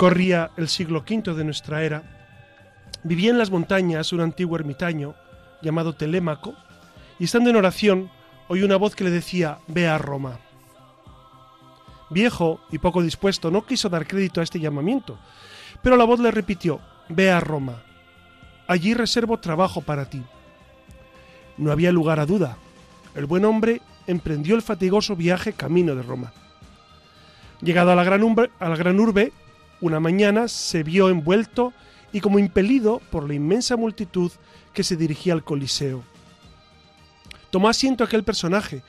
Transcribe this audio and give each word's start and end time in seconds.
Corría 0.00 0.50
el 0.56 0.70
siglo 0.70 1.04
V 1.06 1.34
de 1.34 1.44
nuestra 1.44 1.82
era. 1.84 2.02
Vivía 3.02 3.32
en 3.32 3.36
las 3.36 3.50
montañas 3.50 4.14
un 4.14 4.22
antiguo 4.22 4.56
ermitaño 4.56 5.14
llamado 5.60 5.94
Telémaco, 5.94 6.54
y 7.18 7.24
estando 7.24 7.50
en 7.50 7.56
oración, 7.56 8.10
oyó 8.48 8.64
una 8.64 8.76
voz 8.76 8.96
que 8.96 9.04
le 9.04 9.10
decía, 9.10 9.58
ve 9.66 9.88
a 9.88 9.98
Roma. 9.98 10.38
Viejo 12.08 12.62
y 12.72 12.78
poco 12.78 13.02
dispuesto, 13.02 13.50
no 13.50 13.66
quiso 13.66 13.90
dar 13.90 14.06
crédito 14.06 14.40
a 14.40 14.42
este 14.42 14.58
llamamiento, 14.58 15.18
pero 15.82 15.98
la 15.98 16.04
voz 16.04 16.18
le 16.18 16.30
repitió, 16.30 16.80
ve 17.10 17.30
a 17.30 17.40
Roma. 17.40 17.82
Allí 18.68 18.94
reservo 18.94 19.38
trabajo 19.38 19.82
para 19.82 20.08
ti. 20.08 20.22
No 21.58 21.72
había 21.72 21.92
lugar 21.92 22.20
a 22.20 22.24
duda. 22.24 22.56
El 23.14 23.26
buen 23.26 23.44
hombre 23.44 23.82
emprendió 24.06 24.54
el 24.54 24.62
fatigoso 24.62 25.14
viaje 25.14 25.52
camino 25.52 25.94
de 25.94 26.02
Roma. 26.02 26.32
Llegado 27.60 27.90
a 27.90 27.94
la 27.94 28.04
gran, 28.04 28.24
a 28.58 28.68
la 28.70 28.76
gran 28.76 28.98
urbe, 28.98 29.34
una 29.80 30.00
mañana 30.00 30.48
se 30.48 30.82
vio 30.82 31.08
envuelto 31.08 31.72
y 32.12 32.20
como 32.20 32.38
impelido 32.38 33.00
por 33.10 33.26
la 33.26 33.34
inmensa 33.34 33.76
multitud 33.76 34.30
que 34.72 34.84
se 34.84 34.96
dirigía 34.96 35.32
al 35.32 35.44
Coliseo. 35.44 36.02
Tomó 37.50 37.68
asiento 37.68 38.04
aquel 38.04 38.22
personaje, 38.22 38.82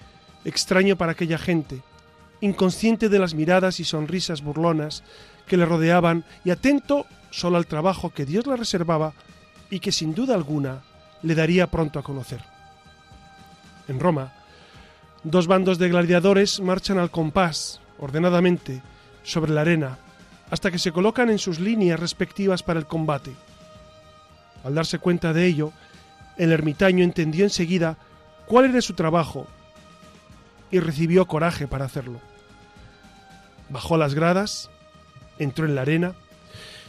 extraño 0.46 0.96
para 0.96 1.14
aquella 1.14 1.38
gente, 1.38 1.82
inconsciente 2.42 3.10
de 3.10 3.20
las 3.20 3.34
miradas 3.34 3.80
y 3.80 3.84
sonrisas 3.84 4.42
burlonas 4.42 5.04
que 5.48 5.58
le 5.58 5.66
rodeaban 5.66 6.24
y 6.44 6.52
atento 6.52 7.06
solo 7.30 7.58
al 7.58 7.68
trabajo 7.68 8.12
que 8.12 8.26
Dios 8.26 8.46
le 8.48 8.56
reservaba 8.56 9.14
y 9.70 9.80
que 9.80 9.92
sin 9.92 10.14
duda 10.14 10.36
alguna 10.36 10.82
le 11.24 11.36
daría 11.36 11.68
pronto 11.68 12.00
a 12.00 12.04
conocer. 12.04 12.42
En 13.88 14.00
Roma, 14.00 14.34
dos 15.24 15.48
bandos 15.48 15.78
de 15.78 15.90
gladiadores 15.90 16.60
marchan 16.60 16.98
al 16.98 17.12
compás, 17.12 17.80
ordenadamente, 18.00 18.82
sobre 19.24 19.52
la 19.52 19.62
arena, 19.62 19.98
hasta 20.52 20.70
que 20.70 20.78
se 20.78 20.92
colocan 20.92 21.30
en 21.30 21.40
sus 21.40 21.60
líneas 21.60 22.00
respectivas 22.00 22.62
para 22.62 22.80
el 22.80 22.86
combate. 22.86 23.32
Al 24.64 24.76
darse 24.76 25.00
cuenta 25.00 25.34
de 25.34 25.48
ello, 25.48 25.72
el 26.38 26.52
ermitaño 26.52 27.04
entendió 27.04 27.46
enseguida 27.46 27.98
cuál 28.46 28.66
era 28.66 28.82
su 28.82 28.94
trabajo 28.94 29.48
y 30.70 30.80
recibió 30.80 31.26
coraje 31.26 31.68
para 31.68 31.86
hacerlo. 31.86 32.20
Bajó 33.70 33.98
las 33.98 34.14
gradas, 34.14 34.70
entró 35.40 35.66
en 35.66 35.74
la 35.74 35.82
arena, 35.84 36.14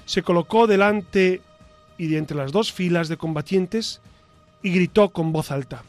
se 0.07 0.23
colocó 0.23 0.67
delante 0.67 1.41
y 1.97 2.09
de 2.09 2.19
entre 2.19 2.37
las 2.37 2.51
dos 2.51 2.73
filas 2.73 3.09
de 3.09 3.17
combatientes 3.17 4.01
y 4.63 4.71
gritó 4.71 5.11
con 5.11 5.33
voz 5.33 5.53
alta. 5.53 5.85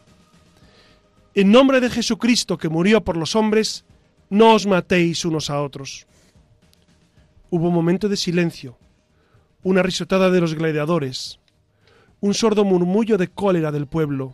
En 1.33 1.51
nombre 1.51 1.81
de 1.81 1.89
Jesucristo 1.89 2.59
que 2.59 2.69
murió 2.69 3.03
por 3.03 3.17
los 3.17 3.35
hombres, 3.35 3.83
no 4.29 4.53
os 4.53 4.67
matéis 4.67 5.25
unos 5.25 5.49
a 5.49 5.59
otros. 5.59 6.05
Hubo 7.55 7.67
un 7.67 7.75
momento 7.75 8.09
de 8.09 8.17
silencio, 8.17 8.79
una 9.61 9.83
risotada 9.83 10.31
de 10.31 10.41
los 10.41 10.55
gladiadores, 10.55 11.39
un 12.19 12.33
sordo 12.33 12.65
murmullo 12.65 13.15
de 13.19 13.27
cólera 13.27 13.71
del 13.71 13.85
pueblo. 13.85 14.33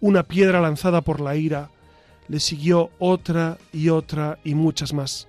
Una 0.00 0.24
piedra 0.24 0.60
lanzada 0.60 1.02
por 1.02 1.20
la 1.20 1.36
ira, 1.36 1.70
le 2.26 2.40
siguió 2.40 2.90
otra 2.98 3.58
y 3.72 3.90
otra 3.90 4.40
y 4.42 4.56
muchas 4.56 4.92
más. 4.92 5.28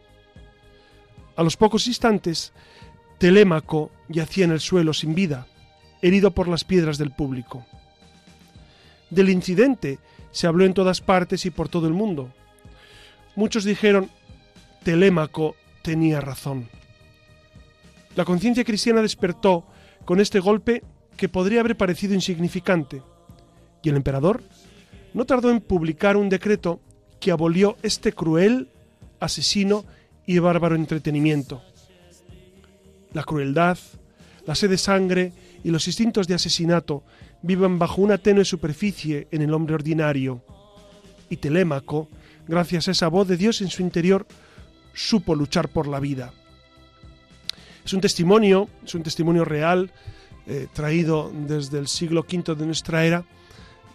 A 1.35 1.43
los 1.43 1.55
pocos 1.55 1.85
instantes, 1.85 2.51
Telémaco 3.19 3.91
yacía 4.07 4.45
en 4.45 4.51
el 4.51 4.59
suelo 4.59 4.91
sin 4.93 5.13
vida, 5.13 5.45
herido 6.01 6.31
por 6.31 6.47
las 6.47 6.63
piedras 6.63 6.97
del 6.97 7.11
público. 7.11 7.63
Del 9.11 9.29
incidente 9.29 9.99
se 10.31 10.47
habló 10.47 10.65
en 10.65 10.73
todas 10.73 10.99
partes 10.99 11.45
y 11.45 11.51
por 11.51 11.69
todo 11.69 11.85
el 11.85 11.93
mundo. 11.93 12.33
Muchos 13.35 13.65
dijeron, 13.65 14.09
Telémaco 14.81 15.55
tenía 15.81 16.21
razón. 16.21 16.67
La 18.15 18.25
conciencia 18.25 18.63
cristiana 18.63 19.01
despertó 19.01 19.65
con 20.05 20.19
este 20.19 20.39
golpe 20.39 20.83
que 21.15 21.29
podría 21.29 21.59
haber 21.59 21.77
parecido 21.77 22.13
insignificante, 22.13 23.01
y 23.83 23.89
el 23.89 23.95
emperador 23.95 24.43
no 25.13 25.25
tardó 25.25 25.49
en 25.51 25.61
publicar 25.61 26.17
un 26.17 26.29
decreto 26.29 26.79
que 27.19 27.31
abolió 27.31 27.77
este 27.83 28.13
cruel, 28.13 28.69
asesino 29.19 29.85
y 30.25 30.39
bárbaro 30.39 30.75
entretenimiento. 30.75 31.61
La 33.13 33.23
crueldad, 33.23 33.77
la 34.45 34.55
sed 34.55 34.69
de 34.69 34.77
sangre 34.77 35.33
y 35.63 35.71
los 35.71 35.87
instintos 35.87 36.27
de 36.27 36.35
asesinato 36.35 37.03
viven 37.41 37.79
bajo 37.79 38.01
una 38.01 38.17
tenue 38.17 38.45
superficie 38.45 39.27
en 39.31 39.41
el 39.41 39.53
hombre 39.53 39.75
ordinario, 39.75 40.41
y 41.29 41.37
Telémaco, 41.37 42.09
gracias 42.47 42.87
a 42.87 42.91
esa 42.91 43.07
voz 43.07 43.27
de 43.27 43.37
Dios 43.37 43.61
en 43.61 43.69
su 43.69 43.81
interior, 43.81 44.25
supo 44.99 45.33
luchar 45.33 45.69
por 45.69 45.87
la 45.87 45.99
vida. 45.99 46.33
Es 47.85 47.93
un 47.93 48.01
testimonio, 48.01 48.67
es 48.85 48.93
un 48.95 49.03
testimonio 49.03 49.45
real, 49.45 49.91
eh, 50.45 50.67
traído 50.73 51.31
desde 51.33 51.79
el 51.79 51.87
siglo 51.87 52.25
V 52.29 52.55
de 52.55 52.65
nuestra 52.65 53.05
era, 53.05 53.23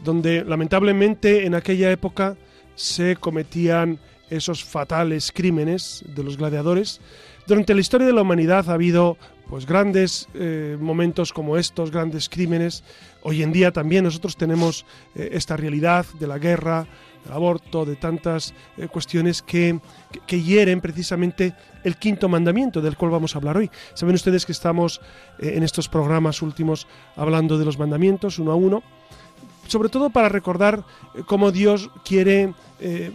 donde 0.02 0.44
lamentablemente 0.44 1.44
en 1.44 1.54
aquella 1.54 1.90
época 1.90 2.36
se 2.74 3.16
cometían 3.16 3.98
esos 4.30 4.64
fatales 4.64 5.30
crímenes 5.30 6.02
de 6.08 6.24
los 6.24 6.38
gladiadores. 6.38 7.00
Durante 7.46 7.74
la 7.74 7.82
historia 7.82 8.06
de 8.06 8.14
la 8.14 8.22
humanidad 8.22 8.70
ha 8.70 8.74
habido 8.74 9.18
pues 9.48 9.66
grandes 9.66 10.26
eh, 10.32 10.78
momentos 10.80 11.34
como 11.34 11.58
estos, 11.58 11.90
grandes 11.90 12.30
crímenes. 12.30 12.82
Hoy 13.22 13.42
en 13.42 13.52
día 13.52 13.72
también 13.72 14.04
nosotros 14.04 14.38
tenemos 14.38 14.86
eh, 15.14 15.28
esta 15.32 15.56
realidad 15.56 16.06
de 16.18 16.26
la 16.26 16.38
guerra, 16.38 16.86
aborto, 17.30 17.84
de 17.84 17.96
tantas 17.96 18.54
eh, 18.76 18.88
cuestiones 18.88 19.42
que, 19.42 19.80
que, 20.26 20.42
hieren 20.42 20.80
precisamente 20.80 21.54
el 21.82 21.96
quinto 21.96 22.28
mandamiento 22.28 22.80
del 22.80 22.96
cual 22.96 23.10
vamos 23.10 23.34
a 23.34 23.38
hablar 23.38 23.56
hoy. 23.56 23.70
Saben 23.94 24.14
ustedes 24.14 24.46
que 24.46 24.52
estamos 24.52 25.00
en 25.38 25.62
estos 25.62 25.88
programas 25.88 26.42
últimos 26.42 26.86
hablando 27.16 27.58
de 27.58 27.64
los 27.64 27.78
mandamientos 27.78 28.38
uno 28.38 28.52
a 28.52 28.54
uno 28.54 28.82
sobre 29.66 29.88
todo 29.88 30.10
para 30.10 30.28
recordar 30.28 30.84
cómo 31.24 31.50
Dios 31.50 31.90
quiere 32.04 32.52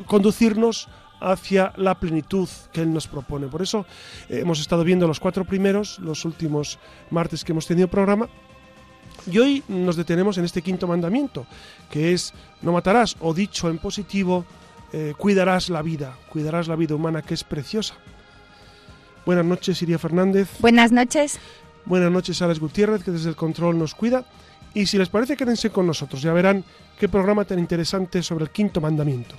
conducirnos 0.08 0.90
hacia 1.20 1.74
la 1.76 1.96
plenitud 1.96 2.48
que 2.72 2.82
Él 2.82 2.94
nos 2.94 3.08
propone. 3.08 3.48
Por 3.48 3.62
eso 3.62 3.86
eh, 4.30 4.40
hemos 4.42 4.60
estado 4.60 4.84
viendo 4.84 5.08
los 5.08 5.20
cuatro 5.20 5.46
primeros, 5.46 6.00
los 6.00 6.26
últimos 6.26 6.80
martes 7.10 7.44
que 7.44 7.52
hemos 7.52 7.68
tenido 7.68 7.88
programa. 7.88 8.30
Y 9.30 9.38
hoy 9.38 9.64
nos 9.68 9.98
detenemos 9.98 10.38
en 10.38 10.46
este 10.46 10.62
quinto 10.62 10.88
mandamiento, 10.88 11.46
que 11.90 12.14
es 12.14 12.34
no 12.62 12.72
matarás, 12.72 13.16
o 13.20 13.34
dicho 13.34 13.70
en 13.70 13.78
positivo, 13.78 14.46
eh, 14.92 15.14
cuidarás 15.18 15.70
la 15.70 15.82
vida, 15.82 16.18
cuidarás 16.30 16.68
la 16.68 16.76
vida 16.76 16.96
humana 16.96 17.22
que 17.22 17.34
es 17.34 17.44
preciosa. 17.44 17.96
Buenas 19.26 19.46
noches, 19.46 19.82
Iria 19.82 20.00
Fernández. 20.00 20.50
Buenas 20.60 20.92
noches. 20.92 21.40
Buenas 21.86 22.12
noches, 22.12 22.42
Alex 22.42 22.60
Gutiérrez, 22.60 23.04
que 23.04 23.12
desde 23.12 23.30
el 23.30 23.36
control 23.36 23.78
nos 23.78 23.96
cuida. 23.96 24.26
Y 24.74 24.86
si 24.86 24.98
les 24.98 25.10
parece, 25.10 25.36
quédense 25.36 25.70
con 25.72 25.88
nosotros, 25.88 26.22
ya 26.22 26.34
verán 26.34 26.64
qué 27.00 27.10
programa 27.10 27.46
tan 27.46 27.60
interesante 27.60 28.22
sobre 28.22 28.46
el 28.46 28.52
quinto 28.52 28.82
mandamiento. 28.82 29.36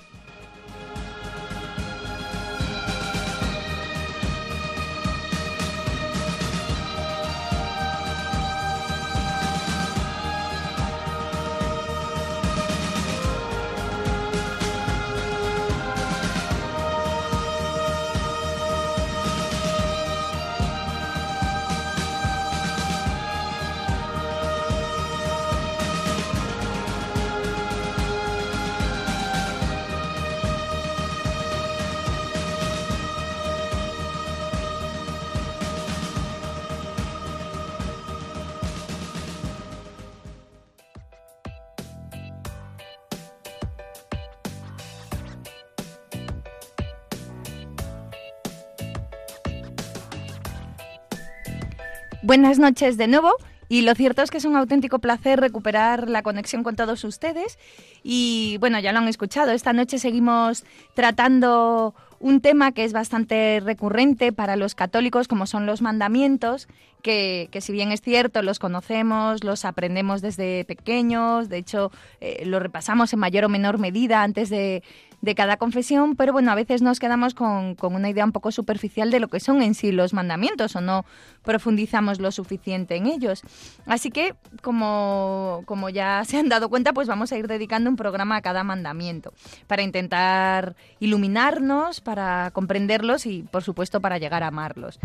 Buenas 52.31 52.61
noches 52.61 52.97
de 52.97 53.09
nuevo. 53.09 53.33
Y 53.69 53.81
lo 53.81 53.93
cierto 53.97 54.23
es 54.23 54.31
que 54.31 54.39
es 54.39 54.45
un 54.45 54.55
auténtico 54.55 55.01
placer 55.01 55.41
recuperar 55.41 56.09
la 56.09 56.23
conexión 56.23 56.63
con 56.63 56.77
todos 56.77 57.03
ustedes. 57.03 57.59
Y 58.05 58.57
bueno, 58.61 58.79
ya 58.79 58.93
lo 58.93 59.01
han 59.01 59.09
escuchado, 59.09 59.51
esta 59.51 59.73
noche 59.73 59.99
seguimos 59.99 60.63
tratando 60.95 61.93
un 62.21 62.41
tema 62.41 62.71
que 62.71 62.85
es 62.85 62.93
bastante 62.93 63.61
recurrente 63.65 64.31
para 64.33 64.55
los 64.55 64.77
católicos, 64.77 65.27
como 65.27 65.47
son 65.47 65.67
los 65.67 65.83
mandamientos, 65.83 66.69
que, 67.03 67.49
si 67.61 67.73
bien 67.73 67.91
es 67.91 68.01
cierto, 68.01 68.43
los 68.43 68.61
conocemos, 68.61 69.43
los 69.43 69.65
aprendemos 69.65 70.21
desde 70.23 70.65
pequeños, 70.67 71.49
de 71.49 71.59
hecho, 71.59 71.91
eh, 72.21 72.45
lo 72.45 72.61
repasamos 72.61 73.13
en 73.13 73.19
mayor 73.19 73.47
o 73.47 73.49
menor 73.49 73.79
medida 73.79 74.23
antes 74.23 74.51
de, 74.51 74.85
de 75.21 75.35
cada 75.35 75.57
confesión, 75.57 76.17
pero 76.17 76.33
bueno, 76.33 76.51
a 76.51 76.55
veces 76.55 76.83
nos 76.83 76.99
quedamos 76.99 77.35
con, 77.35 77.77
una 77.81 78.09
idea 78.09 78.25
un 78.25 78.33
poco 78.33 78.53
superficial 78.53 79.11
de 79.11 79.21
lo 79.21 79.29
que 79.29 79.41
son 79.41 79.63
en 79.63 79.75
sí 79.75 79.93
los 79.93 80.15
mandamientos 80.15 80.77
o 80.77 80.81
no 80.81 81.05
profundizamos 81.43 82.21
lo 82.21 82.33
suficiente 82.33 82.97
en 82.97 83.07
ellos. 83.07 83.43
Así 83.87 84.11
que, 84.11 84.35
como, 84.63 85.63
como 85.67 85.91
ya 85.91 86.25
se 86.27 86.39
han 86.39 86.49
dado 86.49 86.69
cuenta, 86.69 86.93
pues 86.93 87.09
vamos 87.09 87.33
a 87.33 87.39
ir 87.39 87.49
dedicando 87.49 87.91
un 87.91 87.97
programa 87.97 88.37
a 88.37 88.43
cada 88.43 88.65
mandamiento 88.65 89.33
para 89.67 89.83
intentar 89.83 90.75
iluminarnos, 91.01 92.01
para 92.01 92.51
comprenderlos 92.53 93.27
y, 93.27 93.43
por 93.43 93.63
supuesto, 93.63 94.01
para 94.01 94.19
llegar 94.19 94.43
a 94.43 94.49
amarlos. 94.49 94.99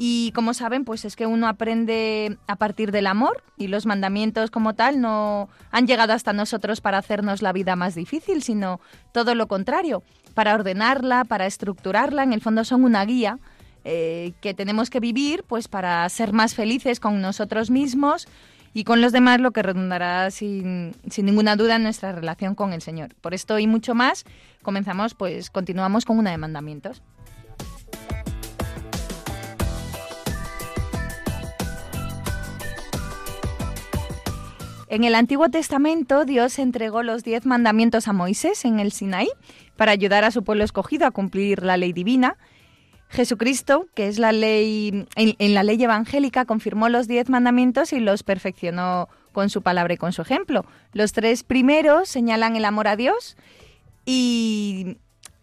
Y 0.00 0.30
como 0.30 0.54
saben, 0.54 0.84
pues 0.84 1.04
es 1.04 1.16
que 1.16 1.26
uno 1.26 1.48
aprende 1.48 2.38
a 2.46 2.54
partir 2.54 2.92
del 2.92 3.08
amor 3.08 3.42
y 3.56 3.66
los 3.66 3.84
mandamientos 3.84 4.48
como 4.52 4.74
tal 4.74 5.00
no 5.00 5.48
han 5.72 5.88
llegado 5.88 6.12
hasta 6.12 6.32
nosotros 6.32 6.80
para 6.80 6.98
hacernos 6.98 7.42
la 7.42 7.52
vida 7.52 7.74
más 7.74 7.96
difícil, 7.96 8.44
sino 8.44 8.80
todo 9.12 9.34
lo 9.34 9.48
contrario, 9.48 10.04
para 10.34 10.54
ordenarla, 10.54 11.24
para 11.24 11.46
estructurarla. 11.46 12.22
En 12.22 12.32
el 12.32 12.40
fondo 12.40 12.62
son 12.62 12.84
una 12.84 13.04
guía 13.04 13.40
eh, 13.84 14.34
que 14.40 14.54
tenemos 14.54 14.88
que 14.88 15.00
vivir 15.00 15.42
pues 15.42 15.66
para 15.66 16.08
ser 16.10 16.32
más 16.32 16.54
felices 16.54 17.00
con 17.00 17.20
nosotros 17.20 17.68
mismos 17.68 18.28
y 18.74 18.84
con 18.84 19.00
los 19.00 19.10
demás, 19.10 19.40
lo 19.40 19.50
que 19.50 19.64
redundará 19.64 20.30
sin, 20.30 20.94
sin 21.10 21.26
ninguna 21.26 21.56
duda 21.56 21.74
en 21.74 21.82
nuestra 21.82 22.12
relación 22.12 22.54
con 22.54 22.72
el 22.72 22.82
Señor. 22.82 23.16
Por 23.20 23.34
esto 23.34 23.58
y 23.58 23.66
mucho 23.66 23.96
más, 23.96 24.24
comenzamos, 24.62 25.14
pues 25.14 25.50
continuamos 25.50 26.04
con 26.04 26.20
una 26.20 26.30
de 26.30 26.38
mandamientos. 26.38 27.02
En 34.90 35.04
el 35.04 35.14
Antiguo 35.14 35.50
Testamento 35.50 36.24
Dios 36.24 36.58
entregó 36.58 37.02
los 37.02 37.22
diez 37.22 37.44
mandamientos 37.44 38.08
a 38.08 38.14
Moisés 38.14 38.64
en 38.64 38.80
el 38.80 38.90
Sinaí 38.90 39.28
para 39.76 39.92
ayudar 39.92 40.24
a 40.24 40.30
su 40.30 40.42
pueblo 40.44 40.64
escogido 40.64 41.06
a 41.06 41.10
cumplir 41.10 41.62
la 41.62 41.76
ley 41.76 41.92
divina. 41.92 42.36
Jesucristo, 43.10 43.86
que 43.94 44.08
es 44.08 44.18
la 44.18 44.32
ley 44.32 45.06
en, 45.16 45.54
la 45.54 45.62
ley 45.62 45.82
evangélica, 45.82 46.46
confirmó 46.46 46.88
los 46.88 47.06
diez 47.06 47.28
mandamientos 47.28 47.92
y 47.92 48.00
los 48.00 48.22
perfeccionó 48.22 49.08
con 49.32 49.50
su 49.50 49.62
palabra 49.62 49.94
y 49.94 49.98
con 49.98 50.12
su 50.12 50.22
ejemplo. 50.22 50.64
Los 50.92 51.12
tres 51.12 51.42
primeros 51.42 52.08
señalan 52.08 52.56
el 52.56 52.64
amor 52.64 52.88
a 52.88 52.96
Dios 52.96 53.36
y 54.06 54.96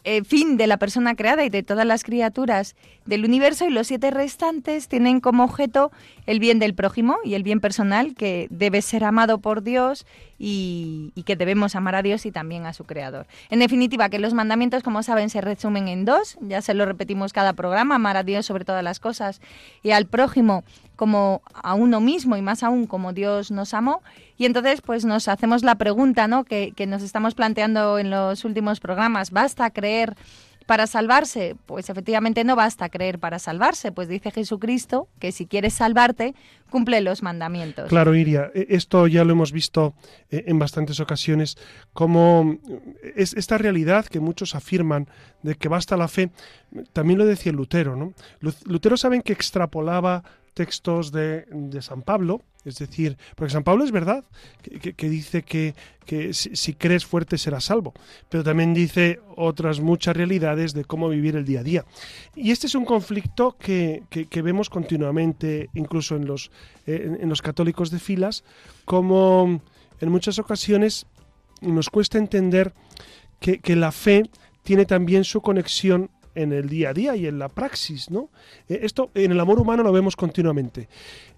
eh, 0.07 0.23
fin 0.23 0.55
de 0.55 0.67
la 0.67 0.77
persona 0.77 1.15
creada 1.15 1.43
y 1.45 1.49
de 1.49 1.63
todas 1.63 1.85
las 1.85 2.03
criaturas 2.03 2.75
del 3.05 3.25
universo 3.25 3.65
y 3.65 3.71
los 3.71 3.87
siete 3.87 4.11
restantes 4.11 4.87
tienen 4.87 5.19
como 5.19 5.43
objeto 5.43 5.91
el 6.27 6.39
bien 6.39 6.59
del 6.59 6.75
prójimo 6.75 7.17
y 7.23 7.33
el 7.33 7.41
bien 7.41 7.59
personal 7.59 8.13
que 8.13 8.45
debe 8.51 8.83
ser 8.83 9.03
amado 9.03 9.39
por 9.39 9.63
Dios 9.63 10.05
y, 10.37 11.11
que 11.25 11.35
debemos 11.35 11.75
amar 11.75 11.95
a 11.95 12.03
Dios 12.03 12.27
y 12.27 12.31
también 12.31 12.67
a 12.67 12.73
su 12.73 12.83
Creador. 12.83 13.25
En 13.49 13.57
definitiva, 13.57 14.09
que 14.09 14.19
los 14.19 14.35
mandamientos, 14.35 14.83
como 14.83 15.01
saben, 15.01 15.31
se 15.31 15.41
resumen 15.41 15.87
en 15.87 16.05
dos, 16.05 16.37
ya 16.39 16.61
se 16.61 16.75
lo 16.75 16.85
repetimos 16.85 17.33
cada 17.33 17.53
programa, 17.53 17.95
amar 17.95 18.15
a 18.15 18.23
Dios 18.23 18.45
sobre 18.45 18.63
todas 18.63 18.83
las 18.83 18.99
cosas 18.99 19.41
y 19.81 19.89
al 19.89 20.05
prójimo 20.05 20.63
como 20.95 21.41
a 21.53 21.73
uno 21.73 21.99
mismo 21.99 22.37
y 22.37 22.41
más 22.41 22.63
aún 22.63 22.87
como 22.87 23.13
Dios 23.13 23.51
nos 23.51 23.73
amó. 23.73 24.01
Y 24.37 24.45
entonces 24.45 24.81
pues 24.81 25.05
nos 25.05 25.27
hacemos 25.27 25.63
la 25.63 25.75
pregunta 25.75 26.27
¿no? 26.27 26.43
que, 26.43 26.73
que 26.75 26.87
nos 26.87 27.01
estamos 27.03 27.35
planteando 27.35 27.99
en 27.99 28.09
los 28.09 28.45
últimos 28.45 28.79
programas, 28.79 29.31
¿basta 29.31 29.69
creer 29.69 30.15
para 30.65 30.87
salvarse? 30.87 31.55
Pues 31.65 31.89
efectivamente 31.89 32.43
no 32.43 32.55
basta 32.55 32.89
creer 32.89 33.19
para 33.19 33.39
salvarse, 33.39 33.91
pues 33.91 34.07
dice 34.07 34.31
Jesucristo 34.31 35.07
que 35.19 35.31
si 35.31 35.45
quieres 35.45 35.73
salvarte, 35.73 36.33
cumple 36.69 37.01
los 37.01 37.21
mandamientos. 37.23 37.89
Claro, 37.89 38.15
Iria, 38.15 38.51
e, 38.53 38.67
esto 38.69 39.07
ya 39.07 39.23
lo 39.23 39.33
hemos 39.33 39.51
visto 39.51 39.93
eh, 40.29 40.43
en 40.47 40.59
bastantes 40.59 40.99
ocasiones, 40.99 41.57
como 41.93 42.57
eh, 43.03 43.13
es 43.15 43.33
esta 43.33 43.57
realidad 43.57 44.05
que 44.05 44.19
muchos 44.19 44.55
afirman 44.55 45.07
de 45.43 45.55
que 45.55 45.69
basta 45.69 45.97
la 45.97 46.07
fe, 46.07 46.31
también 46.93 47.19
lo 47.19 47.25
decía 47.25 47.51
Lutero, 47.51 47.95
¿no? 47.95 48.13
Lutero 48.65 48.97
saben 48.97 49.21
que 49.21 49.33
extrapolaba 49.33 50.23
textos 50.55 51.11
de, 51.11 51.45
de 51.51 51.81
San 51.83 52.01
Pablo, 52.01 52.41
es 52.65 52.79
decir, 52.79 53.17
porque 53.35 53.53
San 53.53 53.63
Pablo 53.63 53.83
es 53.83 53.91
verdad, 53.91 54.25
que, 54.63 55.09
dice 55.09 55.43
que, 55.43 55.75
si, 56.33 56.73
crees 56.73 57.05
fuerte 57.05 57.37
serás 57.37 57.65
salvo, 57.65 57.93
pero 58.27 58.43
también 58.43 58.73
dice 58.73 59.19
otras 59.35 59.79
muchas 59.79 60.17
realidades 60.17 60.73
de 60.73 60.83
cómo 60.83 61.07
vivir 61.09 61.35
el 61.35 61.45
día 61.45 61.59
a 61.59 61.63
día. 61.63 61.85
Y 62.35 62.49
este 62.49 62.65
es 62.65 62.73
un 62.73 62.85
conflicto 62.85 63.55
que, 63.59 64.03
vemos 64.43 64.71
continuamente, 64.71 65.69
incluso 65.75 66.15
en 66.15 66.25
los, 66.25 66.49
eh, 66.87 67.17
en 67.19 67.29
los 67.29 67.43
católicos 67.43 67.91
de 67.91 67.99
filas, 67.99 68.43
como 68.83 69.61
en 70.01 70.09
muchas 70.09 70.39
ocasiones 70.39 71.05
nos 71.61 71.89
cuesta 71.91 72.17
entender 72.17 72.73
que 73.39 73.75
la 73.75 73.91
fe 73.91 74.23
tiene 74.63 74.85
también 74.85 75.23
su 75.23 75.41
conexión 75.41 76.09
en 76.35 76.53
el 76.53 76.69
día 76.69 76.89
a 76.89 76.93
día 76.93 77.15
y 77.15 77.25
en 77.27 77.39
la 77.39 77.49
praxis, 77.49 78.11
¿no? 78.11 78.29
Eh, 78.69 78.79
esto 78.83 79.11
en 79.13 79.31
el 79.31 79.39
amor 79.39 79.59
humano 79.59 79.83
lo 79.83 79.91
vemos 79.91 80.15
continuamente. 80.15 80.87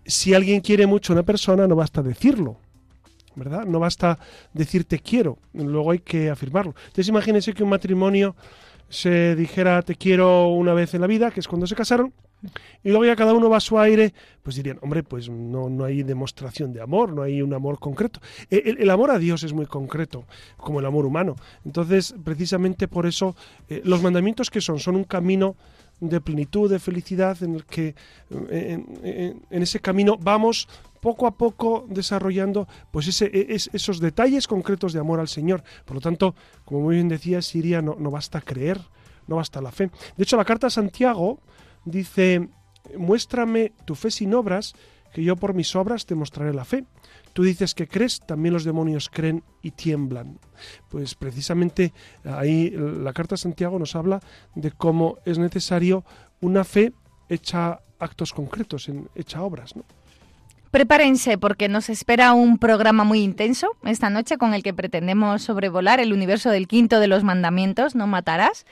Si 0.06 0.34
alguien 0.34 0.62
quiere 0.62 0.88
mucho 0.88 1.14
a 1.14 1.16
una 1.16 1.24
persona, 1.24 1.68
no 1.68 1.76
basta 1.76 2.02
decirlo, 2.02 2.58
¿verdad? 3.36 3.66
No 3.66 3.80
basta 3.80 4.20
decir 4.54 4.86
te 4.86 5.00
quiero, 5.00 5.38
luego 5.54 5.92
hay 5.92 6.00
que 6.00 6.30
afirmarlo. 6.30 6.74
Entonces 6.80 7.08
imagínense 7.08 7.54
que 7.54 7.64
un 7.64 7.70
matrimonio 7.70 8.36
se 8.90 9.36
dijera 9.36 9.82
te 9.82 9.96
quiero 9.96 10.48
una 10.50 10.74
vez 10.74 10.94
en 10.94 11.02
la 11.02 11.08
vida, 11.08 11.32
que 11.32 11.40
es 11.40 11.48
cuando 11.48 11.68
se 11.68 11.76
casaron, 11.76 12.14
y 12.84 12.90
luego 12.90 13.06
ya 13.06 13.16
cada 13.16 13.34
uno 13.34 13.50
va 13.50 13.58
a 13.58 13.62
su 13.62 13.80
aire, 13.80 14.14
pues 14.44 14.56
dirían, 14.56 14.80
hombre, 14.82 15.04
pues 15.04 15.30
no, 15.30 15.70
no 15.70 15.84
hay 15.84 16.04
demostración 16.04 16.72
de 16.72 16.82
amor, 16.82 17.12
no 17.12 17.24
hay 17.24 17.42
un 17.42 17.54
amor 17.54 17.80
concreto. 17.80 18.22
E, 18.50 18.76
el, 18.78 18.90
amor 18.90 19.12
a 19.12 19.18
Dios 19.18 19.44
es 19.44 19.54
muy 19.54 19.66
concreto, 19.66 20.26
como 20.58 20.80
el 20.80 20.86
amor 20.86 21.06
humano. 21.06 21.36
Entonces, 21.66 22.16
precisamente 22.24 22.88
por 22.88 23.06
eso, 23.06 23.36
eh, 23.70 23.82
los 23.84 24.02
mandamientos 24.04 24.50
que 24.50 24.62
son, 24.62 24.80
son 24.80 24.96
un 24.96 25.04
camino 25.04 25.56
de 26.00 26.22
plenitud, 26.22 26.70
de 26.70 26.80
felicidad, 26.80 27.42
en 27.42 27.56
el 27.56 27.66
que 27.66 27.96
en, 28.30 29.44
ese 29.50 29.80
camino 29.80 30.16
vamos 30.20 30.68
poco 31.02 31.26
a 31.26 31.32
poco 31.32 31.88
desarrollando 31.90 32.68
pues 32.92 33.08
ese, 33.08 33.26
e, 33.34 33.56
esos 33.56 34.00
detalles 34.00 34.48
concretos 34.48 34.94
de 34.94 35.00
amor 35.00 35.20
al 35.20 35.28
Señor. 35.28 35.64
Por 35.86 35.96
lo 35.96 36.02
tanto, 36.02 36.36
como 36.66 36.82
muy 36.82 36.96
bien 36.96 37.10
decía 37.10 37.42
Siria, 37.42 37.82
no, 37.82 37.96
no 37.98 38.12
basta 38.12 38.42
creer, 38.42 38.80
no 39.26 39.38
basta 39.38 39.60
la 39.60 39.72
fe. 39.72 39.90
De 40.16 40.24
hecho, 40.24 40.38
la 40.38 40.46
carta 40.46 40.68
a 40.68 40.70
Santiago, 40.70 41.40
dice, 41.88 42.50
muéstrame 42.98 43.74
tu 43.86 43.96
fe 43.96 44.12
sin 44.12 44.34
obras, 44.34 44.76
que 45.14 45.24
yo 45.24 45.36
por 45.36 45.54
mis 45.54 45.76
obras 45.76 46.06
te 46.06 46.16
mostraré 46.16 46.54
la 46.54 46.66
fe. 46.66 46.86
Tú 47.34 47.44
dices 47.44 47.74
que 47.74 47.88
crees, 47.88 48.20
también 48.20 48.54
los 48.54 48.64
demonios 48.64 49.10
creen 49.10 49.44
y 49.62 49.72
tiemblan. 49.72 50.40
Pues 50.90 51.16
precisamente 51.16 51.94
ahí 52.24 52.72
la 52.72 53.14
carta 53.14 53.36
de 53.36 53.42
Santiago 53.42 53.80
nos 53.80 53.96
habla 53.96 54.20
de 54.56 54.72
cómo 54.72 55.18
es 55.26 55.38
necesario 55.38 56.04
una 56.42 56.64
fe 56.64 56.94
hecha 57.30 57.80
actos 58.00 58.34
concretos, 58.34 58.90
hecha 59.16 59.42
obras. 59.42 59.74
Prepárense 60.72 61.38
porque 61.38 61.70
nos 61.70 61.90
espera 61.90 62.34
un 62.34 62.58
programa 62.58 63.04
muy 63.04 63.22
intenso 63.22 63.70
esta 63.86 64.10
noche 64.10 64.38
con 64.38 64.54
el 64.54 64.64
que 64.64 64.74
pretendemos 64.74 65.42
sobrevolar 65.42 66.00
el 66.00 66.14
universo 66.14 66.50
del 66.50 66.68
quinto 66.68 67.00
de 67.00 67.08
los 67.08 67.24
mandamientos, 67.24 67.96
no 67.96 68.06
matarás. 68.06 68.66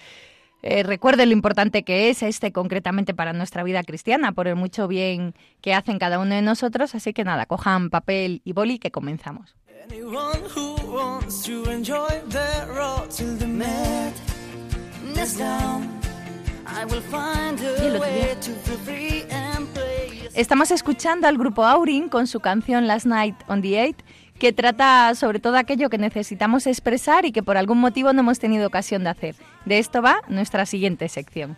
Eh, 0.68 0.82
recuerde 0.82 1.28
lo 1.28 1.32
importante 1.32 1.84
que 1.84 2.10
es 2.10 2.24
este 2.24 2.52
concretamente 2.52 3.14
para 3.14 3.34
nuestra 3.34 3.62
vida 3.62 3.84
cristiana, 3.84 4.32
por 4.32 4.48
el 4.48 4.56
mucho 4.56 4.88
bien 4.88 5.36
que 5.62 5.76
hacen 5.76 6.00
cada 6.00 6.18
uno 6.18 6.34
de 6.34 6.42
nosotros. 6.42 6.96
Así 6.96 7.14
que 7.14 7.24
nada, 7.24 7.46
cojan 7.46 7.92
papel 7.92 8.42
y 8.44 8.54
boli 8.54 8.80
que 8.80 8.90
comenzamos. 8.90 9.56
Estamos 20.34 20.72
escuchando 20.72 21.28
al 21.28 21.38
grupo 21.38 21.64
Aurin 21.64 22.10
con 22.10 22.26
su 22.26 22.40
canción 22.40 22.88
Last 22.88 23.06
Night 23.06 23.36
on 23.48 23.62
the 23.62 23.80
Eight 23.80 24.02
que 24.46 24.54
trata 24.54 25.16
sobre 25.16 25.40
todo 25.40 25.58
aquello 25.58 25.90
que 25.90 25.98
necesitamos 25.98 26.68
expresar 26.68 27.26
y 27.26 27.32
que 27.32 27.42
por 27.42 27.58
algún 27.58 27.80
motivo 27.80 28.14
no 28.14 28.20
hemos 28.20 28.38
tenido 28.38 28.68
ocasión 28.68 29.04
de 29.04 29.10
hacer. 29.10 29.36
De 29.66 29.80
esto 29.80 30.04
va 30.04 30.22
nuestra 30.28 30.68
siguiente 30.68 31.10
sección. 31.10 31.58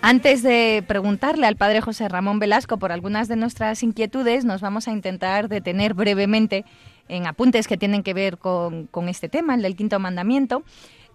Antes 0.00 0.42
de 0.42 0.82
preguntarle 0.88 1.46
al 1.46 1.56
padre 1.56 1.82
José 1.82 2.08
Ramón 2.08 2.38
Velasco 2.38 2.78
por 2.78 2.92
algunas 2.92 3.28
de 3.28 3.36
nuestras 3.36 3.82
inquietudes, 3.82 4.46
nos 4.46 4.62
vamos 4.62 4.88
a 4.88 4.92
intentar 4.92 5.50
detener 5.50 5.92
brevemente 5.92 6.64
en 7.08 7.26
apuntes 7.26 7.68
que 7.68 7.76
tienen 7.76 8.02
que 8.02 8.14
ver 8.14 8.38
con, 8.38 8.86
con 8.86 9.10
este 9.10 9.28
tema, 9.28 9.54
el 9.54 9.60
del 9.60 9.76
quinto 9.76 9.98
mandamiento. 9.98 10.62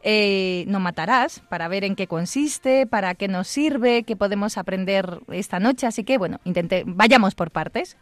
Eh, 0.03 0.63
no 0.67 0.79
matarás, 0.79 1.41
para 1.49 1.67
ver 1.67 1.83
en 1.83 1.95
qué 1.95 2.07
consiste, 2.07 2.85
para 2.85 3.15
qué 3.15 3.27
nos 3.27 3.47
sirve, 3.47 4.03
qué 4.03 4.15
podemos 4.15 4.57
aprender 4.57 5.19
esta 5.31 5.59
noche. 5.59 5.87
Así 5.87 6.03
que, 6.03 6.17
bueno, 6.17 6.39
intente, 6.43 6.83
vayamos 6.85 7.35
por 7.35 7.51
partes. 7.51 7.97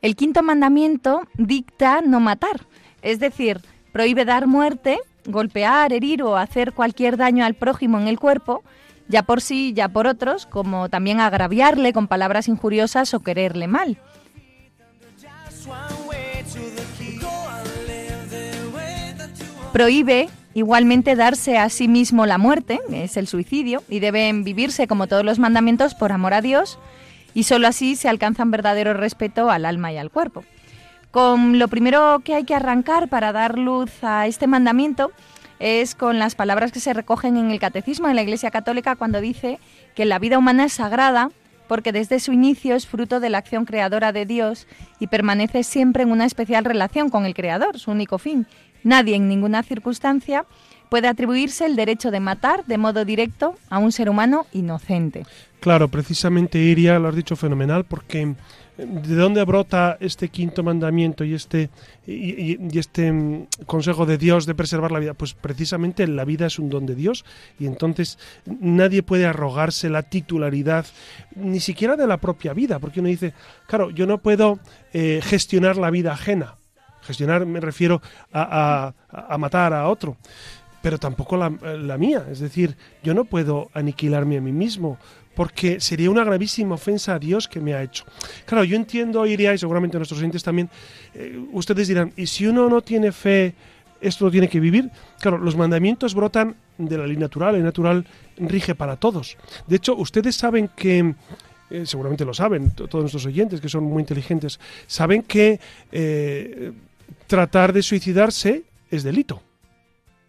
El 0.00 0.16
quinto 0.16 0.42
mandamiento 0.42 1.22
dicta 1.38 2.02
no 2.02 2.20
matar, 2.20 2.66
es 3.00 3.20
decir, 3.20 3.62
prohíbe 3.90 4.26
dar 4.26 4.46
muerte, 4.46 4.98
golpear, 5.24 5.94
herir 5.94 6.22
o 6.22 6.36
hacer 6.36 6.72
cualquier 6.72 7.16
daño 7.16 7.42
al 7.42 7.54
prójimo 7.54 7.98
en 7.98 8.08
el 8.08 8.20
cuerpo, 8.20 8.62
ya 9.08 9.22
por 9.22 9.40
sí, 9.40 9.72
ya 9.72 9.88
por 9.88 10.06
otros, 10.06 10.44
como 10.44 10.90
también 10.90 11.20
agraviarle 11.20 11.94
con 11.94 12.06
palabras 12.06 12.48
injuriosas 12.48 13.14
o 13.14 13.20
quererle 13.20 13.66
mal. 13.66 13.98
Prohíbe 19.74 20.28
igualmente 20.54 21.16
darse 21.16 21.58
a 21.58 21.68
sí 21.68 21.88
mismo 21.88 22.26
la 22.26 22.38
muerte, 22.38 22.78
es 22.92 23.16
el 23.16 23.26
suicidio, 23.26 23.82
y 23.88 23.98
deben 23.98 24.44
vivirse 24.44 24.86
como 24.86 25.08
todos 25.08 25.24
los 25.24 25.40
mandamientos 25.40 25.96
por 25.96 26.12
amor 26.12 26.32
a 26.32 26.40
Dios, 26.40 26.78
y 27.34 27.42
sólo 27.42 27.66
así 27.66 27.96
se 27.96 28.08
alcanza 28.08 28.44
un 28.44 28.52
verdadero 28.52 28.94
respeto 28.94 29.50
al 29.50 29.64
alma 29.64 29.92
y 29.92 29.96
al 29.96 30.12
cuerpo. 30.12 30.44
Con 31.10 31.58
lo 31.58 31.66
primero 31.66 32.20
que 32.24 32.36
hay 32.36 32.44
que 32.44 32.54
arrancar 32.54 33.08
para 33.08 33.32
dar 33.32 33.58
luz 33.58 33.90
a 34.02 34.28
este 34.28 34.46
mandamiento 34.46 35.10
es 35.58 35.96
con 35.96 36.20
las 36.20 36.36
palabras 36.36 36.70
que 36.70 36.78
se 36.78 36.94
recogen 36.94 37.36
en 37.36 37.50
el 37.50 37.58
Catecismo 37.58 38.06
de 38.06 38.14
la 38.14 38.22
Iglesia 38.22 38.52
Católica 38.52 38.94
cuando 38.94 39.20
dice 39.20 39.58
que 39.96 40.04
la 40.04 40.20
vida 40.20 40.38
humana 40.38 40.66
es 40.66 40.74
sagrada 40.74 41.32
porque 41.66 41.90
desde 41.90 42.20
su 42.20 42.32
inicio 42.32 42.76
es 42.76 42.86
fruto 42.86 43.18
de 43.18 43.30
la 43.30 43.38
acción 43.38 43.64
creadora 43.64 44.12
de 44.12 44.24
Dios 44.24 44.68
y 45.00 45.08
permanece 45.08 45.64
siempre 45.64 46.04
en 46.04 46.12
una 46.12 46.26
especial 46.26 46.64
relación 46.64 47.08
con 47.10 47.24
el 47.24 47.34
Creador, 47.34 47.80
su 47.80 47.90
único 47.90 48.18
fin. 48.18 48.46
Nadie 48.84 49.16
en 49.16 49.28
ninguna 49.28 49.62
circunstancia 49.62 50.44
puede 50.88 51.08
atribuirse 51.08 51.66
el 51.66 51.74
derecho 51.74 52.12
de 52.12 52.20
matar 52.20 52.64
de 52.66 52.78
modo 52.78 53.04
directo 53.04 53.56
a 53.68 53.78
un 53.78 53.90
ser 53.90 54.08
humano 54.08 54.46
inocente. 54.52 55.24
Claro, 55.58 55.88
precisamente 55.88 56.58
Iria 56.58 56.98
lo 56.98 57.08
has 57.08 57.16
dicho 57.16 57.34
fenomenal 57.34 57.84
porque 57.84 58.20
eh, 58.20 58.34
¿de 58.76 59.14
dónde 59.14 59.42
brota 59.44 59.96
este 59.98 60.28
quinto 60.28 60.62
mandamiento 60.62 61.24
y 61.24 61.34
este 61.34 61.70
y, 62.06 62.78
este 62.78 63.10
mm, 63.10 63.46
consejo 63.66 64.04
de 64.04 64.18
Dios 64.18 64.46
de 64.46 64.54
preservar 64.54 64.92
la 64.92 64.98
vida? 64.98 65.14
Pues 65.14 65.34
precisamente 65.34 66.06
la 66.06 66.24
vida 66.24 66.46
es 66.46 66.58
un 66.58 66.70
don 66.70 66.86
de 66.86 66.94
Dios 66.94 67.24
y 67.58 67.66
entonces 67.66 68.18
nadie 68.44 69.02
puede 69.02 69.26
arrogarse 69.26 69.88
la 69.88 70.02
titularidad 70.02 70.86
ni 71.34 71.60
siquiera 71.60 71.96
de 71.96 72.06
la 72.06 72.18
propia 72.18 72.52
vida, 72.52 72.78
porque 72.78 73.00
uno 73.00 73.08
dice, 73.08 73.32
claro, 73.66 73.90
yo 73.90 74.06
no 74.06 74.18
puedo 74.18 74.58
eh, 74.92 75.20
gestionar 75.24 75.76
la 75.76 75.90
vida 75.90 76.12
ajena. 76.12 76.56
Gestionar 77.04 77.46
me 77.46 77.60
refiero 77.60 78.02
a, 78.32 78.92
a 79.10 79.38
matar 79.38 79.72
a 79.72 79.88
otro 79.88 80.16
pero 80.84 80.98
tampoco 80.98 81.38
la, 81.38 81.48
la, 81.48 81.96
mía. 81.96 82.26
Es 82.30 82.40
decir, 82.40 82.76
yo 83.02 83.14
no 83.14 83.24
puedo 83.24 83.70
aniquilarme 83.72 84.36
a 84.36 84.42
mí 84.42 84.52
mismo 84.52 84.98
porque 85.34 85.80
sería 85.80 86.10
una 86.10 86.24
gravísima 86.24 86.74
ofensa 86.74 87.14
a 87.14 87.18
Dios 87.18 87.48
que 87.48 87.58
me 87.58 87.72
ha 87.72 87.82
hecho. 87.82 88.04
Claro, 88.44 88.64
yo 88.64 88.76
entiendo, 88.76 89.24
iría, 89.24 89.54
y 89.54 89.58
seguramente 89.58 89.96
nuestros 89.96 90.20
oyentes 90.20 90.42
también, 90.42 90.68
eh, 91.14 91.42
ustedes 91.52 91.88
dirán, 91.88 92.12
¿y 92.16 92.26
si 92.26 92.46
uno 92.46 92.68
no 92.68 92.82
tiene 92.82 93.12
fe, 93.12 93.54
esto 94.02 94.26
lo 94.26 94.30
tiene 94.30 94.46
que 94.46 94.60
vivir? 94.60 94.90
Claro, 95.20 95.38
los 95.38 95.56
mandamientos 95.56 96.14
brotan 96.14 96.54
de 96.76 96.98
la 96.98 97.06
ley 97.06 97.16
natural, 97.16 97.52
la 97.52 97.58
ley 97.58 97.62
natural 97.64 98.04
rige 98.36 98.74
para 98.74 98.96
todos. 98.96 99.38
De 99.66 99.76
hecho, 99.76 99.96
ustedes 99.96 100.36
saben 100.36 100.68
que... 100.76 101.14
Eh, 101.70 101.86
seguramente 101.86 102.26
lo 102.26 102.34
saben, 102.34 102.72
todos 102.72 103.00
nuestros 103.00 103.24
oyentes 103.24 103.58
que 103.58 103.70
son 103.70 103.84
muy 103.84 104.02
inteligentes, 104.02 104.60
saben 104.86 105.22
que 105.22 105.58
eh, 105.90 106.72
tratar 107.34 107.72
de 107.72 107.82
suicidarse 107.82 108.62
es 108.92 109.02
delito. 109.02 109.42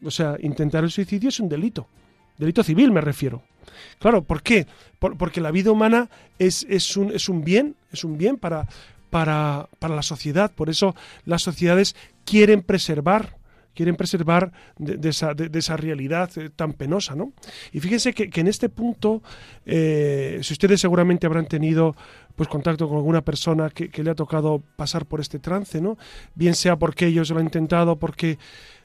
O 0.04 0.10
sea, 0.10 0.38
intentar 0.40 0.84
el 0.84 0.90
suicidio 0.90 1.30
es 1.30 1.40
un 1.40 1.48
delito. 1.48 1.88
Delito 2.36 2.64
civil 2.64 2.92
me 2.92 3.00
refiero. 3.00 3.44
Claro, 4.00 4.24
¿por 4.24 4.42
qué? 4.42 4.66
porque 4.98 5.40
la 5.40 5.52
vida 5.52 5.72
humana 5.72 6.10
es, 6.40 6.66
es, 6.68 6.98
un, 6.98 7.12
es 7.12 7.30
un 7.30 7.44
bien, 7.44 7.76
es 7.92 8.04
un 8.04 8.18
bien 8.18 8.38
para, 8.38 8.68
para, 9.12 9.70
para 9.78 9.94
la 9.94 10.02
sociedad. 10.02 10.52
Por 10.52 10.72
eso 10.72 10.96
las 11.26 11.44
sociedades 11.44 11.96
quieren 12.26 12.64
preservar 12.64 13.38
quieren 13.76 13.96
preservar 13.96 14.52
de, 14.80 15.10
esa, 15.10 15.34
de, 15.34 15.60
esa, 15.60 15.78
realidad 15.78 16.32
eh, 16.38 16.50
tan 16.50 16.74
penosa. 16.74 17.14
¿no? 17.14 17.34
Y 17.72 17.82
fíjense 17.82 18.14
que, 18.14 18.30
en 18.40 18.48
este 18.48 18.70
punto, 18.70 19.22
eh, 19.66 20.40
si 20.42 20.54
ustedes 20.54 20.82
seguramente 20.82 21.28
habrán 21.28 21.46
tenido 21.46 21.96
pues 22.36 22.50
contacto 22.50 22.88
con 22.88 22.98
alguna 22.98 23.22
persona 23.22 23.70
que, 23.70 23.90
que, 23.90 24.04
le 24.04 24.12
ha 24.12 24.16
tocado 24.16 24.62
pasar 24.76 25.06
por 25.06 25.22
este 25.22 25.40
trance, 25.40 25.82
¿no? 25.82 25.98
bien 26.36 26.56
sea 26.56 26.78
porque 26.78 27.08
ellos 27.08 27.30
lo 27.30 27.40
han 27.40 27.46
intentado 27.46 27.98
porque, 27.98 28.38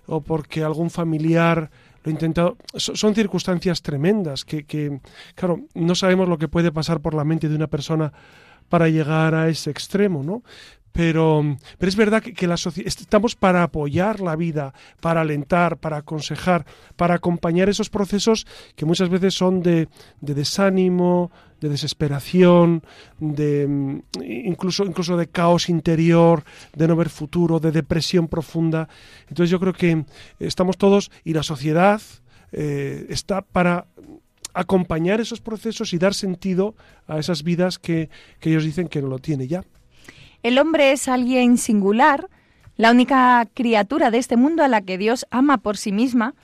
o 0.07 0.21
porque 0.21 0.63
algún 0.63 0.91
familiar 0.91 1.71
lo 2.03 2.11
he 2.11 2.13
intentado. 2.13 2.57
Son 2.75 3.15
circunstancias 3.15 3.83
tremendas 3.83 4.45
que, 4.45 5.01
claro, 5.35 5.61
no 5.75 5.95
sabemos 5.95 6.29
lo 6.29 6.39
que 6.39 6.49
puede 6.49 6.73
pasar 6.73 7.01
por 7.01 7.15
la 7.15 7.25
mente 7.25 7.49
de 7.49 7.57
una 7.57 7.67
persona 7.67 8.13
para 8.69 8.89
llegar 8.89 9.35
a 9.35 9.49
ese 9.49 9.71
extremo, 9.71 10.23
¿no? 10.23 10.43
Pero, 10.93 11.57
pero 11.79 11.89
es 11.89 11.97
verdad 11.97 12.23
que, 12.23 12.47
estamos 12.85 13.37
para 13.37 13.63
apoyar 13.63 14.21
la 14.21 14.37
vida, 14.37 14.75
para 15.01 15.21
alentar, 15.21 15.77
para 15.77 15.99
aconsejar, 15.99 16.67
para 16.97 17.15
acompañar 17.15 17.69
esos 17.69 17.91
procesos 17.91 18.47
que 18.75 18.87
muchas 18.87 19.09
veces 19.09 19.35
son 19.35 19.63
de, 19.63 19.89
de 20.21 20.35
desánimo, 20.35 21.31
de 21.61 21.69
desesperación, 21.69 22.83
de 23.19 23.67
mm, 23.69 24.01
incluso, 24.23 24.85
incluso 24.85 25.17
de 25.17 25.29
caos 25.29 25.69
interior, 25.69 26.43
de 26.75 26.89
no 26.89 26.97
ver 26.97 27.09
futuro, 27.09 27.61
de 27.61 27.71
depresión 27.71 28.29
profunda. 28.29 28.89
Entonces 29.29 29.51
yo 29.51 29.61
creo 29.61 29.73
que 29.73 30.05
estamos 30.39 30.77
todos 30.77 31.11
y 31.25 31.35
la 31.35 31.43
sociedad 31.43 32.01
eh, 32.53 33.07
está 33.11 33.43
para 33.43 33.87
acompañar 34.55 35.21
esos 35.21 35.41
procesos 35.41 35.93
y 35.93 35.99
dar 35.99 36.15
sentido 36.15 36.75
a 37.07 37.19
esas 37.19 37.45
vidas 37.45 37.79
que, 37.79 38.11
que 38.41 38.51
ellos 38.51 38.65
dicen 38.65 38.89
que 38.89 39.01
no 39.03 39.09
lo 39.09 39.19
tiene 39.19 39.47
ya. 39.47 39.63
El 40.43 40.59
hombre 40.59 40.93
es 40.93 41.07
alguien 41.07 41.59
singular, 41.59 42.29
la 42.77 42.91
única 42.91 43.47
criatura 43.53 44.11
de 44.11 44.19
este 44.19 44.37
mundo 44.37 44.63
a 44.63 44.69
la 44.69 44.81
que 44.81 44.97
Dios 44.97 45.27
ama 45.31 45.59
por 45.59 45.77
sí 45.77 45.93
misma, 45.93 46.35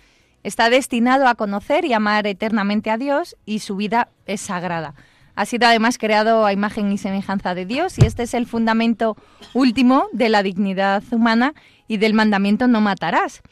está 0.43 0.69
destinado 0.69 1.27
a 1.27 1.35
conocer 1.35 1.85
y 1.87 1.95
amar 1.95 2.27
eternamente 2.27 2.91
a 2.91 2.99
Dios 2.99 3.37
y 3.47 3.61
su 3.61 3.77
vida 3.77 4.09
es 4.27 4.43
sagrada. 4.43 4.95
Ha 5.35 5.47
sido 5.47 5.67
además 5.67 5.99
creado 5.99 6.45
a 6.45 6.53
imagen 6.53 6.93
y 6.93 6.99
semejanza 6.99 7.55
de 7.55 7.67
Dios 7.67 7.99
y 7.99 8.05
este 8.05 8.23
es 8.23 8.35
el 8.35 8.47
fundamento 8.47 9.17
último 9.55 10.07
de 10.13 10.29
la 10.29 10.43
dignidad 10.43 11.03
humana 11.11 11.55
y 11.89 11.97
del 11.97 12.15
mandamiento 12.15 12.69
no 12.69 12.81
matarás. 12.81 13.43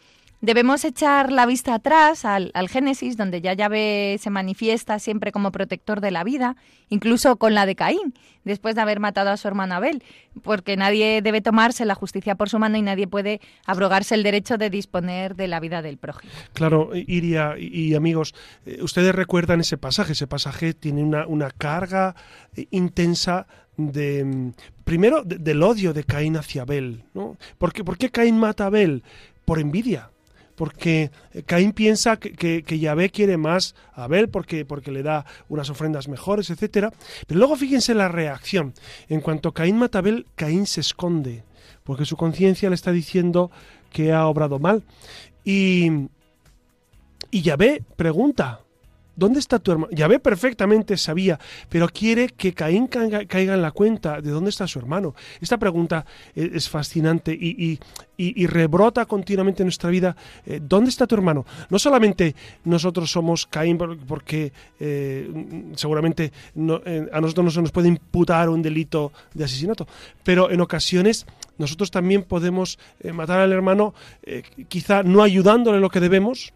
Debemos 0.44 0.84
echar 0.84 1.32
la 1.32 1.46
vista 1.46 1.72
atrás 1.72 2.26
al, 2.26 2.52
Génesis, 2.68 3.16
donde 3.16 3.40
ya 3.40 3.54
Yahvé 3.54 4.18
se 4.20 4.28
manifiesta 4.28 4.98
siempre 4.98 5.32
como 5.32 5.50
protector 5.50 6.02
de 6.02 6.10
la 6.10 6.22
vida, 6.22 6.54
incluso 6.90 7.36
con 7.36 7.54
la 7.54 7.64
de 7.64 7.74
Caín, 7.74 8.12
después 8.44 8.74
de 8.74 8.82
haber 8.82 9.00
matado 9.00 9.30
a 9.30 9.38
su 9.38 9.48
hermano 9.48 9.74
Abel, 9.76 10.02
porque 10.42 10.76
nadie 10.76 11.22
debe 11.22 11.40
tomarse 11.40 11.86
la 11.86 11.94
justicia 11.94 12.34
por 12.34 12.50
su 12.50 12.58
mano 12.58 12.76
y 12.76 12.82
nadie 12.82 13.06
puede 13.06 13.40
abrogarse 13.64 14.16
el 14.16 14.22
derecho 14.22 14.58
de 14.58 14.68
disponer 14.68 15.34
de 15.34 15.48
la 15.48 15.60
vida 15.60 15.80
del 15.80 15.96
prójimo. 15.96 16.30
Claro, 16.52 16.90
Iria 16.92 17.54
y 17.58 17.94
amigos, 17.94 18.34
eh, 18.66 18.82
ustedes 18.82 19.14
recuerdan 19.14 19.60
ese 19.60 19.78
pasaje, 19.78 20.12
ese 20.12 20.26
pasaje 20.26 20.74
tiene 20.74 21.02
una, 21.02 21.26
una 21.26 21.50
carga 21.52 22.16
eh, 22.54 22.66
intensa 22.70 23.46
de 23.78 24.22
mm, 24.22 24.52
primero 24.84 25.22
del 25.24 25.62
odio 25.62 25.94
de 25.94 26.04
Caín 26.04 26.36
hacia 26.36 26.62
Abel, 26.62 27.04
¿no? 27.14 27.38
¿Por 27.56 27.72
qué, 27.72 27.82
¿Por 27.82 27.96
qué 27.96 28.10
Caín 28.10 28.38
mata 28.38 28.64
a 28.64 28.66
Abel? 28.66 29.02
Por 29.46 29.58
envidia 29.58 30.10
porque 30.54 31.10
Caín 31.46 31.72
piensa 31.72 32.16
que, 32.16 32.62
que, 32.62 32.78
Yahvé 32.78 33.10
quiere 33.10 33.36
más 33.36 33.74
a 33.92 34.04
Abel 34.04 34.28
porque, 34.28 34.64
porque 34.64 34.92
le 34.92 35.02
da 35.02 35.24
unas 35.48 35.70
ofrendas 35.70 36.08
mejores, 36.08 36.50
etcétera. 36.50 36.92
Pero 37.26 37.38
luego 37.38 37.56
fíjense 37.56 37.94
la 37.94 38.08
reacción. 38.08 38.74
En 39.08 39.20
cuanto 39.20 39.52
Caín 39.52 39.78
mata 39.78 39.98
a 39.98 40.00
Abel, 40.00 40.26
Caín 40.34 40.66
se 40.66 40.80
esconde, 40.80 41.44
porque 41.82 42.04
su 42.04 42.16
conciencia 42.16 42.68
le 42.68 42.74
está 42.74 42.92
diciendo 42.92 43.50
que 43.90 44.12
ha 44.12 44.26
obrado 44.26 44.58
mal. 44.58 44.82
Y, 45.44 45.90
y 47.30 47.42
Yahvé 47.42 47.82
pregunta, 47.96 48.63
¿Dónde 49.16 49.38
está 49.38 49.58
tu 49.58 49.72
hermano? 49.72 49.92
Yahvé 49.92 50.18
perfectamente 50.18 50.96
sabía, 50.96 51.38
pero 51.68 51.88
quiere 51.88 52.28
que 52.28 52.52
Caín 52.52 52.88
caiga, 52.88 53.54
en 53.54 53.62
la 53.62 53.70
cuenta 53.70 54.20
de 54.20 54.30
dónde 54.30 54.50
está 54.50 54.66
su 54.66 54.78
hermano. 54.78 55.14
Esta 55.40 55.56
pregunta 55.56 56.04
e, 56.34 56.50
es, 56.54 56.68
fascinante 56.68 57.32
y, 57.32 57.78
rebrota 58.46 59.06
continuamente 59.06 59.62
en 59.62 59.66
nuestra 59.66 59.90
vida. 59.90 60.16
Eh, 60.46 60.60
¿Dónde 60.62 60.90
está 60.90 61.06
tu 61.06 61.14
hermano? 61.14 61.46
No 61.70 61.78
solamente 61.78 62.34
nosotros 62.64 63.10
somos 63.10 63.46
Caín 63.46 63.78
porque 63.78 64.52
eh, 64.80 65.30
seguramente 65.76 66.32
eh, 66.56 67.08
a 67.12 67.20
nosotros 67.20 67.44
no 67.44 67.50
se 67.50 67.62
nos 67.62 67.72
puede 67.72 67.88
imputar 67.88 68.48
un 68.48 68.62
delito 68.62 69.12
de 69.32 69.44
asesinato, 69.44 69.86
pero 70.22 70.50
en 70.50 70.60
ocasiones 70.60 71.26
nosotros 71.58 71.90
también 71.90 72.24
podemos 72.24 72.78
matar 73.12 73.38
al 73.38 73.52
hermano 73.52 73.94
quizá 74.68 75.04
no 75.04 75.22
ayudándole 75.22 75.78
lo 75.78 75.90
que 75.90 76.00
debemos, 76.00 76.52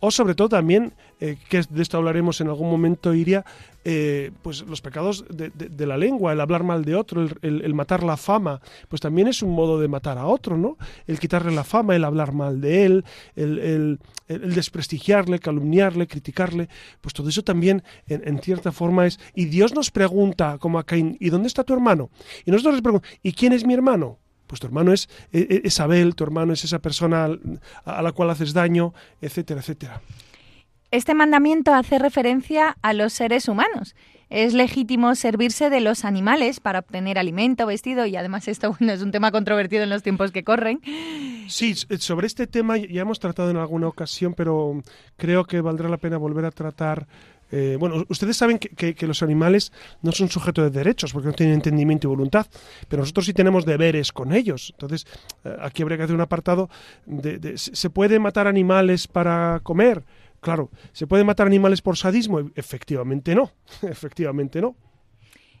O 0.00 0.10
sobre 0.10 0.34
todo 0.34 0.48
también, 0.48 0.92
eh, 1.24 1.36
que 1.48 1.62
de 1.62 1.82
esto 1.82 1.98
hablaremos 1.98 2.40
en 2.40 2.48
algún 2.48 2.68
momento, 2.68 3.14
Iria, 3.14 3.44
eh, 3.84 4.32
pues 4.42 4.62
los 4.62 4.80
pecados 4.80 5.24
de, 5.28 5.86
la 5.86 5.96
lengua, 5.96 6.32
el 6.32 6.40
hablar 6.40 6.64
mal 6.64 6.84
de 6.84 6.96
otro, 6.96 7.28
el, 7.42 7.74
matar 7.74 8.02
la 8.02 8.16
fama, 8.16 8.60
pues 8.88 9.00
también 9.00 9.28
es 9.28 9.40
un 9.40 9.54
modo 9.54 9.78
de 9.78 9.86
matar 9.86 10.18
a 10.18 10.26
otro, 10.26 10.58
¿no? 10.58 10.76
El 11.06 11.20
quitarle 11.20 11.52
la 11.52 11.62
fama, 11.62 11.94
el 11.94 12.02
hablar 12.02 12.32
mal 12.32 12.60
de 12.60 12.86
él, 12.86 13.04
el, 13.36 14.00
desprestigiarle, 14.26 15.38
calumniarle, 15.38 16.08
criticarle, 16.08 16.68
pues 17.00 17.14
todo 17.14 17.28
eso 17.28 17.44
también 17.44 17.84
en, 18.08 18.40
cierta 18.40 18.72
forma 18.72 19.06
es... 19.06 19.20
Y 19.32 19.44
Dios 19.44 19.74
nos 19.74 19.92
pregunta, 19.92 20.58
como 20.58 20.80
a 20.80 20.84
Caín, 20.84 21.16
¿y 21.20 21.30
dónde 21.30 21.46
está 21.46 21.62
tu 21.62 21.72
hermano? 21.72 22.10
Y 22.44 22.50
nosotros 22.50 22.74
les 22.74 22.82
preguntamos, 22.82 23.16
¿y 23.22 23.32
quién 23.32 23.52
es 23.52 23.64
mi 23.64 23.74
hermano? 23.74 24.18
Pues 24.48 24.58
tu 24.58 24.66
hermano 24.66 24.92
es, 24.92 25.08
e, 25.32 25.38
e, 25.38 25.60
es 25.68 25.78
Abel, 25.78 26.16
tu 26.16 26.24
hermano 26.24 26.52
es 26.52 26.64
esa 26.64 26.80
persona 26.80 27.28
a 27.84 28.02
la 28.02 28.10
cual 28.10 28.30
haces 28.30 28.52
daño, 28.52 28.92
etcétera, 29.20 29.60
etcétera. 29.60 30.02
Este 30.92 31.14
mandamiento 31.14 31.72
hace 31.72 31.98
referencia 31.98 32.76
a 32.82 32.92
los 32.92 33.14
seres 33.14 33.48
humanos. 33.48 33.96
Es 34.28 34.52
legítimo 34.52 35.14
servirse 35.14 35.70
de 35.70 35.80
los 35.80 36.04
animales 36.04 36.60
para 36.60 36.80
obtener 36.80 37.18
alimento, 37.18 37.64
vestido 37.64 38.04
y 38.04 38.14
además 38.14 38.46
esto 38.46 38.76
es 38.80 39.00
un 39.00 39.10
tema 39.10 39.30
controvertido 39.30 39.84
en 39.84 39.88
los 39.88 40.02
tiempos 40.02 40.32
que 40.32 40.44
corren. 40.44 40.82
Sí, 41.48 41.74
sobre 41.74 42.26
este 42.26 42.46
tema 42.46 42.76
ya 42.76 43.00
hemos 43.00 43.20
tratado 43.20 43.50
en 43.50 43.56
alguna 43.56 43.88
ocasión, 43.88 44.34
pero 44.34 44.82
creo 45.16 45.46
que 45.46 45.62
valdrá 45.62 45.88
la 45.88 45.96
pena 45.96 46.18
volver 46.18 46.44
a 46.44 46.50
tratar 46.50 47.06
eh, 47.54 47.76
bueno, 47.78 48.04
ustedes 48.08 48.34
saben 48.34 48.58
que, 48.58 48.96
los 49.06 49.22
animales 49.22 49.72
no 50.00 50.10
son 50.12 50.30
sujetos 50.30 50.64
de 50.64 50.78
derechos 50.78 51.12
porque 51.12 51.28
no 51.28 51.34
tienen 51.34 51.56
entendimiento 51.56 52.06
y 52.06 52.08
voluntad, 52.08 52.46
pero 52.88 53.02
nosotros 53.02 53.26
sí 53.26 53.34
tenemos 53.34 53.66
deberes 53.66 54.10
con 54.10 54.32
ellos. 54.32 54.70
Entonces, 54.72 55.06
eh, 55.44 55.54
aquí 55.60 55.82
habría 55.82 55.98
que 55.98 56.04
hacer 56.04 56.14
un 56.14 56.22
apartado 56.22 56.70
de, 57.04 57.58
¿se 57.58 57.90
puede 57.90 58.18
matar 58.18 58.46
animales 58.46 59.06
para 59.06 59.60
comer? 59.62 60.02
Claro, 60.42 60.70
¿se 60.92 61.06
puede 61.06 61.22
matar 61.22 61.46
animales 61.46 61.80
por 61.80 61.96
sadismo? 61.96 62.40
Efectivamente 62.56 63.32
no, 63.34 63.52
efectivamente 63.82 64.60
no. 64.60 64.74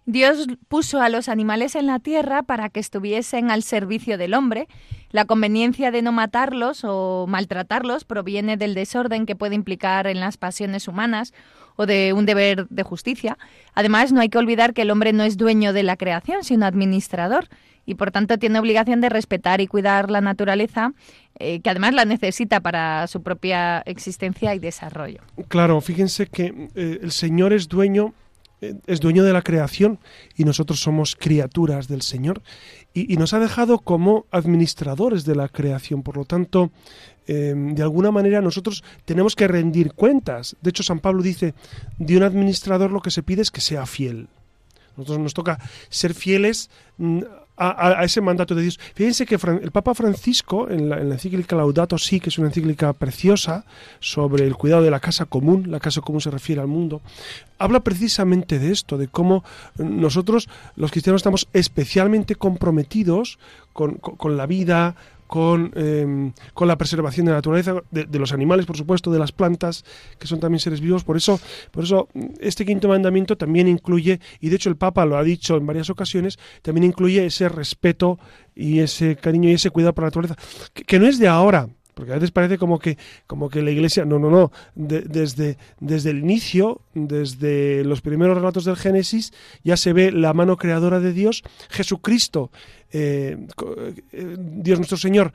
Dios 0.06 0.48
puso 0.66 1.00
a 1.00 1.08
los 1.08 1.28
animales 1.28 1.76
en 1.76 1.86
la 1.86 2.00
tierra 2.00 2.42
para 2.42 2.68
que 2.68 2.80
estuviesen 2.80 3.52
al 3.52 3.62
servicio 3.62 4.18
del 4.18 4.34
hombre. 4.34 4.66
La 5.10 5.24
conveniencia 5.24 5.92
de 5.92 6.02
no 6.02 6.10
matarlos 6.10 6.82
o 6.82 7.26
maltratarlos 7.28 8.04
proviene 8.04 8.56
del 8.56 8.74
desorden 8.74 9.24
que 9.24 9.36
puede 9.36 9.54
implicar 9.54 10.08
en 10.08 10.18
las 10.18 10.36
pasiones 10.36 10.88
humanas 10.88 11.32
o 11.76 11.86
de 11.86 12.12
un 12.12 12.26
deber 12.26 12.66
de 12.68 12.82
justicia. 12.82 13.38
Además, 13.74 14.12
no 14.12 14.20
hay 14.20 14.28
que 14.28 14.38
olvidar 14.38 14.74
que 14.74 14.82
el 14.82 14.90
hombre 14.90 15.12
no 15.12 15.24
es 15.24 15.36
dueño 15.36 15.72
de 15.72 15.82
la 15.82 15.96
creación, 15.96 16.44
sino 16.44 16.66
administrador, 16.66 17.48
y 17.84 17.94
por 17.94 18.10
tanto 18.10 18.38
tiene 18.38 18.58
obligación 18.58 19.00
de 19.00 19.08
respetar 19.08 19.60
y 19.60 19.66
cuidar 19.66 20.10
la 20.10 20.20
naturaleza, 20.20 20.92
eh, 21.38 21.60
que 21.60 21.70
además 21.70 21.94
la 21.94 22.04
necesita 22.04 22.60
para 22.60 23.06
su 23.06 23.22
propia 23.22 23.80
existencia 23.86 24.54
y 24.54 24.58
desarrollo. 24.58 25.20
Claro, 25.48 25.80
fíjense 25.80 26.26
que 26.26 26.68
eh, 26.74 27.00
el 27.02 27.10
Señor 27.10 27.52
es 27.52 27.68
dueño 27.68 28.14
eh, 28.62 28.76
es 28.86 29.00
dueño 29.00 29.24
de 29.24 29.32
la 29.32 29.42
creación 29.42 29.98
y 30.36 30.44
nosotros 30.44 30.78
somos 30.78 31.16
criaturas 31.16 31.88
del 31.88 32.00
Señor 32.02 32.42
y, 32.94 33.16
nos 33.16 33.34
ha 33.34 33.40
dejado 33.40 33.78
como 33.78 34.26
administradores 34.30 35.24
de 35.24 35.34
la 35.34 35.48
creación. 35.48 36.02
Por 36.02 36.16
lo 36.16 36.24
tanto, 36.24 36.70
em, 37.26 37.74
de 37.74 37.82
alguna 37.82 38.10
manera 38.10 38.40
nosotros 38.40 38.82
tenemos 39.04 39.36
que 39.36 39.48
rendir 39.48 39.92
cuentas. 39.92 40.56
De 40.60 40.70
hecho, 40.70 40.82
San 40.82 41.00
Pablo 41.00 41.22
dice, 41.22 41.54
de 41.98 42.16
un 42.16 42.22
administrador 42.22 42.90
lo 42.90 43.00
que 43.00 43.10
se 43.10 43.22
pide 43.22 43.42
es 43.42 43.50
que 43.50 43.60
sea 43.60 43.86
fiel. 43.86 44.28
Nosotros 44.96 45.20
nos 45.20 45.34
toca 45.34 45.58
ser 45.88 46.14
fieles 46.14 46.68
mm, 46.98 47.22
a, 47.56 48.04
ese 48.04 48.20
mandato 48.20 48.54
de 48.54 48.62
Dios. 48.62 48.80
Fíjense 48.94 49.26
que 49.26 49.36
el 49.62 49.70
Papa 49.70 49.94
Francisco, 49.94 50.68
en 50.68 50.88
la, 50.88 50.98
encíclica 50.98 51.54
Laudato 51.54 51.98
Si, 51.98 52.18
que 52.18 52.30
es 52.30 52.38
una 52.38 52.48
encíclica 52.48 52.92
preciosa 52.92 53.64
sobre 54.00 54.44
el 54.44 54.56
cuidado 54.56 54.82
de 54.82 54.90
la 54.90 55.00
casa 55.00 55.26
común, 55.26 55.70
la 55.70 55.78
casa 55.78 56.00
común 56.00 56.20
se 56.20 56.30
refiere 56.30 56.60
al 56.60 56.66
mundo, 56.66 57.02
habla 57.58 57.80
precisamente 57.80 58.58
de 58.58 58.72
esto, 58.72 58.98
de 58.98 59.08
cómo 59.08 59.44
nosotros, 59.78 60.48
los 60.76 60.90
cristianos, 60.90 61.20
estamos 61.20 61.46
especialmente 61.52 62.34
comprometidos 62.34 63.38
con, 63.72 63.94
con 63.94 64.36
la 64.36 64.46
vida, 64.46 64.96
Em, 65.34 66.32
con, 66.52 66.68
la 66.68 66.76
preservación 66.76 67.26
de 67.26 67.32
la 67.32 67.38
naturaleza, 67.38 67.74
de, 67.90 68.18
los 68.18 68.32
animales, 68.32 68.66
por 68.66 68.76
supuesto, 68.76 69.10
de 69.10 69.18
las 69.18 69.32
plantas, 69.32 69.84
que 70.18 70.26
son 70.26 70.40
también 70.40 70.60
seres 70.60 70.80
vivos. 70.80 71.04
Por 71.04 71.16
eso, 71.16 71.40
por 71.70 71.84
eso 71.84 72.08
este 72.40 72.66
quinto 72.66 72.88
mandamiento 72.88 73.36
también 73.36 73.68
incluye, 73.68 74.20
y 74.40 74.48
de 74.50 74.56
hecho 74.56 74.68
el 74.68 74.76
Papa 74.76 75.06
lo 75.06 75.16
ha 75.16 75.22
dicho 75.22 75.56
en 75.56 75.66
varias 75.66 75.88
ocasiones, 75.90 76.38
también 76.60 76.84
incluye 76.84 77.24
ese 77.24 77.48
respeto 77.48 78.18
y 78.54 78.80
ese 78.80 79.16
cariño 79.16 79.48
y 79.48 79.54
ese 79.54 79.70
cuidado 79.70 79.94
por 79.94 80.02
la 80.02 80.08
naturaleza, 80.08 80.36
que 80.74 80.98
no 80.98 81.06
es 81.06 81.18
de 81.18 81.28
ahora, 81.28 81.68
porque 81.94 82.12
a 82.12 82.16
veces 82.16 82.30
parece 82.30 82.58
como 82.58 82.78
que, 82.78 82.96
como 83.26 83.48
que 83.48 83.62
la 83.62 83.70
Iglesia, 83.70 84.04
no, 84.04 84.18
no, 84.18 84.30
no, 84.30 84.52
desde, 84.74 85.58
desde 85.80 86.10
el 86.10 86.18
inicio, 86.18 86.80
desde 86.94 87.84
los 87.84 88.00
primeros 88.00 88.36
relatos 88.36 88.64
del 88.64 88.76
Génesis, 88.76 89.32
ya 89.62 89.76
se 89.76 89.92
ve 89.92 90.12
la 90.12 90.32
mano 90.34 90.56
creadora 90.56 91.00
de 91.00 91.12
Dios, 91.12 91.42
Jesucristo, 91.70 92.50
eh, 92.92 93.36
eh, 94.12 94.36
Dios 94.38 94.78
nuestro 94.78 94.98
Señor, 94.98 95.32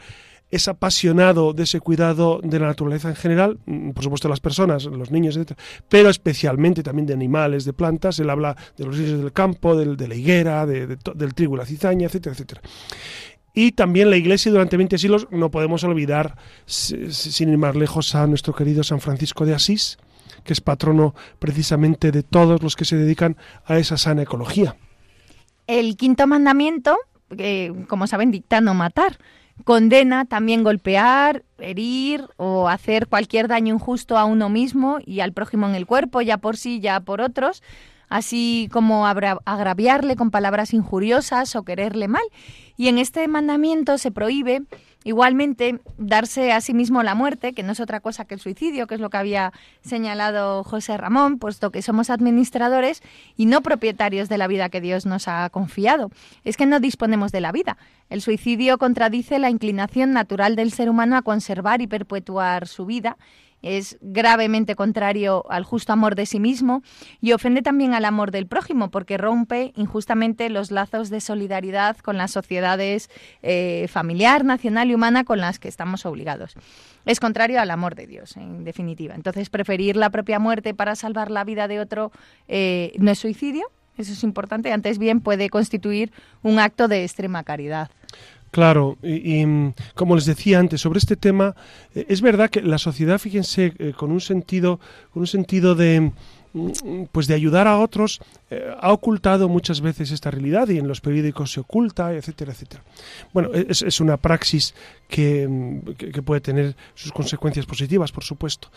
es 0.49 0.67
apasionado 0.67 1.53
de 1.53 1.63
ese 1.63 1.81
cuidado 1.81 2.39
de 2.41 2.59
la 2.59 2.67
naturaleza 2.67 3.09
en 3.09 3.15
general, 3.15 3.59
mm, 3.65 3.91
por 3.91 4.03
supuesto 4.03 4.29
las 4.29 4.39
personas, 4.39 4.85
los 4.85 5.11
niños, 5.11 5.35
etc., 5.35 5.57
pero 5.89 6.09
especialmente 6.09 6.83
también 6.83 7.05
de 7.05 7.13
animales, 7.13 7.65
de 7.65 7.73
plantas, 7.73 8.19
él 8.19 8.29
habla 8.29 8.55
de 8.77 8.85
los 8.85 8.97
ríos 8.97 9.19
del 9.19 9.33
campo, 9.33 9.75
de 9.75 10.07
la 10.07 10.15
higuera, 10.15 10.65
del 10.65 11.33
trigo 11.33 11.57
la 11.57 11.65
cizaña, 11.65 12.07
etcétera, 12.07 12.33
etcétera. 12.33 12.61
Y 13.59 13.71
también 13.71 14.11
la 14.11 14.17
Iglesia 14.17 14.51
durante 14.51 14.77
20 14.77 14.99
siglos, 14.99 15.27
no 15.31 15.49
podemos 15.49 15.83
olvidar, 15.83 16.35
sin 16.67 17.49
ir 17.49 17.57
más 17.57 17.75
lejos, 17.75 18.13
a 18.13 18.27
nuestro 18.27 18.53
querido 18.53 18.83
San 18.83 18.99
Francisco 18.99 19.47
de 19.47 19.55
Asís, 19.55 19.97
que 20.43 20.53
es 20.53 20.61
patrono 20.61 21.15
precisamente 21.39 22.11
de 22.11 22.21
todos 22.21 22.61
los 22.61 22.75
que 22.75 22.85
se 22.85 22.97
dedican 22.97 23.35
a 23.65 23.79
esa 23.79 23.97
sana 23.97 24.21
ecología. 24.21 24.75
El 25.65 25.97
quinto 25.97 26.27
mandamiento, 26.27 26.97
como 27.87 28.05
saben, 28.05 28.29
dicta 28.29 28.61
no 28.61 28.75
matar. 28.75 29.17
Condena 29.63 30.25
también 30.25 30.63
golpear, 30.63 31.43
herir 31.57 32.25
o 32.35 32.69
hacer 32.69 33.07
cualquier 33.07 33.47
daño 33.47 33.73
injusto 33.73 34.19
a 34.19 34.25
uno 34.25 34.49
mismo 34.49 34.99
y 35.03 35.21
al 35.21 35.33
prójimo 35.33 35.67
en 35.67 35.73
el 35.73 35.87
cuerpo, 35.87 36.21
ya 36.21 36.37
por 36.37 36.57
sí, 36.57 36.79
ya 36.79 36.99
por 36.99 37.21
otros, 37.21 37.63
así 38.09 38.69
como 38.71 39.07
agraviarle 39.07 40.15
con 40.15 40.31
palabras 40.31 40.73
injuriosas 40.73 41.55
o 41.55 41.63
quererle 41.63 42.07
mal. 42.07 42.23
Y 42.77 42.87
en 42.87 42.97
este 42.97 43.27
mandamiento 43.27 43.97
se 43.97 44.11
prohíbe 44.11 44.63
igualmente 45.03 45.79
darse 45.97 46.51
a 46.51 46.59
sí 46.59 46.73
mismo 46.73 47.01
la 47.01 47.15
muerte, 47.15 47.53
que 47.53 47.63
no 47.63 47.71
es 47.71 47.79
otra 47.79 48.01
cosa 48.01 48.25
que 48.25 48.33
el 48.33 48.41
suicidio, 48.41 48.87
que 48.87 48.95
es 48.95 49.01
lo 49.01 49.09
que 49.09 49.15
había 49.15 49.53
señalado 49.81 50.65
José 50.65 50.97
Ramón, 50.97 51.39
puesto 51.39 51.71
que 51.71 51.81
somos 51.81 52.09
administradores 52.09 53.01
y 53.37 53.45
no 53.45 53.61
propietarios 53.61 54.27
de 54.27 54.37
la 54.37 54.47
vida 54.47 54.67
que 54.67 54.81
Dios 54.81 55.05
nos 55.05 55.29
ha 55.29 55.49
confiado. 55.49 56.11
Es 56.43 56.57
que 56.57 56.65
no 56.65 56.81
disponemos 56.81 57.31
de 57.31 57.39
la 57.39 57.53
vida. 57.53 57.77
El 58.09 58.21
suicidio 58.21 58.77
contradice 58.77 59.39
la 59.39 59.49
inclinación 59.49 60.11
natural 60.11 60.57
del 60.57 60.71
ser 60.71 60.89
humano 60.89 61.15
a 61.15 61.21
conservar 61.21 61.81
y 61.81 61.87
perpetuar 61.87 62.67
su 62.67 62.85
vida 62.85 63.17
es 63.61 63.97
gravemente 64.01 64.75
contrario 64.75 65.45
al 65.49 65.63
justo 65.63 65.93
amor 65.93 66.15
de 66.15 66.25
sí 66.25 66.39
mismo 66.39 66.83
y 67.21 67.33
ofende 67.33 67.61
también 67.61 67.93
al 67.93 68.05
amor 68.05 68.31
del 68.31 68.47
prójimo 68.47 68.89
porque 68.91 69.17
rompe 69.17 69.73
injustamente 69.75 70.49
los 70.49 70.71
lazos 70.71 71.09
de 71.09 71.21
solidaridad 71.21 71.97
con 71.97 72.17
las 72.17 72.31
sociedades 72.31 73.09
eh, 73.41 73.87
familiar, 73.89 74.45
nacional 74.45 74.89
y 74.89 74.95
humana 74.95 75.23
con 75.23 75.39
las 75.39 75.59
que 75.59 75.67
estamos 75.67 76.05
obligados. 76.05 76.55
Es 77.05 77.19
contrario 77.19 77.59
al 77.61 77.71
amor 77.71 77.95
de 77.95 78.07
Dios, 78.07 78.37
en 78.37 78.63
definitiva. 78.63 79.15
Entonces, 79.15 79.49
preferir 79.49 79.95
la 79.95 80.09
propia 80.09 80.39
muerte 80.39 80.73
para 80.73 80.95
salvar 80.95 81.31
la 81.31 81.43
vida 81.43 81.67
de 81.67 81.79
otro 81.79 82.11
eh, 82.47 82.93
no 82.97 83.11
es 83.11 83.19
suicidio, 83.19 83.71
eso 83.97 84.13
es 84.13 84.23
importante, 84.23 84.71
antes 84.71 84.99
bien 84.99 85.21
puede 85.21 85.49
constituir 85.49 86.11
un 86.43 86.59
acto 86.59 86.87
de 86.87 87.03
extrema 87.03 87.43
caridad. 87.43 87.89
Claro, 88.57 88.97
y, 89.03 89.45
mm, 89.45 89.75
como 89.93 90.15
les 90.15 90.25
decía 90.25 90.57
antes, 90.57 90.81
sobre 90.81 90.97
este 90.97 91.15
tema, 91.15 91.55
eh, 91.93 92.07
es 92.09 92.21
verdad 92.21 92.49
que 92.49 92.63
la 92.63 92.79
sociedad, 92.79 93.19
fíjense, 93.19 93.71
eh, 93.77 93.93
con 93.95 94.09
un 94.11 94.19
sentido, 94.19 94.79
con 95.13 95.21
un 95.21 95.27
sentido 95.27 95.75
de 95.75 96.11
mm, 96.53 97.03
pues 97.11 97.27
de 97.27 97.35
ayudar 97.35 97.67
a 97.67 97.77
otros, 97.77 98.19
eh, 98.49 98.73
ha 98.81 98.91
ocultado 98.91 99.47
muchas 99.47 99.79
veces 99.81 100.09
esta 100.09 100.31
realidad 100.31 100.69
y 100.69 100.79
en 100.79 100.87
los 100.87 101.01
periódicos 101.01 101.51
se 101.51 101.59
oculta, 101.59 102.11
etcétera, 102.11 102.51
etcétera. 102.51 102.81
Bueno, 103.31 103.53
es, 103.53 103.83
es 103.83 104.01
una 104.01 104.17
praxis 104.17 104.73
que, 105.07 105.47
mm, 105.47 105.79
que, 105.91 106.21
puede 106.23 106.41
tener 106.41 106.75
sus 106.95 107.11
consecuencias 107.11 107.67
positivas, 107.67 108.11
por 108.11 108.23
supuesto. 108.23 108.71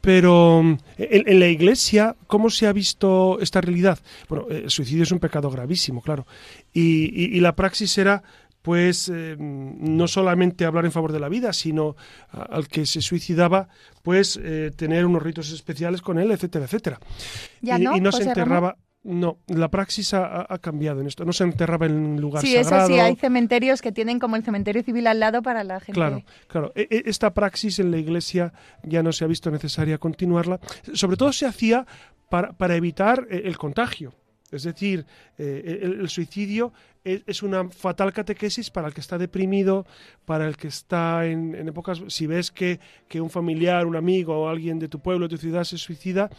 Pero 0.00 0.60
en, 0.98 1.40
la 1.40 1.48
Iglesia, 1.48 2.14
¿cómo 2.28 2.50
se 2.50 2.68
ha 2.68 2.72
visto 2.72 3.40
esta 3.40 3.62
realidad? 3.62 3.98
Bueno, 4.28 4.46
el 4.50 4.70
suicidio 4.70 5.02
es 5.02 5.10
un 5.10 5.18
pecado 5.18 5.50
gravísimo, 5.50 6.02
claro. 6.02 6.26
Y, 6.74 7.36
y 7.36 7.40
la 7.40 7.56
praxis 7.56 7.96
era 7.96 8.22
pues 8.64 9.10
eh, 9.12 9.36
no 9.38 10.08
solamente 10.08 10.64
hablar 10.64 10.86
en 10.86 10.90
favor 10.90 11.12
de 11.12 11.20
la 11.20 11.28
vida, 11.28 11.52
sino 11.52 11.96
al 12.30 12.66
que 12.66 12.86
se 12.86 13.02
suicidaba, 13.02 13.68
pues 14.02 14.40
eh, 14.42 14.72
tener 14.74 15.04
unos 15.04 15.22
ritos 15.22 15.52
especiales 15.52 16.00
con 16.00 16.18
él, 16.18 16.30
etcétera, 16.30 16.64
etcétera. 16.64 16.98
y, 17.60 17.68
no, 18.00 18.10
se 18.10 18.22
enterraba. 18.22 18.78
No, 19.02 19.36
la 19.48 19.68
praxis 19.68 20.14
ha, 20.14 20.46
cambiado 20.62 21.02
en 21.02 21.08
esto. 21.08 21.26
No 21.26 21.34
se 21.34 21.44
enterraba 21.44 21.84
en 21.84 21.92
un 21.92 22.20
lugar 22.22 22.40
sí, 22.40 22.54
sagrado. 22.54 22.86
Sí, 22.86 22.94
eso 22.94 23.02
sí, 23.02 23.06
hay 23.06 23.16
cementerios 23.16 23.82
que 23.82 23.92
tienen 23.92 24.18
como 24.18 24.36
el 24.36 24.42
cementerio 24.42 24.82
civil 24.82 25.08
al 25.08 25.20
lado 25.20 25.42
para 25.42 25.62
la 25.62 25.80
gente. 25.80 25.92
Claro, 25.92 26.24
claro. 26.46 26.72
E, 26.74 26.88
e, 26.90 27.02
esta 27.04 27.34
praxis 27.34 27.80
en 27.80 27.90
la 27.90 27.98
iglesia 27.98 28.54
ya 28.82 29.02
no 29.02 29.12
se 29.12 29.24
ha 29.24 29.26
visto 29.26 29.50
necesaria 29.50 29.98
continuarla. 29.98 30.58
Sobre 30.94 31.18
todo 31.18 31.34
se 31.34 31.44
hacía 31.44 31.86
para, 32.30 32.54
para 32.54 32.76
evitar 32.76 33.26
eh, 33.30 33.42
el 33.44 33.58
contagio. 33.58 34.14
Es 34.54 34.62
decir, 34.62 35.04
eh, 35.38 35.80
el, 35.82 36.08
suicidio 36.08 36.72
es, 37.02 37.42
una 37.42 37.68
fatal 37.68 38.12
catequesis 38.12 38.70
para 38.70 38.88
el 38.88 38.94
que 38.94 39.00
está 39.00 39.18
deprimido, 39.18 39.86
para 40.24 40.46
el 40.46 40.56
que 40.56 40.68
está 40.68 41.26
en, 41.26 41.54
épocas... 41.68 42.02
Si 42.08 42.26
ves 42.26 42.50
que, 42.50 42.80
que, 43.08 43.20
un 43.20 43.30
familiar, 43.30 43.86
un 43.86 43.96
amigo 43.96 44.36
o 44.36 44.48
alguien 44.48 44.78
de 44.78 44.88
tu 44.88 45.00
pueblo, 45.00 45.28
de 45.28 45.36
tu 45.36 45.40
ciudad 45.40 45.64
se 45.64 45.78
suicida, 45.78 46.30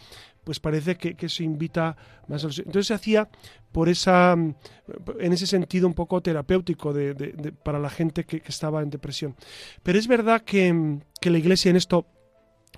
pues 0.46 0.60
parece 0.60 0.96
que, 0.96 1.28
se 1.28 1.42
invita 1.42 1.96
más 2.28 2.44
a 2.44 2.48
Entonces 2.48 2.86
se 2.86 2.94
hacía 2.94 3.28
por 3.72 3.88
esa, 3.88 4.32
en 4.32 5.32
ese 5.32 5.46
sentido 5.46 5.88
un 5.88 5.94
poco 5.94 6.20
terapéutico 6.20 6.92
de, 6.92 7.52
para 7.64 7.80
la 7.80 7.90
gente 7.90 8.24
que, 8.24 8.42
estaba 8.46 8.80
en 8.80 8.90
depresión. 8.90 9.34
Pero 9.82 9.98
es 9.98 10.06
verdad 10.06 10.42
que, 10.42 11.00
que 11.20 11.30
la 11.30 11.38
Iglesia 11.38 11.70
en 11.70 11.76
esto 11.76 12.06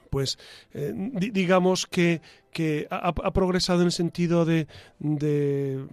pues 0.08 0.38
eh, 0.72 0.92
digamos 1.32 1.86
que, 1.86 2.20
que 2.58 2.88
ha, 2.90 3.12
progresado 3.30 3.82
en 3.82 3.86
el 3.86 3.92
sentido 3.92 4.44
de, 4.44 4.66
de, 4.98 5.86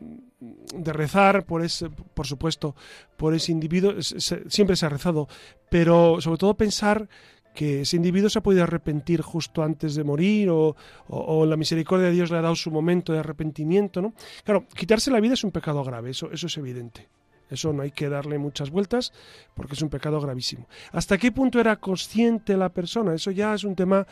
rezar 0.84 1.46
por 1.46 1.64
ese, 1.64 1.92
por 1.92 2.26
supuesto, 2.26 2.76
por 3.18 3.36
ese 3.36 3.52
individuo, 3.52 3.94
siempre 4.02 4.76
se 4.76 4.88
ha 4.88 4.90
rezado, 4.90 5.28
pero 5.70 6.20
sobre 6.22 6.40
todo 6.40 6.56
pensar 6.56 7.08
que 7.54 7.82
ese 7.82 7.98
individuo 7.98 8.32
se 8.32 8.40
ha 8.40 8.42
podido 8.42 8.64
arrepentir 8.64 9.22
justo 9.22 9.62
antes 9.62 9.94
de 9.94 10.04
morir 10.04 10.50
o, 10.50 10.76
o, 11.08 11.46
la 11.46 11.56
misericordia 11.56 12.08
de 12.08 12.14
Dios 12.14 12.32
le 12.32 12.38
ha 12.38 12.42
dado 12.42 12.56
su 12.56 12.72
momento 12.72 13.14
de 13.14 13.20
arrepentimiento, 13.20 14.02
¿no? 14.02 14.16
Claro, 14.44 14.66
quitarse 14.76 15.12
la 15.12 15.20
vida 15.20 15.36
es 15.36 15.44
un 15.44 15.52
pecado 15.52 15.84
grave, 15.84 16.10
eso, 16.10 16.32
eso 16.32 16.48
es 16.48 16.58
evidente. 16.58 17.08
Eso 17.48 17.72
no 17.74 17.84
hay 17.84 17.92
que 17.92 18.10
darle 18.10 18.40
muchas 18.40 18.72
vueltas 18.72 19.14
porque 19.54 19.76
es 19.76 19.82
un 19.84 19.90
pecado 19.90 20.20
gravísimo. 20.20 20.68
¿Hasta 20.92 21.20
qué 21.20 21.32
punto 21.32 21.60
era 21.60 21.76
consciente 21.76 22.58
la 22.58 22.70
persona? 22.70 23.14
Eso 23.14 23.30
ya 23.30 23.54
es 23.54 23.64
un 23.64 23.76
tema 23.76 24.08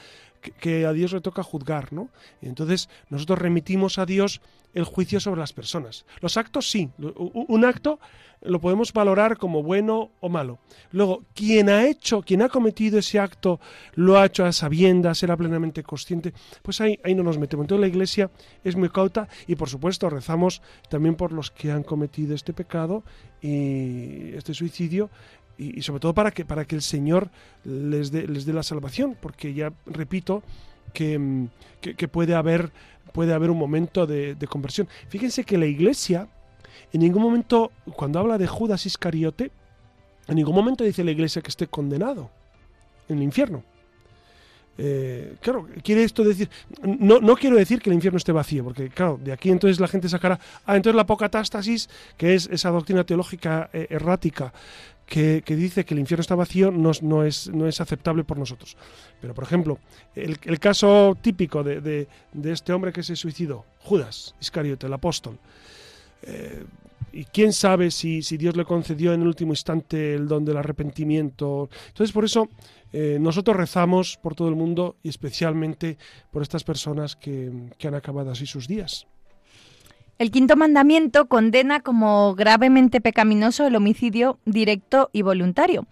que, 0.59 0.85
a 0.85 0.93
Dios 0.93 1.13
le 1.13 1.21
toca 1.21 1.43
juzgar, 1.43 1.93
¿no? 1.93 2.09
Y 2.41 2.47
entonces 2.47 2.89
nosotros 3.09 3.39
remitimos 3.39 3.97
a 3.97 4.05
Dios 4.05 4.41
el 4.73 4.83
juicio 4.85 5.19
sobre 5.19 5.39
las 5.39 5.53
personas. 5.53 6.05
Los 6.19 6.37
actos 6.37 6.69
sí, 6.69 6.89
un 6.97 7.65
acto 7.65 7.99
lo 8.41 8.59
podemos 8.59 8.91
valorar 8.91 9.37
como 9.37 9.63
bueno 9.63 10.11
o 10.19 10.29
malo. 10.29 10.59
Luego, 10.91 11.23
quien 11.33 11.69
ha 11.69 11.85
hecho, 11.85 12.21
quien 12.21 12.41
ha 12.41 12.49
cometido 12.49 12.99
ese 12.99 13.19
acto, 13.19 13.59
lo 13.93 14.17
ha 14.17 14.25
hecho 14.25 14.45
a 14.45 14.51
sabiendas, 14.51 15.23
era 15.23 15.37
plenamente 15.37 15.83
consciente, 15.83 16.33
pues 16.61 16.81
ahí, 16.81 16.99
ahí 17.03 17.15
no 17.15 17.23
nos 17.23 17.37
metemos. 17.37 17.63
Entonces 17.63 17.81
la 17.81 17.87
Iglesia 17.87 18.31
es 18.63 18.75
muy 18.75 18.89
cauta 18.89 19.27
y 19.47 19.55
por 19.55 19.69
supuesto 19.69 20.09
rezamos 20.09 20.61
también 20.89 21.15
por 21.15 21.31
los 21.31 21.51
que 21.51 21.71
han 21.71 21.83
cometido 21.83 22.35
este 22.35 22.53
pecado 22.53 23.03
y 23.41 24.33
este 24.35 24.53
suicidio 24.53 25.09
y, 25.57 25.81
sobre 25.81 25.99
todo 25.99 26.13
para 26.13 26.31
que, 26.31 26.45
para 26.45 26.65
que 26.65 26.75
el 26.75 26.81
Señor 26.81 27.29
les 27.63 28.11
dé, 28.11 28.27
les 28.27 28.45
dé 28.45 28.53
la 28.53 28.63
salvación, 28.63 29.15
porque 29.19 29.53
ya 29.53 29.73
repito 29.85 30.43
que, 30.93 31.47
que, 31.81 32.07
puede, 32.07 32.35
haber, 32.35 32.71
puede 33.11 33.33
haber 33.33 33.49
un 33.49 33.57
momento 33.57 34.05
de, 34.07 34.35
conversión. 34.49 34.87
Fíjense 35.09 35.43
que 35.43 35.57
la 35.57 35.65
Iglesia 35.65 36.27
en 36.91 37.01
ningún 37.01 37.23
momento, 37.23 37.71
cuando 37.95 38.19
habla 38.19 38.37
de 38.37 38.47
Judas 38.47 38.85
Iscariote, 38.85 39.51
en 40.27 40.35
ningún 40.35 40.55
momento 40.55 40.83
dice 40.83 41.03
la 41.03 41.11
Iglesia 41.11 41.41
que 41.41 41.49
esté 41.49 41.67
condenado 41.67 42.29
en 43.09 43.17
el 43.17 43.23
infierno. 43.23 43.63
Eh, 44.77 45.35
claro, 45.39 45.67
quiere 45.83 46.03
esto 46.03 46.23
decir, 46.23 46.49
no, 46.81 47.19
no 47.19 47.35
quiero 47.35 47.57
decir 47.57 47.79
que 47.79 47.91
el 47.91 47.95
infierno 47.95 48.17
esté 48.17 48.31
vacío, 48.31 48.63
porque 48.63 48.89
claro, 48.89 49.19
de 49.23 49.31
aquí 49.31 49.49
entonces 49.49 49.79
la 49.79 49.87
gente 49.87 50.09
sacará, 50.09 50.39
ah, 50.65 50.75
entonces 50.75 50.95
la 50.95 51.03
apocatástasis, 51.03 51.89
que 52.17 52.33
es 52.33 52.49
esa 52.51 52.71
doctrina 52.71 53.03
teológica 53.03 53.69
eh, 53.71 53.87
errática 53.91 54.51
que, 55.05 55.43
dice 55.47 55.85
que 55.85 55.93
el 55.93 55.99
infierno 55.99 56.21
está 56.21 56.35
vacío 56.35 56.71
no, 56.71 56.91
no, 57.01 57.23
es, 57.23 57.49
no 57.49 57.67
es 57.67 57.81
aceptable 57.81 58.23
por 58.23 58.37
nosotros. 58.37 58.77
Pero, 59.21 59.33
por 59.33 59.43
ejemplo, 59.43 59.79
el, 60.15 60.59
caso 60.59 61.17
típico 61.21 61.63
de, 61.63 62.07
este 62.43 62.73
hombre 62.73 62.91
que 62.91 63.03
se 63.03 63.15
suicidó, 63.15 63.65
Judas 63.79 64.35
Iscariote, 64.39 64.87
el 64.87 64.93
apóstol, 64.93 65.37
eh, 66.23 66.63
y 67.11 67.25
quién 67.25 67.53
sabe 67.53 67.91
si, 67.91 68.21
Dios 68.21 68.55
le 68.55 68.65
concedió 68.65 69.13
en 69.13 69.21
el 69.21 69.27
último 69.27 69.53
instante 69.53 70.15
el 70.15 70.27
don 70.27 70.43
del 70.43 70.57
arrepentimiento. 70.57 71.69
Entonces, 71.89 72.11
por 72.11 72.25
eso 72.25 72.49
eh, 72.91 73.17
nosotros 73.19 73.55
rezamos 73.55 74.17
por 74.17 74.33
todo 74.33 74.49
el 74.49 74.55
mundo 74.55 74.95
y 75.03 75.09
especialmente 75.09 75.97
por 76.31 76.41
estas 76.41 76.63
personas 76.63 77.15
que, 77.15 77.51
que 77.77 77.87
han 77.87 77.95
acabado 77.95 78.31
así 78.31 78.47
sus 78.47 78.67
días. 78.67 79.05
El 80.19 80.31
quinto 80.31 80.55
mandamiento 80.55 81.27
condena 81.27 81.79
como 81.79 82.35
gravemente 82.35 83.01
pecaminoso 83.01 83.65
el 83.65 83.75
homicidio 83.75 84.39
directo 84.45 85.09
y 85.11 85.23
voluntario. 85.23 85.87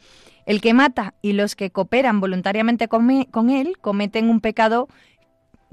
El 0.45 0.61
que 0.61 0.73
mata 0.73 1.13
y 1.21 1.33
los 1.33 1.55
que 1.55 1.71
cooperan 1.71 2.19
voluntariamente 2.19 2.87
con, 2.87 3.09
él 3.09 3.77
cometen 3.79 4.29
un 4.29 4.39
pecado 4.39 4.87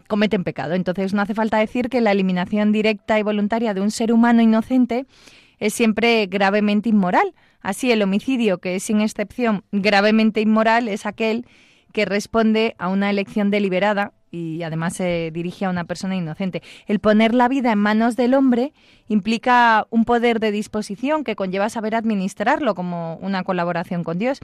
cometen 0.07 0.43
pecado. 0.43 0.75
Entonces 0.75 1.13
no 1.13 1.21
hace 1.21 1.35
falta 1.35 1.59
decir 1.59 1.91
que 1.91 2.01
la 2.01 2.13
eliminación 2.13 2.73
directa 2.73 3.19
y 3.19 3.23
voluntaria 3.23 3.75
de 3.75 3.83
un 3.83 3.91
ser 3.91 4.13
humano 4.13 4.41
inocente 4.41 5.05
es 5.59 5.75
siempre 5.75 6.27
gravemente 6.27 6.89
inmoral. 6.89 7.35
Así 7.61 7.93
el 7.93 8.03
homicidio, 8.03 8.59
que 8.59 8.77
es 8.77 8.85
sin 8.85 9.03
excepción 9.03 9.65
gravemente 9.71 10.41
inmoral, 10.41 10.89
es 10.89 11.05
aquel 11.05 11.45
que 11.93 12.07
responde 12.07 12.75
a 12.79 12.89
una 12.89 13.11
elección 13.11 13.51
deliberada 13.51 14.13
y 14.31 14.63
además 14.63 14.95
se 14.95 15.31
dirige 15.33 15.65
a 15.65 15.71
una 15.71 15.85
persona 15.85 16.17
inocente. 16.17 16.63
El 16.87 16.99
poner 16.99 17.35
la 17.35 17.49
vida 17.49 17.73
en 17.73 17.79
manos 17.79 18.17
del 18.17 18.35
hombre 18.35 18.73
implica 19.09 19.87
un 19.91 20.05
poder 20.05 20.41
de 20.41 20.51
disposición 20.51 21.25
que 21.25 21.37
conlleva 21.37 21.69
saber 21.69 21.95
administrarlo 21.95 22.75
como 22.75 23.17
una 23.17 23.43
colaboración 23.45 24.05
con 24.05 24.19
Dios. 24.19 24.41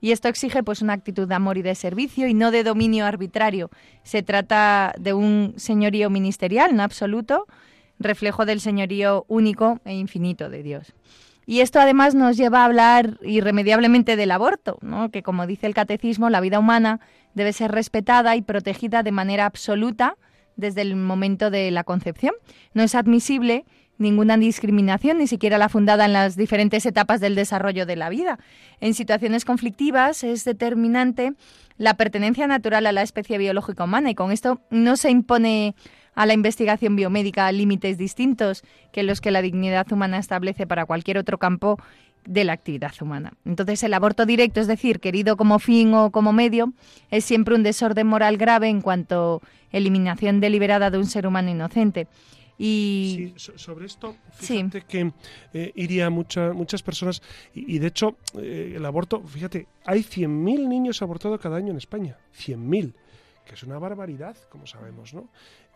Y 0.00 0.12
esto 0.12 0.28
exige 0.28 0.62
pues 0.62 0.82
una 0.82 0.92
actitud 0.92 1.26
de 1.26 1.34
amor 1.34 1.58
y 1.58 1.62
de 1.62 1.74
servicio 1.74 2.28
y 2.28 2.34
no 2.34 2.50
de 2.50 2.62
dominio 2.62 3.06
arbitrario. 3.06 3.70
Se 4.02 4.22
trata 4.22 4.94
de 4.98 5.14
un 5.14 5.54
señorío 5.56 6.10
ministerial, 6.10 6.76
no 6.76 6.82
absoluto, 6.82 7.46
reflejo 7.98 8.44
del 8.44 8.60
señorío 8.60 9.24
único 9.28 9.80
e 9.84 9.94
infinito 9.94 10.50
de 10.50 10.62
Dios. 10.62 10.94
Y 11.46 11.60
esto 11.60 11.78
además 11.78 12.14
nos 12.14 12.36
lleva 12.36 12.62
a 12.62 12.64
hablar 12.64 13.18
irremediablemente 13.22 14.16
del 14.16 14.30
aborto, 14.30 14.78
¿no? 14.80 15.10
que 15.10 15.22
como 15.22 15.46
dice 15.46 15.66
el 15.66 15.74
catecismo, 15.74 16.30
la 16.30 16.40
vida 16.40 16.58
humana 16.58 17.00
debe 17.34 17.52
ser 17.52 17.72
respetada 17.72 18.36
y 18.36 18.42
protegida 18.42 19.02
de 19.02 19.12
manera 19.12 19.46
absoluta 19.46 20.16
desde 20.56 20.82
el 20.82 20.96
momento 20.96 21.50
de 21.50 21.70
la 21.70 21.84
concepción. 21.84 22.34
No 22.72 22.82
es 22.82 22.94
admisible 22.94 23.64
ninguna 23.98 24.36
discriminación, 24.36 25.18
ni 25.18 25.26
siquiera 25.26 25.58
la 25.58 25.68
fundada 25.68 26.04
en 26.04 26.12
las 26.12 26.36
diferentes 26.36 26.84
etapas 26.86 27.20
del 27.20 27.34
desarrollo 27.34 27.86
de 27.86 27.96
la 27.96 28.08
vida. 28.08 28.38
En 28.80 28.94
situaciones 28.94 29.44
conflictivas 29.44 30.24
es 30.24 30.44
determinante 30.44 31.32
la 31.76 31.94
pertenencia 31.94 32.46
natural 32.46 32.86
a 32.86 32.92
la 32.92 33.02
especie 33.02 33.38
biológica 33.38 33.84
humana 33.84 34.10
y 34.10 34.14
con 34.14 34.32
esto 34.32 34.60
no 34.70 34.96
se 34.96 35.10
impone 35.10 35.74
a 36.14 36.26
la 36.26 36.34
investigación 36.34 36.94
biomédica 36.96 37.50
límites 37.50 37.98
distintos 37.98 38.62
que 38.92 39.02
los 39.02 39.20
que 39.20 39.32
la 39.32 39.42
dignidad 39.42 39.90
humana 39.90 40.18
establece 40.18 40.66
para 40.66 40.86
cualquier 40.86 41.18
otro 41.18 41.38
campo 41.38 41.78
de 42.26 42.44
la 42.44 42.52
actividad 42.52 42.92
humana. 43.00 43.34
Entonces, 43.44 43.82
el 43.82 43.94
aborto 43.94 44.26
directo, 44.26 44.60
es 44.60 44.66
decir, 44.66 45.00
querido 45.00 45.36
como 45.36 45.58
fin 45.58 45.94
o 45.94 46.10
como 46.10 46.32
medio, 46.32 46.72
es 47.10 47.24
siempre 47.24 47.54
un 47.54 47.62
desorden 47.62 48.06
moral 48.06 48.36
grave 48.36 48.68
en 48.68 48.80
cuanto 48.80 49.42
a 49.72 49.76
eliminación 49.76 50.40
deliberada 50.40 50.90
de 50.90 50.98
un 50.98 51.06
ser 51.06 51.26
humano 51.26 51.50
inocente. 51.50 52.08
Y 52.56 53.32
sí, 53.36 53.52
sobre 53.56 53.86
esto, 53.86 54.16
fíjate 54.32 54.82
que 54.82 55.12
eh, 55.52 55.72
iría 55.74 56.08
mucha, 56.08 56.52
muchas 56.52 56.82
personas, 56.82 57.20
y, 57.52 57.78
de 57.80 57.88
hecho, 57.88 58.16
eh, 58.38 58.74
el 58.76 58.84
aborto, 58.84 59.20
fíjate, 59.22 59.66
hay 59.84 60.00
100.000 60.00 60.68
niños 60.68 61.02
abortados 61.02 61.40
cada 61.40 61.56
año 61.56 61.72
en 61.72 61.78
España, 61.78 62.16
100.000, 62.36 62.94
que 63.44 63.54
es 63.54 63.62
una 63.64 63.78
barbaridad, 63.78 64.36
como 64.48 64.66
sabemos, 64.66 65.14
¿no? 65.14 65.28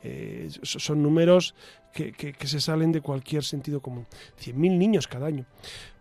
Eh, 0.04 0.48
son 0.62 1.02
números 1.02 1.56
que, 1.92 2.12
que, 2.12 2.46
se 2.46 2.60
salen 2.60 2.92
de 2.92 3.00
cualquier 3.00 3.42
sentido 3.42 3.80
común. 3.80 4.06
100.000 4.40 4.78
niños 4.78 5.08
cada 5.08 5.26
año. 5.26 5.44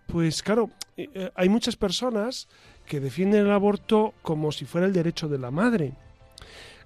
Pues 0.07 0.41
claro, 0.41 0.69
eh, 0.95 1.09
eh, 1.13 1.31
hay 1.35 1.49
muchas 1.49 1.75
personas 1.75 2.47
que 2.85 2.99
defienden 2.99 3.45
el 3.45 3.51
aborto 3.51 4.13
como 4.21 4.51
si 4.51 4.65
fuera 4.65 4.87
el 4.87 4.93
derecho 4.93 5.27
de 5.27 5.37
la 5.37 5.51
madre. 5.51 5.93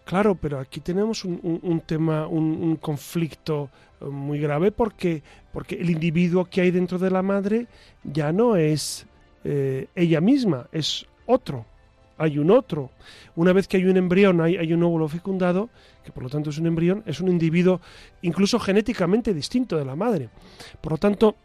Claro, 0.04 0.36
pero 0.36 0.60
aquí 0.60 0.80
tenemos 0.80 1.24
un, 1.24 1.84
tema, 1.86 2.28
un, 2.28 2.76
conflicto 2.78 3.70
muy 4.02 4.40
grave 4.40 4.72
porque, 4.72 5.22
porque 5.54 5.76
el 5.76 5.92
individuo 5.92 6.46
que 6.46 6.62
hay 6.62 6.72
dentro 6.72 6.98
de 6.98 7.12
la 7.12 7.22
madre 7.22 7.68
ya 8.04 8.32
no 8.34 8.56
es 8.56 9.06
ella 9.44 10.20
misma, 10.20 10.68
es 10.72 11.06
otro 11.28 11.66
hay 12.22 12.38
un 12.38 12.52
otro. 12.52 12.92
Una 13.36 13.52
vez 13.52 13.68
que 13.68 13.78
hay 13.78 13.86
un 13.86 13.98
embrión, 13.98 14.42
hay 14.42 14.72
un 14.72 14.84
óvulo 14.84 15.08
fecundado, 15.08 15.70
que 16.06 16.12
por 16.12 16.22
lo 16.22 16.30
tanto 16.30 16.52
es 16.52 16.60
un 16.60 16.68
embrión, 16.68 17.02
es 17.08 17.20
un 17.20 17.30
individuo 17.30 17.82
incluso 18.22 18.60
genéticamente 18.60 19.34
distinto 19.34 19.76
de 19.76 19.86
la 19.86 19.96
madre. 19.96 20.30
Por 20.82 20.92
lo 20.92 20.98
tanto, 21.00 21.36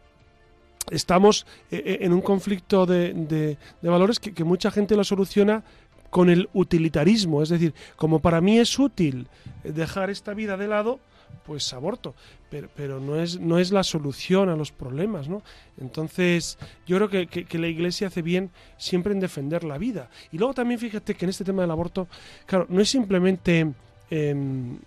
estamos 0.91 1.45
eh, 1.71 1.81
eh, 1.85 1.97
en 2.01 2.13
un 2.13 2.21
conflicto 2.21 2.85
de, 2.85 3.57
valores 3.81 4.19
que, 4.19 4.43
mucha 4.43 4.71
gente 4.71 4.95
lo 4.95 5.03
soluciona 5.03 5.63
con 6.09 6.29
el 6.29 6.49
utilitarismo, 6.53 7.43
es 7.43 7.49
decir, 7.49 7.73
como 7.95 8.19
para 8.19 8.39
mí 8.39 8.59
es 8.59 8.79
útil 8.79 9.27
dejar 9.63 10.09
esta 10.09 10.33
vida 10.33 10.55
de 10.55 10.67
lado, 10.67 10.99
pues 11.45 11.73
aborto, 11.73 12.15
pero, 12.49 12.69
pero 12.75 13.01
no, 13.01 13.17
es, 13.17 13.39
no 13.39 13.59
es 13.59 13.71
la 13.71 13.83
solución 13.83 14.49
a 14.49 14.55
los 14.55 14.71
problemas, 14.71 15.27
¿no? 15.27 15.43
Entonces, 15.79 16.57
yo 16.85 16.95
creo 16.97 17.09
que, 17.09 17.27
que, 17.27 17.59
la 17.59 17.67
Iglesia 17.67 18.07
hace 18.07 18.21
bien 18.21 18.51
siempre 18.77 19.11
en 19.11 19.19
defender 19.19 19.65
la 19.65 19.77
vida. 19.77 20.09
Y 20.31 20.37
luego 20.37 20.53
también 20.53 20.79
fíjate 20.79 21.15
que 21.15 21.25
en 21.25 21.29
este 21.29 21.43
tema 21.43 21.63
del 21.63 21.71
aborto, 21.71 22.07
claro, 22.45 22.65
no 22.69 22.81
es 22.81 22.89
simplemente 22.89 23.73
em, 24.09 24.77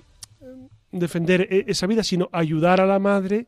defender 0.90 1.46
esa 1.50 1.86
vida, 1.86 2.02
sino 2.02 2.30
ayudar 2.32 2.80
a 2.80 2.86
la 2.86 2.98
madre 2.98 3.46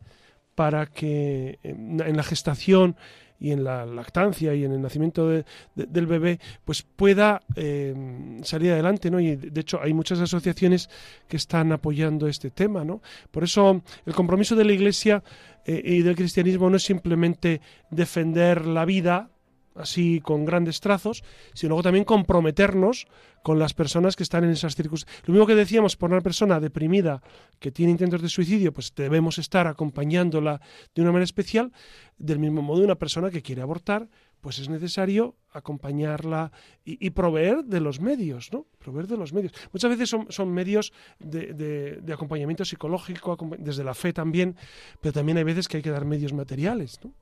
para 0.54 0.86
que 0.86 1.58
en 1.62 2.16
la 2.16 2.22
gestación 2.22 2.96
y 3.42 3.50
en 3.50 3.64
la 3.64 3.84
lactancia 3.84 4.54
y 4.54 4.64
en 4.64 4.70
el 4.70 4.80
nacimiento 4.80 5.28
del 5.28 6.06
bebé, 6.06 6.38
pues 6.64 6.82
pueda 6.82 7.42
eh, 7.56 8.38
salir 8.44 8.70
adelante, 8.70 9.10
¿no? 9.10 9.18
Y 9.18 9.34
de 9.34 9.60
hecho 9.60 9.80
hay 9.82 9.92
muchas 9.92 10.20
asociaciones 10.20 10.88
que 11.26 11.38
están 11.38 11.72
apoyando 11.72 12.28
este 12.28 12.50
tema, 12.50 12.84
¿no? 12.84 13.02
Por 13.32 13.42
eso 13.42 13.82
el 14.06 14.14
compromiso 14.14 14.54
de 14.54 14.64
la 14.64 14.72
Iglesia 14.72 15.24
eh, 15.66 15.82
y 15.84 16.02
del 16.02 16.14
cristianismo 16.14 16.70
no 16.70 16.76
es 16.76 16.84
simplemente 16.84 17.60
defender 17.90 18.64
la 18.64 18.84
vida, 18.84 19.28
así 19.74 20.20
con 20.20 20.44
grandes 20.44 20.80
trazos, 20.80 21.22
sino 21.54 21.70
luego 21.70 21.82
también 21.82 22.04
comprometernos 22.04 23.06
con 23.42 23.58
las 23.58 23.74
personas 23.74 24.16
que 24.16 24.22
están 24.22 24.44
en 24.44 24.50
esas 24.50 24.76
circunstancias. 24.76 25.22
Lo 25.26 25.32
mismo 25.32 25.46
que 25.46 25.54
decíamos, 25.54 25.96
por 25.96 26.10
una 26.10 26.20
persona 26.20 26.60
deprimida 26.60 27.22
que 27.58 27.72
tiene 27.72 27.92
intentos 27.92 28.22
de 28.22 28.28
suicidio, 28.28 28.72
pues 28.72 28.94
debemos 28.94 29.38
estar 29.38 29.66
acompañándola 29.66 30.60
de 30.94 31.02
una 31.02 31.10
manera 31.10 31.24
especial. 31.24 31.72
Del 32.18 32.38
mismo 32.38 32.62
modo, 32.62 32.84
una 32.84 32.94
persona 32.94 33.30
que 33.30 33.42
quiere 33.42 33.62
abortar, 33.62 34.08
pues 34.40 34.58
es 34.58 34.68
necesario 34.68 35.36
acompañarla 35.52 36.50
y, 36.84 37.10
proveer 37.10 37.64
de 37.64 37.80
los 37.80 38.00
medios, 38.00 38.52
¿no? 38.52 38.66
Proveer 38.78 39.06
de 39.06 39.16
los 39.16 39.32
medios. 39.32 39.52
Muchas 39.72 39.90
veces 39.96 40.16
son, 40.28 40.52
medios 40.52 40.92
de, 41.20 41.52
de, 41.54 42.12
acompañamiento 42.12 42.64
psicológico, 42.64 43.36
desde 43.58 43.84
la 43.84 43.94
fe 43.94 44.12
también, 44.12 44.56
pero 45.00 45.12
también 45.12 45.38
hay 45.38 45.44
veces 45.44 45.68
que 45.68 45.76
hay 45.76 45.82
que 45.82 45.90
dar 45.90 46.04
medios 46.04 46.32
materiales, 46.32 46.98
¿no? 47.04 47.12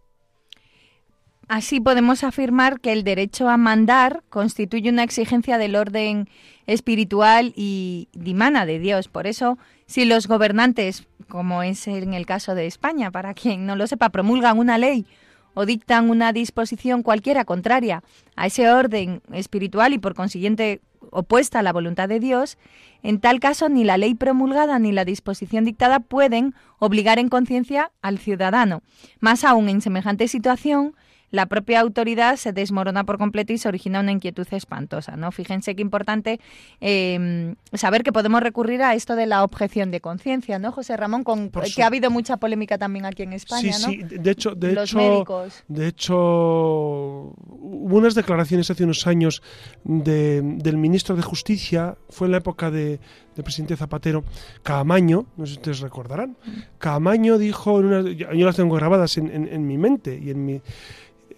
Así 1.51 1.81
podemos 1.81 2.23
afirmar 2.23 2.79
que 2.79 2.93
el 2.93 3.03
derecho 3.03 3.49
a 3.49 3.57
mandar 3.57 4.23
constituye 4.29 4.89
una 4.89 5.03
exigencia 5.03 5.59
del 5.59 5.75
orden 5.75 6.29
espiritual 6.69 7.53
y 7.57 8.07
dimana 8.13 8.67
de 8.67 8.79
Dios. 8.79 9.09
Por 9.09 9.27
eso, 9.27 9.59
si 9.87 10.05
los 10.05 10.29
gobernantes, 10.29 11.09
como 11.29 11.65
es 11.65 11.89
en 11.89 12.15
el 12.15 12.25
caso 12.25 12.55
de 12.55 12.69
España, 12.69 13.11
para 13.11 13.35
quien 13.35 13.67
no 13.67 13.75
lo 13.75 13.89
sepa, 13.89 14.11
promulgan 14.11 14.61
una 14.61 14.79
ley 14.79 15.07
o 15.55 15.67
dictan 15.67 16.09
una 16.09 16.33
disposición 16.33 17.03
cualquiera 17.03 17.45
contraria 17.45 18.05
a 18.37 18.47
ese 18.47 18.71
orden 18.71 19.21
espiritual 19.33 19.93
y 19.93 19.99
por 19.99 20.15
consiguiente 20.15 20.81
opuesta 21.11 21.59
a 21.59 21.63
la 21.65 21.73
voluntad 21.73 22.09
de 22.09 22.21
Dios, 22.21 22.59
en 23.03 23.19
tal 23.19 23.41
caso 23.41 23.69
ni 23.69 23.83
la 23.83 23.99
ley 23.99 24.15
promulgada 24.15 24.79
ni 24.79 24.93
la 24.93 25.05
disposición 25.05 25.65
dictada 25.65 25.99
pueden 25.99 26.55
obligar 26.79 27.19
en 27.19 27.29
conciencia 27.29 27.91
al 28.03 28.19
ciudadano. 28.19 28.83
Más 29.19 29.43
aún 29.43 29.69
en 29.69 29.81
semejante 29.81 30.29
situación, 30.29 30.95
la 31.31 31.47
propia 31.47 31.81
autoridad 31.81 32.37
se 32.37 32.53
desmorona 32.53 33.05
por 33.05 33.19
completo 33.19 33.53
y 33.53 33.59
se 33.59 33.69
origina 33.69 34.01
una 34.01 34.13
inquietud 34.13 34.47
espantosa. 34.51 35.17
¿no? 35.17 35.31
Fíjense 35.33 35.75
qué 35.75 35.83
importante 35.83 36.41
em, 36.81 37.55
saber 37.73 38.03
que 38.03 38.13
podemos 38.13 38.43
recurrir 38.43 38.83
a 38.83 38.95
esto 38.95 39.17
de 39.17 39.27
la 39.27 39.45
objeción 39.45 39.91
de 39.91 40.01
conciencia, 40.01 40.59
¿no, 40.59 40.73
José 40.73 40.97
Ramón? 40.97 41.25
Con, 41.25 41.51
que 41.51 41.83
ha 41.83 41.87
habido 41.87 42.11
mucha 42.11 42.37
polémica 42.39 42.79
también 42.79 43.07
aquí 43.07 43.23
en 43.23 43.33
España, 43.33 43.73
sí, 43.73 43.81
Sí, 43.91 44.03
de 44.03 44.31
hecho, 44.31 44.55
de 44.55 44.73
hecho, 44.73 45.47
De 45.69 45.87
hecho, 45.87 46.17
hubo 46.17 47.97
unas 47.97 48.15
declaraciones 48.15 48.71
hace 48.71 48.85
unos 48.85 49.07
años 49.07 49.43
del 49.85 50.77
ministro 50.77 51.17
de 51.17 51.23
Justicia, 51.23 51.97
fue 52.09 52.27
en 52.27 52.33
la 52.33 52.39
época 52.39 52.71
de, 52.71 53.01
del 53.35 53.45
presidente 53.45 53.77
Zapatero, 53.77 54.25
Caamaño, 54.63 55.27
no 55.37 55.47
sé 55.47 55.53
si 55.53 55.59
ustedes 55.59 55.81
recordarán, 55.81 56.31
mm. 56.45 56.51
Caamaño 56.79 57.39
dijo, 57.39 57.81
en 57.81 57.87
una, 57.87 58.11
yo 58.11 58.47
las 58.47 58.57
tengo 58.57 58.75
grabadas 58.75 59.17
en, 59.17 59.31
en 59.31 59.67
mi 59.67 59.79
mente 59.79 60.19
y 60.23 60.31
en 60.31 60.45
mi 60.45 60.63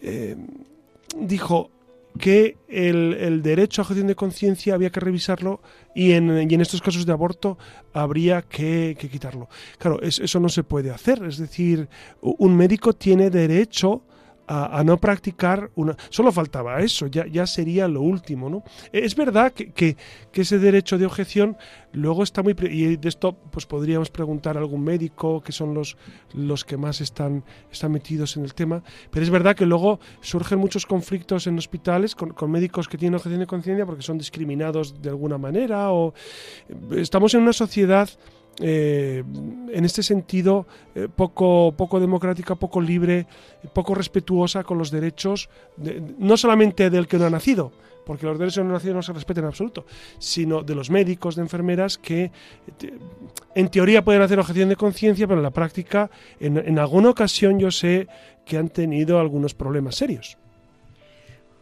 eh, 0.02 0.36
dijo 1.16 1.70
que 2.18 2.56
el, 2.68 3.42
derecho 3.42 3.80
a 3.80 3.84
objeción 3.84 4.06
de 4.06 4.14
conciencia 4.14 4.74
había 4.74 4.90
que 4.90 5.00
revisarlo 5.00 5.62
y 5.94 6.12
en, 6.12 6.30
en, 6.30 6.60
estos 6.60 6.82
casos 6.82 7.06
de 7.06 7.12
aborto 7.12 7.56
habría 7.94 8.42
que, 8.42 8.96
quitarlo. 9.10 9.48
Claro, 9.78 10.00
eso 10.02 10.40
no 10.40 10.48
se 10.48 10.62
puede 10.62 10.90
hacer. 10.90 11.22
Es 11.24 11.38
decir, 11.38 11.88
un 12.20 12.56
médico 12.56 12.92
tiene 12.92 13.30
derecho 13.30 14.02
a, 14.46 14.82
no 14.84 14.98
practicar 14.98 15.70
una... 15.74 15.96
Solo 16.10 16.32
faltaba 16.32 16.80
eso, 16.80 17.06
ya, 17.06 17.26
ya 17.26 17.46
sería 17.46 17.88
lo 17.88 18.02
último, 18.02 18.50
¿no? 18.50 18.64
Es 18.92 19.14
verdad 19.14 19.52
que, 19.52 19.72
que, 19.72 19.96
ese 20.32 20.58
derecho 20.58 20.98
de 20.98 21.06
objeción 21.06 21.56
luego 21.92 22.22
está 22.22 22.42
muy... 22.42 22.54
Y 22.60 22.96
de 22.96 23.08
esto 23.08 23.34
pues 23.50 23.66
podríamos 23.66 24.10
preguntar 24.10 24.56
a 24.56 24.60
algún 24.60 24.82
médico, 24.82 25.40
que 25.42 25.52
son 25.52 25.74
los, 25.74 25.96
los 26.34 26.64
que 26.64 26.76
más 26.76 27.00
están, 27.00 27.44
están 27.70 27.92
metidos 27.92 28.36
en 28.36 28.44
el 28.44 28.54
tema, 28.54 28.82
pero 29.10 29.24
es 29.24 29.30
verdad 29.30 29.56
que 29.56 29.66
luego 29.66 30.00
surgen 30.20 30.58
muchos 30.58 30.86
conflictos 30.86 31.46
en 31.46 31.56
hospitales 31.58 32.14
con, 32.14 32.30
con 32.30 32.50
médicos 32.50 32.88
que 32.88 32.98
tienen 32.98 33.16
objeción 33.16 33.40
de 33.40 33.46
conciencia 33.46 33.86
porque 33.86 34.02
son 34.02 34.18
discriminados 34.18 35.00
de 35.00 35.10
alguna 35.10 35.38
manera 35.38 35.92
o... 35.92 36.14
Estamos 36.90 37.34
en 37.34 37.42
una 37.42 37.52
sociedad 37.52 38.08
eh, 38.60 39.24
en 39.72 39.84
este 39.84 40.02
sentido 40.02 40.66
eh, 40.94 41.08
poco, 41.14 41.72
poco 41.76 41.98
democrática, 41.98 42.54
poco 42.54 42.80
libre, 42.80 43.26
poco 43.72 43.94
respetuosa 43.94 44.62
con 44.62 44.76
los 44.76 44.90
derechos, 44.90 45.48
no 46.18 46.36
solamente 46.36 46.90
del 46.90 47.06
que 47.06 47.16
no 47.16 47.26
ha 47.26 47.30
nacido, 47.30 47.72
porque 48.04 48.26
los 48.26 48.38
derechos 48.38 48.58
de 48.58 48.64
no 48.64 48.72
nacido 48.72 48.94
no 48.94 49.02
se 49.02 49.12
respetan 49.14 49.44
en 49.44 49.48
absoluto, 49.48 49.86
sino 50.18 50.62
de 50.62 50.74
los 50.74 50.90
médicos, 50.90 51.36
de 51.36 51.42
enfermeras 51.42 51.96
que 51.96 52.30
en 53.54 53.68
teoría 53.68 54.04
pueden 54.04 54.20
hacer 54.20 54.38
objeción 54.38 54.68
de 54.68 54.76
conciencia, 54.76 55.26
pero 55.26 55.40
en 55.40 55.44
la 55.44 55.50
práctica, 55.50 56.10
en, 56.38 56.78
alguna 56.78 57.10
ocasión 57.10 57.58
yo 57.58 57.70
sé 57.70 58.06
que 58.44 58.58
han 58.58 58.68
tenido 58.68 59.18
algunos 59.18 59.54
problemas 59.54 59.94
serios. 59.94 60.36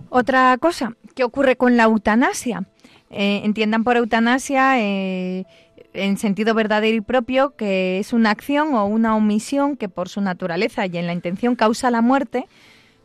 Otra 0.08 0.56
cosa, 0.58 0.96
¿qué 1.14 1.22
ocurre 1.22 1.56
con 1.56 1.76
la 1.76 1.84
eutanasia? 1.84 2.66
Eh, 3.10 3.42
entiendan 3.44 3.84
por 3.84 3.96
eutanasia 3.96 4.80
en 5.92 6.18
sentido 6.18 6.54
verdadero 6.54 6.96
y 6.96 7.00
propio, 7.00 7.56
que 7.56 7.98
es 7.98 8.12
una 8.12 8.30
acción 8.30 8.74
o 8.74 8.86
una 8.86 9.16
omisión 9.16 9.76
que 9.76 9.88
por 9.88 10.08
su 10.08 10.20
naturaleza 10.20 10.86
y 10.86 10.96
en 10.96 11.06
la 11.06 11.12
intención 11.12 11.56
causa 11.56 11.90
la 11.90 12.00
muerte 12.00 12.46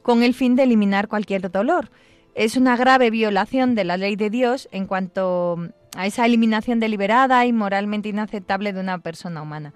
con 0.02 0.24
el 0.24 0.34
fin 0.34 0.56
de 0.56 0.63
eliminar 0.63 1.08
cualquier 1.08 1.50
dolor. 1.50 1.89
Es 2.36 2.58
una 2.58 2.76
grave 2.78 3.10
violación 3.10 3.76
de 3.76 3.86
la 3.86 3.98
ley 3.98 4.15
de 4.15 4.30
Dios 4.30 4.67
en 4.71 4.86
cuanto 4.88 5.58
a 5.98 6.06
esa 6.06 6.26
eliminación 6.26 6.80
deliberada 6.80 7.45
y 7.45 7.54
moralmente 7.54 8.10
inaceptable 8.10 8.74
de 8.74 8.82
una 8.82 9.00
persona 9.00 9.41
humana. 9.41 9.74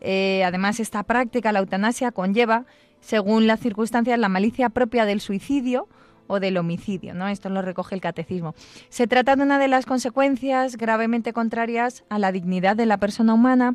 Eh, 0.00 0.42
además, 0.44 0.78
esta 0.78 1.02
práctica, 1.04 1.52
la 1.52 1.60
eutanasia, 1.60 2.12
conlleva, 2.12 2.66
según 3.00 3.46
las 3.46 3.60
circunstancias, 3.60 4.18
la 4.18 4.28
malicia 4.28 4.68
propia 4.68 5.04
del 5.04 5.20
suicidio, 5.20 5.88
o 6.26 6.40
del 6.40 6.56
homicidio, 6.56 7.14
¿no? 7.14 7.28
Esto 7.28 7.48
lo 7.48 7.62
recoge 7.62 7.94
el 7.94 8.00
catecismo. 8.00 8.54
Se 8.88 9.06
trata 9.06 9.36
de 9.36 9.42
una 9.42 9.58
de 9.58 9.68
las 9.68 9.86
consecuencias 9.86 10.76
gravemente 10.76 11.32
contrarias 11.32 12.04
a 12.08 12.18
la 12.18 12.32
dignidad 12.32 12.76
de 12.76 12.86
la 12.86 12.98
persona 12.98 13.34
humana, 13.34 13.74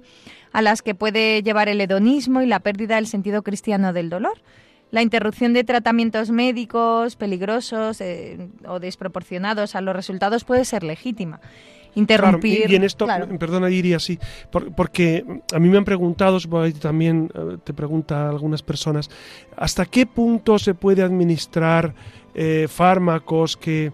a 0.52 0.62
las 0.62 0.82
que 0.82 0.96
puede 0.96 1.44
llevar 1.44 1.70
el 1.70 1.82
hedonismo 1.82 2.42
y 2.42 2.46
la 2.46 2.60
pérdida 2.60 2.96
del 2.96 3.08
sentido 3.08 3.44
cristiano 3.44 3.94
del 3.94 4.10
dolor. 4.10 4.38
La 4.90 5.02
interrupción 5.02 5.54
de 5.54 5.66
tratamientos 5.66 6.30
médicos 6.32 7.18
peligrosos 7.18 8.00
eh, 8.00 8.48
o 8.66 8.80
desproporcionados 8.80 9.76
a 9.76 9.82
los 9.82 9.96
resultados 9.96 10.46
puede 10.46 10.64
ser 10.64 10.84
legítima. 10.84 11.42
Interrumpir. 11.96 12.70
y, 12.70 12.76
en 12.76 12.84
esto, 12.84 13.08
perdona, 13.40 13.68
diría 13.68 13.98
así, 13.98 14.20
porque 14.52 15.26
a 15.52 15.60
mí 15.60 15.68
me 15.68 15.80
han 15.80 15.84
preguntado, 15.84 16.38
también 16.80 17.30
eh, 17.34 17.58
te 17.64 17.74
pregunta 17.74 18.30
algunas 18.30 18.62
personas, 18.62 19.10
¿hasta 19.56 19.86
qué 19.86 20.06
punto 20.06 20.60
se 20.60 20.76
puede 20.76 21.02
administrar 21.02 21.96
eh, 22.40 22.68
fármacos 22.70 23.58
que, 23.58 23.92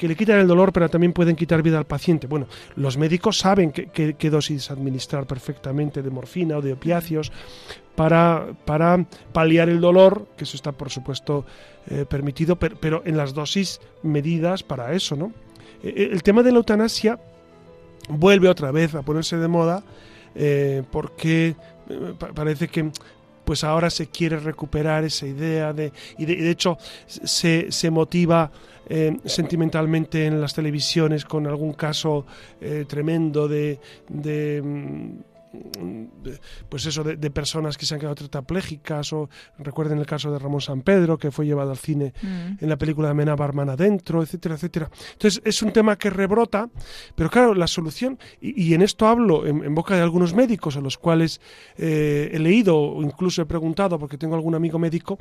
le 0.00 0.16
quitan 0.16 0.40
el 0.40 0.48
dolor, 0.48 0.72
pero 0.72 0.88
también 0.88 1.12
pueden 1.12 1.36
quitar 1.36 1.62
vida 1.62 1.78
al 1.78 1.86
paciente. 1.86 2.26
Bueno, 2.26 2.48
los 2.74 2.96
médicos 2.96 3.38
saben 3.38 3.70
qué 3.70 4.30
dosis 4.30 4.72
administrar 4.72 5.28
perfectamente 5.28 6.02
de 6.02 6.10
morfina 6.10 6.56
o 6.56 6.60
de 6.60 6.72
opiáceos 6.72 7.30
para, 7.94 8.48
para 8.64 9.06
paliar 9.32 9.68
el 9.68 9.80
dolor, 9.80 10.26
que 10.36 10.42
eso 10.42 10.56
está 10.56 10.72
por 10.72 10.90
supuesto 10.90 11.46
eh, 11.88 12.04
permitido, 12.08 12.56
pero, 12.56 13.02
en 13.04 13.16
las 13.16 13.32
dosis 13.32 13.80
medidas 14.02 14.64
para 14.64 14.92
eso, 14.92 15.14
¿no? 15.14 15.32
Eh, 15.84 16.08
el 16.10 16.24
tema 16.24 16.42
de 16.42 16.50
la 16.50 16.58
eutanasia 16.58 17.20
vuelve 18.08 18.48
otra 18.48 18.72
vez 18.72 18.96
a 18.96 19.02
ponerse 19.02 19.36
de 19.36 19.46
moda 19.46 19.84
porque 20.90 21.56
parece 22.34 22.68
que 22.68 22.92
pues 23.48 23.64
ahora 23.64 23.88
se 23.88 24.08
quiere 24.08 24.38
recuperar 24.38 25.04
esa 25.04 25.26
idea 25.26 25.72
de, 25.72 25.90
y, 26.18 26.26
de, 26.26 26.50
hecho 26.50 26.76
se, 27.06 27.72
se 27.72 27.90
motiva 27.90 28.50
eh, 28.90 29.16
sentimentalmente 29.24 30.26
en 30.26 30.38
las 30.38 30.52
televisiones 30.52 31.24
con 31.24 31.46
algún 31.46 31.72
caso 31.72 32.26
eh, 32.60 32.84
tremendo 32.86 33.48
de, 33.48 33.80
de, 34.06 34.60
mm, 34.62 35.08
pues 36.68 36.86
eso, 36.86 37.04
de, 37.04 37.30
personas 37.30 37.76
que 37.76 37.86
se 37.86 37.94
han 37.94 38.00
quedado 38.00 38.16
tetraplégicas, 38.16 39.12
o 39.12 39.28
recuerden 39.58 39.98
el 39.98 40.06
caso 40.06 40.30
de 40.30 40.38
Ramón 40.38 40.60
San 40.60 40.82
Pedro, 40.82 41.18
que 41.18 41.30
fue 41.30 41.46
llevado 41.46 41.70
al 41.70 41.78
cine 41.78 42.12
mm. 42.20 42.64
en 42.64 42.68
la 42.68 42.76
película 42.76 43.08
de 43.08 43.14
Mena 43.14 43.36
Barman 43.36 43.70
adentro, 43.70 44.22
etcétera, 44.22 44.56
etcétera. 44.56 44.90
Entonces, 45.12 45.40
es 45.44 45.62
un 45.62 45.72
tema 45.72 45.96
que 45.96 46.10
rebrota, 46.10 46.68
pero 47.14 47.30
claro, 47.30 47.54
la 47.54 47.66
solución, 47.66 48.18
y, 48.40 48.74
en 48.74 48.82
esto 48.82 49.06
hablo 49.06 49.46
en, 49.46 49.74
boca 49.74 49.94
de 49.94 50.02
algunos 50.02 50.34
médicos 50.34 50.76
a 50.76 50.80
los 50.80 50.98
cuales 50.98 51.40
eh, 51.76 52.30
he 52.32 52.38
leído 52.38 52.76
o 52.78 53.02
incluso 53.02 53.42
he 53.42 53.46
preguntado, 53.46 53.98
porque 53.98 54.18
tengo 54.18 54.34
algún 54.34 54.54
amigo 54.54 54.78
médico, 54.78 55.18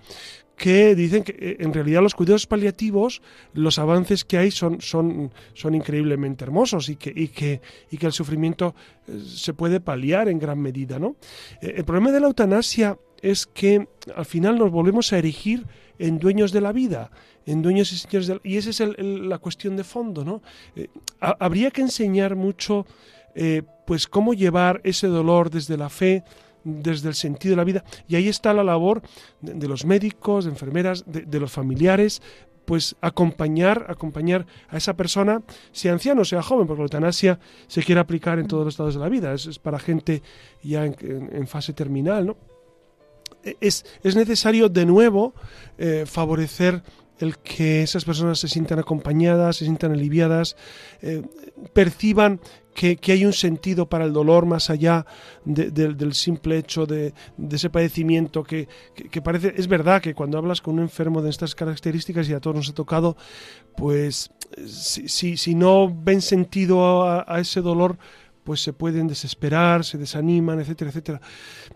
que 0.55 0.95
dicen 0.95 1.23
que 1.23 1.35
eh, 1.39 1.57
en 1.59 1.73
realidad 1.73 2.01
los 2.01 2.15
cuidados 2.15 2.47
paliativos, 2.47 3.21
los 3.53 3.77
avances 3.77 4.25
que 4.25 4.37
hay 4.37 4.51
son, 4.51 4.81
son, 4.81 5.31
son 5.53 5.75
increíblemente 5.75 6.43
hermosos 6.43 6.89
y 6.89 6.95
que, 6.95 7.13
y 7.15 7.27
que, 7.27 7.61
y 7.91 7.97
que 7.97 8.07
el 8.07 8.11
sufrimiento 8.11 8.73
eh, 9.07 9.21
se 9.23 9.53
puede 9.53 9.79
paliar 9.79 10.16
en 10.27 10.39
gran 10.39 10.59
medida. 10.59 10.99
¿no? 10.99 11.15
Eh, 11.61 11.75
el 11.77 11.85
problema 11.85 12.11
de 12.11 12.19
la 12.19 12.27
eutanasia 12.27 12.97
es 13.21 13.45
que 13.45 13.87
al 14.15 14.25
final 14.25 14.57
nos 14.57 14.71
volvemos 14.71 15.11
a 15.11 15.17
erigir 15.17 15.65
en 15.99 16.19
dueños 16.19 16.51
de 16.51 16.61
la 16.61 16.71
vida, 16.71 17.11
en 17.45 17.61
dueños 17.61 17.91
y 17.91 17.97
señores 17.97 18.27
de 18.27 18.39
Y 18.43 18.57
esa 18.57 18.69
es 18.69 18.95
la 18.99 19.39
cuestión 19.39 19.75
de 19.75 19.83
fondo. 19.83 20.23
¿no? 20.23 20.41
habría 21.19 21.71
que 21.71 21.81
enseñar 21.81 22.35
mucho 22.35 22.85
pues 23.85 24.07
cómo 24.07 24.33
llevar 24.33 24.81
ese 24.83 25.07
dolor 25.07 25.49
desde 25.49 25.77
la 25.77 25.89
fe, 25.89 26.23
desde 26.67 27.07
el 27.07 27.15
sentido 27.15 27.53
de 27.53 27.57
la 27.57 27.63
vida. 27.63 27.83
Y 28.07 28.15
ahí 28.15 28.27
está 28.27 28.53
la 28.53 28.63
labor 28.63 29.01
de, 29.41 29.67
los 29.67 29.85
médicos, 29.85 30.45
de 30.45 30.51
enfermeras, 30.51 31.05
de, 31.07 31.39
los 31.39 31.51
familiares, 31.51 32.21
pues 32.67 32.97
acompañar, 32.99 33.85
acompañar 33.87 34.45
a 34.67 34.75
esa 34.75 34.97
persona, 34.97 35.41
sea 35.71 35.93
anciano 35.93 36.25
sea 36.25 36.43
joven, 36.43 36.67
porque 36.67 36.81
la 36.81 36.87
eutanasia 36.87 37.39
se 37.67 37.81
quiere 37.81 38.01
aplicar 38.01 38.39
en 38.39 38.47
todos 38.47 38.65
los 38.65 38.73
estados 38.73 38.95
de 38.95 38.99
la 38.99 39.07
vida, 39.07 39.33
es, 39.33 39.57
para 39.57 39.79
gente 39.79 40.21
ya 40.61 40.83
en, 40.83 41.47
fase 41.47 41.71
terminal, 41.71 42.25
¿no? 42.25 42.37
E, 43.41 43.55
es, 43.61 43.85
es, 44.03 44.17
necesario 44.17 44.67
de 44.67 44.85
nuevo 44.85 45.33
eh, 45.77 46.03
favorecer 46.05 46.83
el 47.19 47.37
que 47.37 47.83
esas 47.83 48.03
personas 48.03 48.37
se 48.37 48.49
sientan 48.49 48.79
acompañadas, 48.79 49.55
se 49.55 49.63
sientan 49.63 49.93
aliviadas, 49.93 50.57
eh, 51.01 51.23
perciban 51.71 52.41
que, 52.77 53.11
hay 53.11 53.25
un 53.25 53.33
sentido 53.33 53.89
para 53.89 54.05
el 54.05 54.13
dolor 54.13 54.45
más 54.45 54.69
allá 54.69 55.03
del 55.45 56.13
simple 56.13 56.59
hecho 56.59 56.85
de, 56.85 57.11
ese 57.51 57.71
padecimiento 57.71 58.43
que, 58.43 58.67
parece, 59.23 59.55
es 59.57 59.67
verdad 59.67 59.99
que 59.99 60.13
cuando 60.13 60.37
hablas 60.37 60.61
con 60.61 60.75
un 60.75 60.81
enfermo 60.81 61.23
de 61.23 61.31
estas 61.31 61.55
características 61.55 62.29
y 62.29 62.33
a 62.33 62.39
todos 62.39 62.55
nos 62.55 62.69
ha 62.69 62.73
tocado, 62.75 63.17
pues 63.75 64.29
si, 64.67 65.37
si, 65.37 65.55
no 65.55 65.91
ven 65.91 66.21
sentido 66.21 67.07
a, 67.07 67.39
ese 67.39 67.61
dolor, 67.61 67.97
pues 68.43 68.61
se 68.61 68.73
pueden 68.73 69.07
desesperar, 69.07 69.83
se 69.83 69.97
desaniman, 69.97 70.59
etcétera, 70.59 70.91
etcétera. 70.91 71.21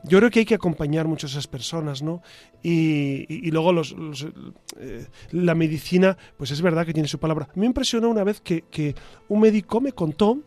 Yo 0.03 0.19
creo 0.19 0.29
que 0.29 0.39
hay 0.39 0.45
que 0.45 0.55
acompañar 0.55 1.07
mucho 1.07 1.25
a 1.25 1.31
esas 1.31 1.47
personas, 1.47 2.03
¿no? 2.03 2.21
Y, 2.61 3.49
luego 3.49 3.73
los, 3.73 3.95
eh, 4.79 5.07
la 5.31 5.55
medicina, 5.55 6.15
pues 6.37 6.51
es 6.51 6.61
verdad 6.61 6.85
que 6.85 6.93
tiene 6.93 7.09
su 7.09 7.17
palabra. 7.17 7.49
Me 7.55 7.65
impresionó 7.65 8.07
una 8.07 8.23
vez 8.23 8.39
que, 8.39 8.65
que 8.69 8.93
un 9.29 9.39
médico 9.41 9.81
me 9.81 9.93
contó 9.93 10.37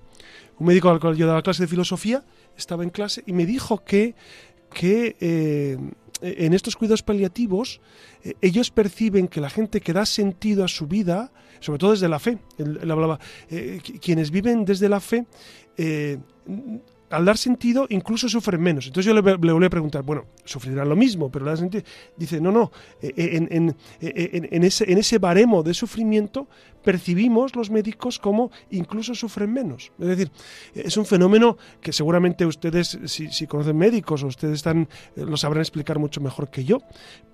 un 0.58 0.66
médico 0.66 0.88
al 0.88 1.00
cual 1.00 1.16
yo 1.16 1.26
daba 1.26 1.42
clase 1.42 1.64
de 1.64 1.68
filosofía, 1.68 2.24
estaba 2.56 2.84
en 2.84 2.90
clase 2.90 3.22
y 3.26 3.32
me 3.32 3.46
dijo 3.46 3.84
que, 3.84 4.14
que 4.72 5.16
eh, 5.20 5.78
en 6.20 6.54
estos 6.54 6.76
cuidados 6.76 7.02
paliativos 7.02 7.80
eh, 8.22 8.34
ellos 8.40 8.70
perciben 8.70 9.28
que 9.28 9.40
la 9.40 9.50
gente 9.50 9.80
que 9.80 9.92
da 9.92 10.06
sentido 10.06 10.64
a 10.64 10.68
su 10.68 10.86
vida, 10.86 11.32
sobre 11.60 11.78
todo 11.78 11.92
desde 11.92 12.08
la 12.08 12.18
fe, 12.18 12.38
él, 12.58 12.90
hablaba, 12.90 13.18
eh, 13.50 13.80
quienes 14.00 14.30
viven 14.30 14.64
desde 14.64 14.88
la 14.88 15.00
fe, 15.00 15.26
al 17.14 17.24
dar 17.24 17.38
sentido 17.38 17.86
incluso 17.88 18.28
sufren 18.28 18.60
menos. 18.60 18.86
Entonces 18.86 19.06
yo 19.06 19.14
le, 19.14 19.20
volví 19.36 19.66
a 19.66 19.70
preguntar, 19.70 20.02
bueno, 20.02 20.26
sufrirán 20.44 20.88
lo 20.88 20.96
mismo, 20.96 21.30
pero 21.30 21.44
dar 21.44 21.56
sentido. 21.56 21.84
Dice, 22.16 22.40
no, 22.40 22.50
no, 22.50 22.72
eh, 23.00 23.12
eh, 23.16 23.74
eh, 24.00 24.48
en, 24.50 24.64
ese, 24.64 24.90
en 24.90 24.98
ese 24.98 25.18
baremo 25.18 25.62
de 25.62 25.74
sufrimiento 25.74 26.48
percibimos 26.82 27.56
los 27.56 27.70
médicos 27.70 28.18
como 28.18 28.50
incluso 28.70 29.14
sufren 29.14 29.52
menos. 29.52 29.92
Es 29.98 30.06
decir, 30.06 30.30
es 30.74 30.96
un 30.96 31.06
fenómeno 31.06 31.56
que 31.80 31.92
seguramente 31.92 32.44
ustedes, 32.44 32.98
si, 33.06 33.46
conocen 33.46 33.76
médicos 33.76 34.22
o 34.22 34.26
ustedes 34.26 34.56
están, 34.56 34.88
lo 35.16 35.36
sabrán 35.36 35.62
explicar 35.62 35.98
mucho 35.98 36.20
mejor 36.20 36.50
que 36.50 36.64
yo, 36.64 36.80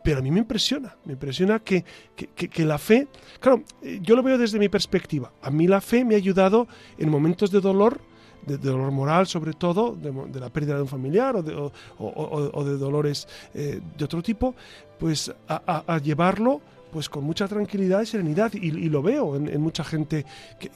pero 0.05 0.21
a 0.21 0.23
mí 0.23 0.31
me 0.31 0.39
impresiona, 0.39 0.97
me 1.05 1.15
impresiona 1.15 1.59
que, 1.59 1.85
que 2.15 2.65
la 2.65 2.79
fe, 2.79 3.09
claro, 3.41 3.65
yo 4.01 4.15
lo 4.15 4.23
veo 4.23 4.39
desde 4.39 4.59
mi 4.61 4.69
perspectiva, 4.69 5.33
a 5.43 5.51
mí 5.51 5.67
la 5.67 5.81
fe 5.81 6.05
me 6.05 6.15
ha 6.15 6.19
ayudado 6.19 6.69
en 6.99 7.11
momentos 7.11 7.51
de 7.51 7.61
dolor, 7.61 8.01
de, 8.47 8.59
dolor 8.59 8.91
moral 8.91 9.27
sobre 9.27 9.53
todo, 9.53 9.97
de, 9.97 10.41
la 10.41 10.49
pérdida 10.49 10.77
de 10.77 10.83
un 10.83 10.89
familiar 10.89 11.37
o 11.37 11.43
de, 11.43 12.71
de 12.71 12.77
dolores 12.79 13.29
eh, 13.55 13.81
de 13.97 14.05
otro 14.05 14.23
tipo, 14.23 14.55
pues 14.99 15.33
a, 15.49 15.99
llevarlo 15.99 16.61
pues 16.93 17.09
con 17.09 17.23
mucha 17.23 17.47
tranquilidad 17.47 18.03
y 18.03 18.07
serenidad 18.07 18.53
y, 18.53 18.71
lo 18.89 19.01
veo 19.01 19.37
en, 19.37 19.61
mucha 19.61 19.85
gente 19.85 20.27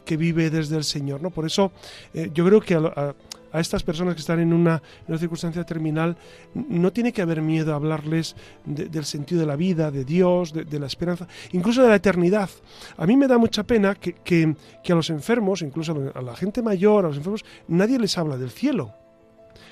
que, 0.05 0.17
vive 0.17 0.49
desde 0.49 0.77
el 0.77 0.85
Señor, 0.85 1.21
¿no? 1.21 1.31
Por 1.31 1.45
eso 1.45 1.73
eh, 2.13 2.31
yo 2.33 2.47
creo 2.47 2.61
que 2.61 2.75
a 2.75 3.15
estas 3.61 3.83
personas 3.83 4.15
que 4.15 4.21
están 4.21 4.41
en 4.41 4.53
una, 4.53 4.83
circunstancia 5.19 5.65
terminal, 5.65 6.17
no 6.55 6.93
tiene 6.93 7.13
que 7.13 7.23
haber 7.23 7.43
miedo 7.43 7.73
a 7.73 7.77
hablarles 7.77 8.37
del 8.65 9.05
sentido 9.05 9.41
de 9.41 9.47
la 9.47 9.57
vida, 9.57 9.91
de 9.91 10.05
Dios, 10.05 10.53
de, 10.53 10.79
la 10.79 10.87
esperanza, 10.87 11.27
incluso 11.53 11.83
de 11.83 11.89
la 11.89 11.97
eternidad. 11.97 12.51
A 12.97 13.07
mí 13.07 13.17
me 13.17 13.29
da 13.29 13.39
mucha 13.39 13.63
pena 13.63 13.95
que, 13.95 14.55
a 14.89 14.95
los 14.95 15.11
enfermos, 15.11 15.63
incluso 15.63 16.13
a 16.15 16.23
la 16.23 16.37
gente 16.37 16.63
mayor, 16.63 17.05
a 17.05 17.09
los 17.09 17.17
enfermos, 17.17 17.45
nadie 17.69 17.99
les 17.99 18.17
habla 18.19 18.37
del 18.37 18.51
cielo. 18.51 18.93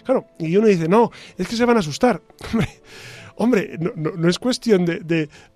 Claro, 0.04 0.26
y 0.38 0.56
uno 0.56 0.66
dice, 0.66 0.88
no, 0.88 1.10
es 1.36 1.46
que 1.46 1.56
se 1.56 1.64
van 1.64 1.76
a 1.76 1.80
asustar. 1.80 2.20
Hombre, 3.36 3.78
no, 3.78 4.28
es 4.28 4.38
cuestión 4.38 4.84
de, 4.84 5.00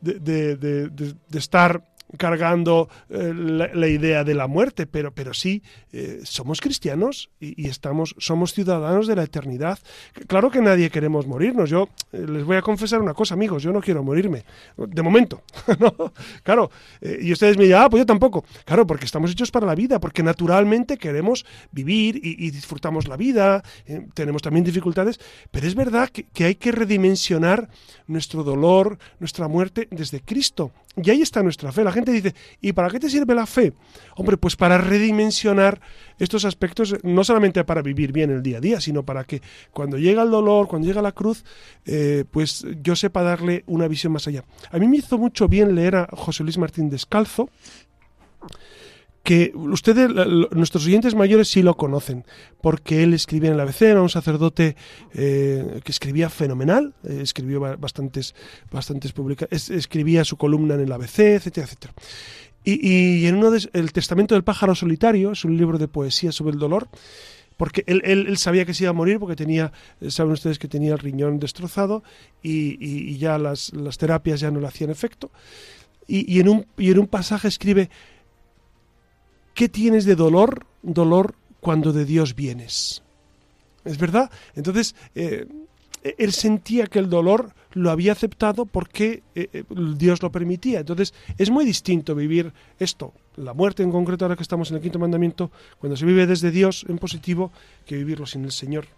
de 0.00 1.38
estar 1.38 1.82
cargando 2.16 2.88
eh, 3.08 3.32
la, 3.34 3.88
idea 3.88 4.24
de 4.24 4.34
la 4.34 4.46
muerte, 4.46 4.86
pero, 4.86 5.12
pero 5.12 5.34
sí, 5.34 5.62
eh, 5.92 6.20
somos 6.24 6.60
cristianos 6.60 7.30
y, 7.40 7.68
estamos, 7.68 8.14
somos 8.18 8.52
ciudadanos 8.52 9.06
de 9.06 9.16
la 9.16 9.22
eternidad. 9.22 9.78
Claro 10.26 10.50
que 10.50 10.60
nadie 10.60 10.90
queremos 10.90 11.26
morirnos. 11.26 11.70
Yo 11.70 11.88
eh, 12.12 12.26
les 12.28 12.44
voy 12.44 12.56
a 12.56 12.62
confesar 12.62 13.00
una 13.00 13.14
cosa, 13.14 13.34
amigos, 13.34 13.62
yo 13.62 13.72
no 13.72 13.80
quiero 13.80 14.02
morirme, 14.02 14.44
de 14.76 15.02
momento. 15.02 15.42
Claro, 16.42 16.70
y 17.00 17.32
ustedes 17.32 17.56
me 17.56 17.64
dirán, 17.64 17.84
ah, 17.84 17.90
pues 17.90 18.00
yo 18.02 18.06
tampoco. 18.06 18.44
Claro, 18.64 18.86
porque 18.86 19.04
estamos 19.04 19.30
hechos 19.30 19.50
para 19.50 19.66
la 19.66 19.74
vida, 19.74 19.98
porque 19.98 20.22
naturalmente 20.22 20.96
queremos 20.96 21.44
vivir 21.72 22.20
y, 22.22 22.50
disfrutamos 22.50 23.08
la 23.08 23.16
vida, 23.16 23.62
tenemos 24.14 24.42
también 24.42 24.64
dificultades, 24.64 25.18
pero 25.50 25.66
es 25.66 25.74
verdad 25.74 26.08
que, 26.08 26.24
que 26.24 26.44
hay 26.44 26.54
que 26.54 26.72
redimensionar 26.72 27.68
nuestro 28.06 28.44
dolor, 28.44 28.98
nuestra 29.18 29.48
muerte 29.48 29.88
desde 29.90 30.20
Cristo. 30.20 30.72
Y 31.02 31.10
ahí 31.10 31.20
está 31.20 31.42
nuestra 31.42 31.72
fe. 31.72 31.84
La 31.84 31.92
gente 31.92 32.05
dice, 32.12 32.34
¿y 32.60 32.72
para 32.72 32.88
qué 32.90 32.98
te 32.98 33.08
sirve 33.10 33.34
la 33.34 33.46
fe? 33.46 33.72
Hombre, 34.16 34.36
pues 34.36 34.56
para 34.56 34.78
redimensionar 34.78 35.80
estos 36.18 36.44
aspectos, 36.44 36.96
no 37.02 37.24
solamente 37.24 37.62
para 37.64 37.82
vivir 37.82 38.12
bien 38.12 38.30
el 38.30 38.42
día 38.42 38.58
a 38.58 38.60
día, 38.60 38.80
sino 38.80 39.04
para 39.04 39.24
que 39.24 39.42
cuando 39.72 39.98
llega 39.98 40.22
el 40.22 40.30
dolor, 40.30 40.68
cuando 40.68 40.88
llega 40.88 41.02
la 41.02 41.12
cruz, 41.12 41.44
eh, 41.84 42.24
pues 42.30 42.66
yo 42.82 42.96
sepa 42.96 43.22
darle 43.22 43.64
una 43.66 43.88
visión 43.88 44.12
más 44.12 44.26
allá. 44.26 44.44
A 44.70 44.78
mí 44.78 44.88
me 44.88 44.98
hizo 44.98 45.18
mucho 45.18 45.48
bien 45.48 45.74
leer 45.74 45.96
a 45.96 46.08
José 46.12 46.42
Luis 46.42 46.58
Martín 46.58 46.88
Descalzo, 46.88 47.50
que 49.26 49.50
ustedes, 49.56 50.08
nuestros 50.52 50.86
oyentes 50.86 51.16
mayores 51.16 51.48
sí 51.48 51.60
lo 51.60 51.76
conocen, 51.76 52.24
porque 52.60 53.02
él 53.02 53.12
escribía 53.12 53.50
en 53.50 53.56
la 53.56 53.64
ABC, 53.64 53.82
era 53.82 54.00
un 54.00 54.08
sacerdote 54.08 54.76
eh, 55.14 55.80
que 55.82 55.90
escribía 55.90 56.30
fenomenal, 56.30 56.94
eh, 57.02 57.18
escribió 57.22 57.58
bastantes, 57.76 58.36
bastantes 58.70 59.10
publicaciones, 59.10 59.68
escribía 59.70 60.24
su 60.24 60.36
columna 60.36 60.74
en 60.74 60.82
el 60.82 60.92
ABC, 60.92 61.18
etcétera, 61.18 61.66
etcétera. 61.66 61.94
Y, 62.62 63.26
en 63.26 63.34
uno 63.34 63.50
de, 63.50 63.68
El 63.72 63.92
Testamento 63.92 64.36
del 64.36 64.44
pájaro 64.44 64.76
solitario, 64.76 65.32
es 65.32 65.44
un 65.44 65.56
libro 65.56 65.76
de 65.76 65.88
poesía 65.88 66.30
sobre 66.30 66.52
el 66.52 66.60
dolor, 66.60 66.88
porque 67.56 67.82
él, 67.88 68.36
sabía 68.38 68.64
que 68.64 68.74
se 68.74 68.84
iba 68.84 68.90
a 68.90 68.92
morir 68.92 69.18
porque 69.18 69.34
tenía, 69.34 69.72
saben 70.08 70.34
ustedes 70.34 70.60
que 70.60 70.68
tenía 70.68 70.92
el 70.92 71.00
riñón 71.00 71.40
destrozado 71.40 72.04
y, 72.44 73.16
ya 73.18 73.38
las, 73.38 73.72
las, 73.72 73.98
terapias 73.98 74.38
ya 74.38 74.52
no 74.52 74.60
le 74.60 74.68
hacían 74.68 74.90
efecto. 74.90 75.32
Y, 76.06 76.38
en 76.38 76.48
un, 76.48 76.66
y 76.78 76.92
en 76.92 77.00
un 77.00 77.08
pasaje 77.08 77.48
escribe, 77.48 77.90
¿Qué 79.56 79.70
tienes 79.70 80.04
de 80.04 80.16
dolor? 80.16 80.66
Dolor 80.82 81.34
cuando 81.60 81.94
de 81.94 82.04
Dios 82.04 82.36
vienes. 82.36 83.02
¿Es 83.86 83.96
verdad? 83.96 84.30
Entonces, 84.54 84.94
eh, 85.14 85.46
él 86.18 86.32
sentía 86.34 86.86
que 86.88 86.98
el 86.98 87.08
dolor 87.08 87.54
lo 87.72 87.90
había 87.90 88.12
aceptado 88.12 88.66
porque 88.66 89.22
eh, 89.34 89.48
eh, 89.54 89.64
Dios 89.96 90.22
lo 90.22 90.30
permitía. 90.30 90.80
Entonces, 90.80 91.14
es 91.38 91.48
muy 91.48 91.64
distinto 91.64 92.14
vivir 92.14 92.52
esto, 92.78 93.14
la 93.36 93.54
muerte 93.54 93.82
en 93.82 93.90
concreto, 93.90 94.26
ahora 94.26 94.36
que 94.36 94.42
estamos 94.42 94.70
en 94.70 94.76
el 94.76 94.82
quinto 94.82 94.98
mandamiento, 94.98 95.50
cuando 95.78 95.96
se 95.96 96.04
vive 96.04 96.26
desde 96.26 96.50
Dios 96.50 96.84
en 96.86 96.98
positivo, 96.98 97.50
que 97.86 97.96
vivirlo 97.96 98.26
sin 98.26 98.44
el 98.44 98.52
Señor. 98.52 98.88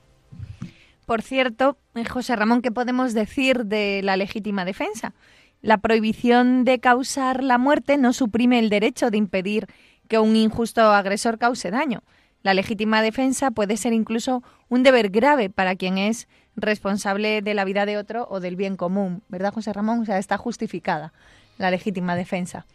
Por 1.07 1.23
cierto, 1.23 1.79
José 2.11 2.35
Ramón, 2.35 2.63
¿qué 2.63 2.73
podemos 2.73 3.15
decir 3.15 3.65
de 3.67 4.01
la 4.03 4.17
legítima 4.17 4.65
defensa? 4.65 5.15
La 5.63 5.79
prohibición 5.79 6.65
de 6.65 6.79
causar 6.81 7.43
la 7.43 7.59
muerte 7.59 7.97
no 7.97 8.13
suprime 8.13 8.59
el 8.59 8.71
derecho 8.71 9.11
de 9.11 9.19
impedir 9.19 9.67
que 10.09 10.19
un 10.19 10.37
injusto 10.37 10.81
agresor 10.81 11.39
cause 11.39 11.71
daño. 11.71 12.03
La 12.43 12.55
legítima 12.55 13.03
defensa 13.03 13.51
puede 13.51 13.77
ser 13.77 13.93
incluso 13.93 14.43
un 14.69 14.83
deber 14.83 15.11
grave 15.11 15.51
para 15.51 15.77
quien 15.77 15.99
es 15.99 16.29
responsable 16.57 17.43
de 17.43 17.55
la 17.55 17.65
vida 17.65 17.87
de 17.87 17.99
otro 17.99 18.27
o 18.31 18.41
del 18.41 18.57
bien 18.57 18.77
común, 18.77 19.23
¿verdad, 19.29 19.53
José 19.53 19.73
Ramón? 19.73 20.01
O 20.01 20.05
sea, 20.05 20.19
está 20.19 20.37
justificada 20.39 21.13
la 21.59 21.71
legítima 21.71 22.17
defensa. 22.17 22.67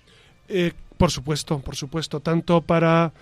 Eh, 0.48 0.74
por 0.98 1.12
supuesto, 1.12 1.60
por 1.60 1.76
supuesto, 1.76 2.20
tanto 2.20 2.62
para 2.62 3.14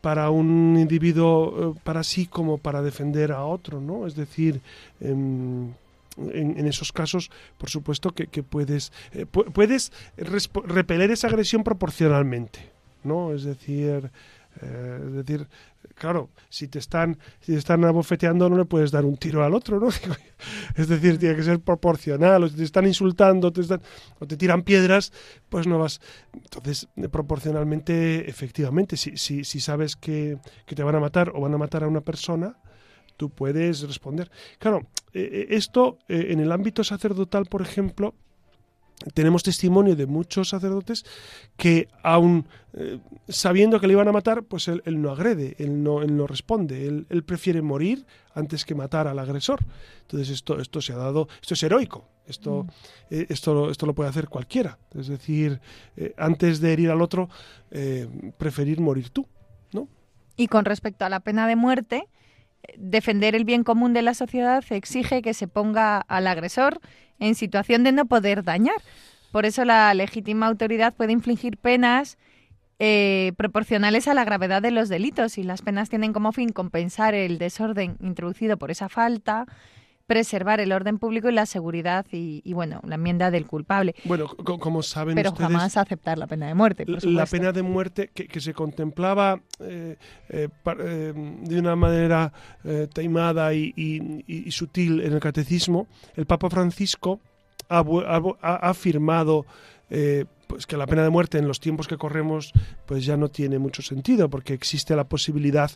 para 0.00 0.30
un 0.30 0.76
individuo 0.78 1.74
eh, 1.74 1.80
para 1.82 2.04
sí 2.04 2.26
como 2.26 2.58
para 2.58 2.82
defender 2.82 3.32
a 3.32 3.44
otro, 3.44 3.80
¿no? 3.80 4.06
Es 4.06 4.14
decir, 4.14 4.60
em, 5.00 5.72
en, 6.18 6.66
esos 6.66 6.92
casos, 6.92 7.30
por 7.58 7.70
supuesto 7.70 8.12
que, 8.12 8.42
puedes 8.42 8.92
eh, 9.12 9.26
puedes 9.26 9.92
repeler 10.16 11.10
esa 11.10 11.28
agresión 11.28 11.62
proporcionalmente, 11.64 12.70
¿no? 13.04 13.32
Es 13.32 13.44
decir, 13.44 14.10
eh, 14.62 15.00
es 15.06 15.12
decir, 15.12 15.48
claro, 15.94 16.30
si 16.48 16.68
te 16.68 16.78
están 16.78 17.18
si 17.40 17.52
te 17.52 17.58
están 17.58 17.84
abofeteando 17.84 18.48
no 18.48 18.56
le 18.56 18.64
puedes 18.64 18.90
dar 18.90 19.04
un 19.04 19.16
tiro 19.16 19.44
al 19.44 19.54
otro, 19.54 19.78
¿no? 19.80 19.88
es 20.76 20.88
decir, 20.88 21.18
tiene 21.18 21.36
que 21.36 21.42
ser 21.42 21.60
proporcional, 21.60 22.44
o 22.44 22.48
si 22.48 22.56
te 22.56 22.64
están 22.64 22.86
insultando 22.86 23.52
te 23.52 23.60
están, 23.60 23.80
o 24.18 24.26
te 24.26 24.36
tiran 24.36 24.62
piedras, 24.62 25.12
pues 25.48 25.66
no 25.66 25.78
vas. 25.78 26.00
Entonces, 26.32 26.88
proporcionalmente, 27.10 28.28
efectivamente, 28.28 28.96
si, 28.96 29.16
si, 29.16 29.44
si 29.44 29.60
sabes 29.60 29.96
que, 29.96 30.38
que 30.64 30.74
te 30.74 30.82
van 30.82 30.94
a 30.94 31.00
matar 31.00 31.32
o 31.34 31.40
van 31.40 31.54
a 31.54 31.58
matar 31.58 31.84
a 31.84 31.88
una 31.88 32.00
persona, 32.00 32.56
tú 33.16 33.30
puedes 33.30 33.82
responder. 33.82 34.30
Claro, 34.58 34.86
eh, 35.12 35.28
eh, 35.32 35.46
esto 35.50 35.98
en 36.08 36.40
el 36.40 36.52
ámbito 36.52 36.84
sacerdotal, 36.84 37.46
por 37.46 37.62
ejemplo, 37.62 38.14
tenemos 39.14 39.42
testimonio 39.42 39.94
de 39.94 40.06
muchos 40.06 40.48
sacerdotes 40.48 41.04
que 41.56 41.88
aun 42.02 42.46
eh, 42.72 42.98
sabiendo 43.28 43.78
que 43.80 43.86
le 43.86 43.92
iban 43.92 44.08
a 44.08 44.12
matar, 44.12 44.42
pues 44.42 44.68
él, 44.68 44.82
no 44.86 45.10
agrede, 45.10 45.54
él 45.58 45.82
no, 45.82 46.02
él 46.02 46.16
no 46.16 46.26
responde, 46.26 46.86
él, 46.86 47.24
prefiere 47.24 47.62
morir 47.62 48.06
antes 48.34 48.64
que 48.64 48.74
matar 48.74 49.06
al 49.06 49.18
agresor. 49.18 49.60
Entonces 50.02 50.30
esto, 50.30 50.60
esto 50.60 50.80
se 50.80 50.92
ha 50.92 50.96
dado, 50.96 51.28
esto 51.40 51.54
es 51.54 51.62
heroico, 51.62 52.08
esto, 52.26 52.64
mm. 52.64 53.14
eh, 53.14 53.26
esto, 53.28 53.70
esto 53.70 53.86
lo 53.86 53.94
puede 53.94 54.10
hacer 54.10 54.28
cualquiera. 54.28 54.78
Es 54.94 55.08
decir, 55.08 55.60
eh, 55.96 56.14
antes 56.16 56.60
de 56.60 56.72
herir 56.72 56.90
al 56.90 57.02
otro, 57.02 57.28
preferir 58.38 58.80
morir 58.80 59.10
tú, 59.10 59.26
¿no? 59.72 59.88
Y 60.36 60.48
con 60.48 60.64
respecto 60.64 61.04
a 61.04 61.08
la 61.08 61.20
pena 61.20 61.46
de 61.46 61.56
muerte, 61.56 62.08
defender 62.76 63.34
el 63.34 63.44
bien 63.44 63.64
común 63.64 63.92
de 63.92 64.02
la 64.02 64.14
sociedad 64.14 64.64
exige 64.70 65.22
que 65.22 65.34
se 65.34 65.48
ponga 65.48 65.98
al 65.98 66.26
agresor 66.26 66.80
en 67.18 67.34
situación 67.34 67.84
de 67.84 67.92
no 67.92 68.06
poder 68.06 68.42
dañar. 68.42 68.76
Por 69.32 69.46
eso 69.46 69.64
la 69.64 69.92
legítima 69.94 70.46
autoridad 70.46 70.94
puede 70.94 71.12
infligir 71.12 71.56
penas 71.56 72.18
eh, 72.78 73.32
proporcionales 73.36 74.06
a 74.06 74.14
la 74.14 74.24
gravedad 74.24 74.60
de 74.60 74.70
los 74.70 74.88
delitos 74.88 75.38
y 75.38 75.42
las 75.42 75.62
penas 75.62 75.88
tienen 75.88 76.12
como 76.12 76.32
fin 76.32 76.50
compensar 76.50 77.14
el 77.14 77.38
desorden 77.38 77.96
introducido 78.00 78.58
por 78.58 78.70
esa 78.70 78.88
falta, 78.88 79.46
preservar 80.06 80.60
el 80.60 80.72
orden 80.72 80.98
público 80.98 81.28
y 81.28 81.32
la 81.32 81.46
seguridad 81.46 82.06
y, 82.12 82.52
bueno, 82.52 82.80
la 82.84 82.94
enmienda 82.94 83.30
del 83.30 83.46
culpable. 83.46 83.94
Bueno, 84.04 84.28
como 84.28 84.82
saben 84.82 85.14
Pero 85.14 85.30
ustedes, 85.30 85.48
jamás 85.48 85.76
aceptar 85.76 86.16
la 86.16 86.26
pena 86.26 86.46
de 86.46 86.54
muerte. 86.54 86.84
la 86.86 87.26
pena 87.26 87.52
de 87.52 87.62
muerte 87.62 88.10
que, 88.14 88.40
se 88.40 88.54
contemplaba 88.54 89.40
eh, 89.60 89.96
eh, 90.28 90.48
de 91.42 91.58
una 91.58 91.74
manera 91.74 92.32
taimada 92.92 93.52
y, 93.52 94.46
sutil 94.50 95.00
en 95.00 95.12
el 95.12 95.20
catecismo, 95.20 95.86
el 96.14 96.26
Papa 96.26 96.48
Francisco 96.50 97.20
ha, 97.68 97.80
afirmado 98.42 99.44
pues 100.46 100.66
que 100.66 100.76
la 100.76 100.86
pena 100.86 101.02
de 101.02 101.10
muerte 101.10 101.38
en 101.38 101.48
los 101.48 101.58
tiempos 101.58 101.88
que 101.88 101.96
corremos 101.96 102.52
pues 102.86 103.04
ya 103.04 103.16
no 103.16 103.28
tiene 103.28 103.58
mucho 103.58 103.82
sentido 103.82 104.30
porque 104.30 104.54
existe 104.54 104.94
la 104.94 105.04
posibilidad 105.04 105.70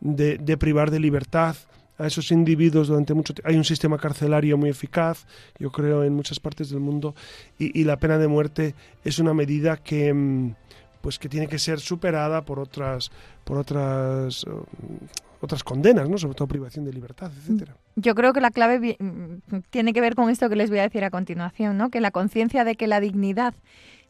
de, 0.00 0.38
de 0.38 0.56
privar 0.56 0.92
de 0.92 1.00
libertad 1.00 1.56
a 1.98 2.06
esos 2.06 2.30
individuos 2.30 2.88
durante 2.88 3.14
mucho 3.14 3.34
tiempo. 3.34 3.48
Hay 3.48 3.56
un 3.56 3.64
sistema 3.64 3.98
carcelario 3.98 4.56
muy 4.56 4.70
eficaz, 4.70 5.26
yo 5.58 5.70
creo, 5.70 6.04
en 6.04 6.14
muchas 6.14 6.40
partes 6.40 6.70
del 6.70 6.80
mundo, 6.80 7.14
y, 7.58 7.84
la 7.84 7.98
pena 7.98 8.18
de 8.18 8.28
muerte 8.28 8.74
es 9.04 9.18
una 9.18 9.34
medida 9.34 9.76
que 9.76 10.12
mm, 10.12 10.54
pues 11.00 11.18
que 11.18 11.28
tiene 11.28 11.48
que 11.48 11.58
ser 11.58 11.80
superada 11.80 12.42
por 12.42 12.60
otras 12.60 13.10
por 13.44 13.58
otras 13.58 14.46
mm, 14.46 15.04
otras 15.40 15.64
condenas, 15.64 16.08
¿no? 16.08 16.16
Sobre 16.18 16.36
todo 16.36 16.46
privación 16.46 16.84
de 16.84 16.92
libertad, 16.92 17.32
etcétera. 17.36 17.76
Yo 17.96 18.14
creo 18.14 18.32
que 18.32 18.40
la 18.40 18.52
clave 18.52 18.96
mm, 18.98 19.58
tiene 19.70 19.92
que 19.92 20.00
ver 20.00 20.14
con 20.14 20.30
esto 20.30 20.48
que 20.48 20.56
les 20.56 20.70
voy 20.70 20.78
a 20.78 20.82
decir 20.82 21.02
a 21.02 21.10
continuación, 21.10 21.76
¿no? 21.76 21.90
Que 21.90 22.00
la 22.00 22.12
conciencia 22.12 22.64
de 22.64 22.76
que 22.76 22.86
la 22.86 23.00
dignidad 23.00 23.54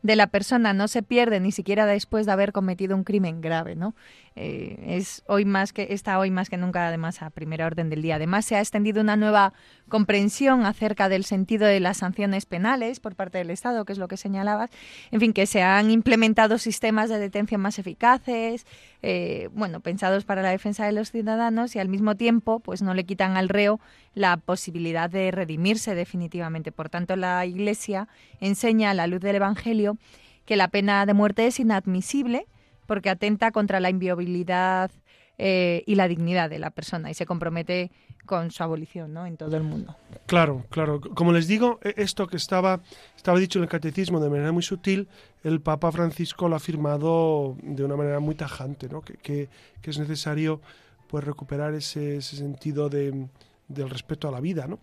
de 0.02 0.16
la 0.16 0.26
persona 0.26 0.72
no 0.72 0.88
se 0.88 1.02
pierde 1.02 1.40
ni 1.40 1.52
siquiera 1.52 1.86
después 1.86 2.26
de 2.26 2.32
haber 2.32 2.52
cometido 2.52 2.96
un 2.96 3.04
crimen 3.04 3.40
grave, 3.40 3.76
¿no? 3.76 3.94
Eh, 4.34 4.82
es 4.86 5.22
hoy 5.26 5.44
más 5.44 5.72
que 5.72 5.88
está 5.90 6.18
hoy 6.18 6.30
más 6.30 6.48
que 6.48 6.56
nunca 6.56 6.88
además 6.88 7.22
a 7.22 7.30
primera 7.30 7.66
orden 7.66 7.90
del 7.90 8.02
día. 8.02 8.16
Además 8.16 8.44
se 8.44 8.56
ha 8.56 8.60
extendido 8.60 9.00
una 9.00 9.16
nueva 9.16 9.52
comprensión 9.88 10.64
acerca 10.64 11.08
del 11.08 11.24
sentido 11.24 11.66
de 11.66 11.80
las 11.80 11.98
sanciones 11.98 12.46
penales 12.46 13.00
por 13.00 13.14
parte 13.14 13.38
del 13.38 13.50
Estado, 13.50 13.84
que 13.84 13.92
es 13.92 13.98
lo 13.98 14.08
que 14.08 14.16
señalabas. 14.16 14.70
En 15.10 15.20
fin, 15.20 15.32
que 15.32 15.46
se 15.46 15.62
han 15.62 15.90
implementado 15.90 16.58
sistemas 16.58 17.10
de 17.10 17.18
detención 17.18 17.60
más 17.60 17.78
eficaces, 17.78 18.66
eh, 19.02 19.48
bueno, 19.52 19.80
pensados 19.80 20.24
para 20.24 20.42
la 20.42 20.50
defensa 20.50 20.86
de 20.86 20.92
los 20.92 21.10
ciudadanos 21.10 21.76
y 21.76 21.78
al 21.78 21.88
mismo 21.88 22.16
tiempo, 22.16 22.60
pues 22.60 22.82
no 22.82 22.94
le 22.94 23.04
quitan 23.04 23.36
al 23.36 23.48
reo 23.48 23.80
la 24.14 24.36
posibilidad 24.36 25.10
de 25.10 25.30
redimirse 25.30 25.94
definitivamente. 25.94 26.72
Por 26.72 26.88
tanto, 26.88 27.16
la 27.16 27.44
Iglesia 27.44 28.08
enseña 28.40 28.90
a 28.90 28.94
la 28.94 29.06
luz 29.06 29.20
del 29.20 29.36
Evangelio 29.36 29.98
que 30.44 30.56
la 30.56 30.68
pena 30.68 31.06
de 31.06 31.14
muerte 31.14 31.46
es 31.46 31.60
inadmisible 31.60 32.46
porque 32.92 33.08
atenta 33.08 33.52
contra 33.52 33.80
la 33.80 33.88
inviolabilidad 33.88 34.90
eh, 35.38 35.82
y 35.86 35.94
la 35.94 36.08
dignidad 36.08 36.50
de 36.50 36.58
la 36.58 36.72
persona 36.72 37.10
y 37.10 37.14
se 37.14 37.24
compromete 37.24 37.90
con 38.26 38.50
su 38.50 38.62
abolición 38.62 39.14
¿no? 39.14 39.24
en 39.24 39.38
todo 39.38 39.56
el 39.56 39.62
mundo. 39.62 39.96
Claro, 40.26 40.66
claro. 40.68 41.00
Como 41.00 41.32
les 41.32 41.48
digo, 41.48 41.80
e, 41.82 41.94
esto 41.96 42.26
que 42.26 42.36
estaba, 42.36 42.82
estaba 43.16 43.38
dicho 43.38 43.58
en 43.58 43.62
el 43.62 43.70
catecismo 43.70 44.20
de 44.20 44.28
manera 44.28 44.52
muy 44.52 44.62
sutil, 44.62 45.08
el 45.42 45.62
Papa 45.62 45.90
Francisco 45.90 46.48
lo 46.48 46.54
ha 46.54 46.58
afirmado 46.58 47.56
de 47.62 47.82
una 47.82 47.96
manera 47.96 48.20
muy 48.20 48.34
tajante, 48.34 48.90
¿no? 48.90 49.00
que, 49.00 49.48
es 49.82 49.98
necesario 49.98 50.60
pues, 51.08 51.24
recuperar 51.24 51.72
ese, 51.72 52.18
ese 52.18 52.36
sentido 52.36 52.90
de, 52.90 53.26
del 53.68 53.88
respeto 53.88 54.28
a 54.28 54.32
la 54.32 54.40
vida. 54.40 54.66
¿no? 54.66 54.80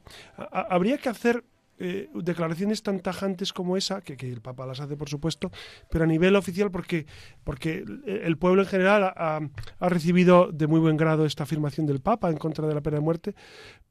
habría 0.51 0.97
que 0.97 1.10
hacer 1.10 1.43
eh, 1.82 2.09
declaraciones 2.13 2.84
tan 2.84 2.99
tajantes 2.99 3.53
como 3.53 3.77
esa, 3.77 4.01
que, 4.01 4.13
el 4.30 4.41
Papa 4.41 4.65
las 4.65 4.82
hace 4.82 4.97
por 4.97 5.09
supuesto, 5.09 5.49
pero 5.89 6.03
a 6.03 6.07
nivel 6.07 6.36
oficial 6.36 6.71
porque, 6.71 7.05
porque 7.45 7.86
el 8.05 8.38
pueblo 8.38 8.63
en 8.63 8.67
general 8.67 9.03
ha, 9.15 9.39
recibido 9.80 10.51
de 10.51 10.67
muy 10.67 10.82
buen 10.82 10.97
grado 10.97 11.25
esta 11.25 11.43
afirmación 11.43 11.86
del 11.86 12.01
Papa 12.01 12.30
en 12.30 12.38
contra 12.38 12.67
de 12.67 12.75
la 12.75 12.82
pena 12.82 12.97
de 12.97 13.03
muerte, 13.03 13.36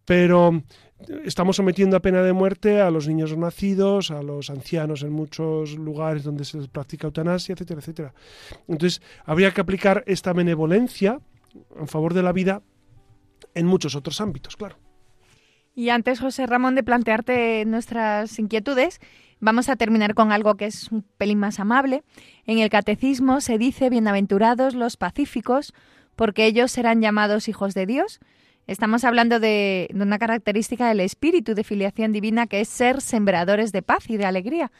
pero 0.05 0.63
estamos 1.25 1.57
sometiendo 1.57 1.97
a 1.97 2.01
pena 2.01 2.23
de 2.23 2.35
muerte 2.35 2.81
a 2.83 2.91
los 2.91 3.09
niños 3.09 3.37
nacidos, 3.37 4.11
a 4.11 4.23
los 4.23 4.51
ancianos 4.51 5.03
en 5.03 5.13
muchos 5.13 5.77
lugares 5.79 6.25
donde 6.25 6.45
se 6.45 6.59
les 6.59 6.69
practica 6.69 7.07
eutanasia, 7.07 7.55
etcétera, 7.55 7.81
etcétera. 7.81 8.15
Entonces, 8.67 9.01
habría 9.25 9.53
que 9.53 9.63
aplicar 9.63 10.05
esta 10.07 10.35
benevolencia 10.35 11.21
en 11.79 11.89
favor 11.89 12.13
de 12.13 12.23
la 12.23 12.33
vida 12.33 12.63
en 13.55 13.67
muchos 13.67 13.95
otros 13.95 14.21
ámbitos, 14.21 14.57
claro. 14.57 14.88
Y 15.79 15.91
antes, 15.91 16.19
José 16.19 16.45
Ramón, 16.45 16.75
de 16.75 16.83
plantearte 16.83 17.65
nuestras 17.65 18.37
inquietudes, 18.41 18.99
vamos 19.39 19.69
a 19.69 19.77
terminar 19.77 20.15
con 20.15 20.33
algo 20.33 20.57
que 20.57 20.67
es 20.67 20.91
un 20.91 21.05
pelín 21.19 21.39
más 21.39 21.61
amable. 21.61 22.03
En 22.47 22.59
el 22.59 22.69
catecismo 22.69 23.41
se 23.41 23.59
dice, 23.59 23.89
bienaventurados 23.89 24.75
los 24.75 24.97
pacíficos, 24.97 25.73
porque 26.17 26.47
ellos 26.47 26.73
serán 26.73 27.01
llamados 27.01 27.47
hijos 27.47 27.75
de 27.75 27.87
Dios. 27.87 28.19
Estamos 28.67 29.05
hablando 29.05 29.39
de, 29.39 29.89
de, 29.93 30.03
una 30.03 30.19
característica 30.19 30.89
del 30.89 30.99
espíritu 30.99 31.55
de 31.55 31.63
filiación 31.63 32.11
divina 32.11 32.49
que 32.49 32.61
es 32.61 32.69
ser 32.69 33.01
sembradores 33.01 33.71
de 33.71 33.83
paz 33.83 34.11
y 34.11 34.17
de 34.17 34.27
alegría. 34.27 34.73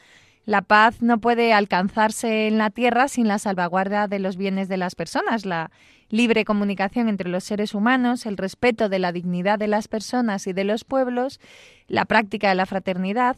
La 0.49 0.63
paz 0.63 1.03
no 1.03 1.19
puede 1.19 1.53
alcanzarse 1.53 2.47
en 2.47 2.57
la 2.57 2.71
tierra 2.71 3.07
sin 3.07 3.27
la 3.27 3.37
salvaguarda 3.37 4.07
de 4.07 4.17
los 4.17 4.35
bienes 4.35 4.67
de 4.67 4.77
las 4.77 4.95
personas, 4.95 5.45
la 5.45 5.69
libre 6.09 6.43
comunicación 6.43 7.07
entre 7.07 7.29
los 7.29 7.43
seres 7.43 7.75
humanos, 7.75 8.25
el 8.25 8.35
respeto 8.35 8.89
de 8.89 8.97
la 8.97 9.11
dignidad 9.11 9.59
de 9.59 9.67
las 9.67 9.87
personas 9.87 10.47
y 10.47 10.53
de 10.53 10.63
los 10.63 10.85
pueblos, 10.85 11.39
la 11.87 12.05
práctica 12.05 12.49
de 12.49 12.55
la 12.55 12.65
fraternidad, 12.65 13.37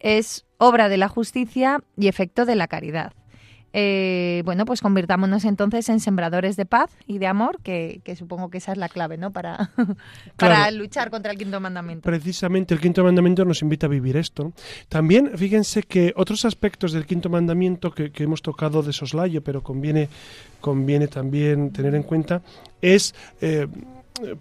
es 0.00 0.46
obra 0.56 0.88
de 0.88 0.96
la 0.96 1.08
justicia 1.08 1.84
y 1.94 2.08
efecto 2.08 2.46
de 2.46 2.56
la 2.56 2.68
caridad. 2.68 3.12
Eh, 3.72 4.42
bueno, 4.44 4.64
pues 4.64 4.80
convirtámonos 4.80 5.44
entonces 5.44 5.88
en 5.88 6.00
sembradores 6.00 6.56
de 6.56 6.64
paz 6.64 6.90
y 7.06 7.18
de 7.18 7.26
amor, 7.26 7.58
que, 7.62 8.00
supongo 8.16 8.48
que 8.48 8.58
esa 8.58 8.72
es 8.72 8.78
la 8.78 8.88
clave, 8.88 9.18
¿no? 9.18 9.32
Para, 9.32 9.70
para 10.36 10.70
luchar 10.70 11.10
contra 11.10 11.32
el 11.32 11.38
quinto 11.38 11.60
mandamiento. 11.60 12.02
Precisamente 12.02 12.72
el 12.72 12.80
quinto 12.80 13.04
mandamiento 13.04 13.44
nos 13.44 13.62
invita 13.62 13.86
a 13.86 13.90
vivir 13.90 14.16
esto. 14.16 14.52
También, 14.88 15.32
fíjense 15.36 15.82
que 15.82 16.14
otros 16.16 16.44
aspectos 16.44 16.92
del 16.92 17.06
quinto 17.06 17.28
mandamiento 17.28 17.92
que, 17.92 18.10
hemos 18.16 18.40
tocado 18.42 18.82
de 18.82 18.92
soslayo, 18.92 19.42
pero 19.42 19.62
conviene, 19.62 20.08
conviene 20.60 21.08
también 21.08 21.72
tener 21.72 21.94
en 21.94 22.02
cuenta, 22.02 22.42
es... 22.80 23.14
Eh, 23.40 23.66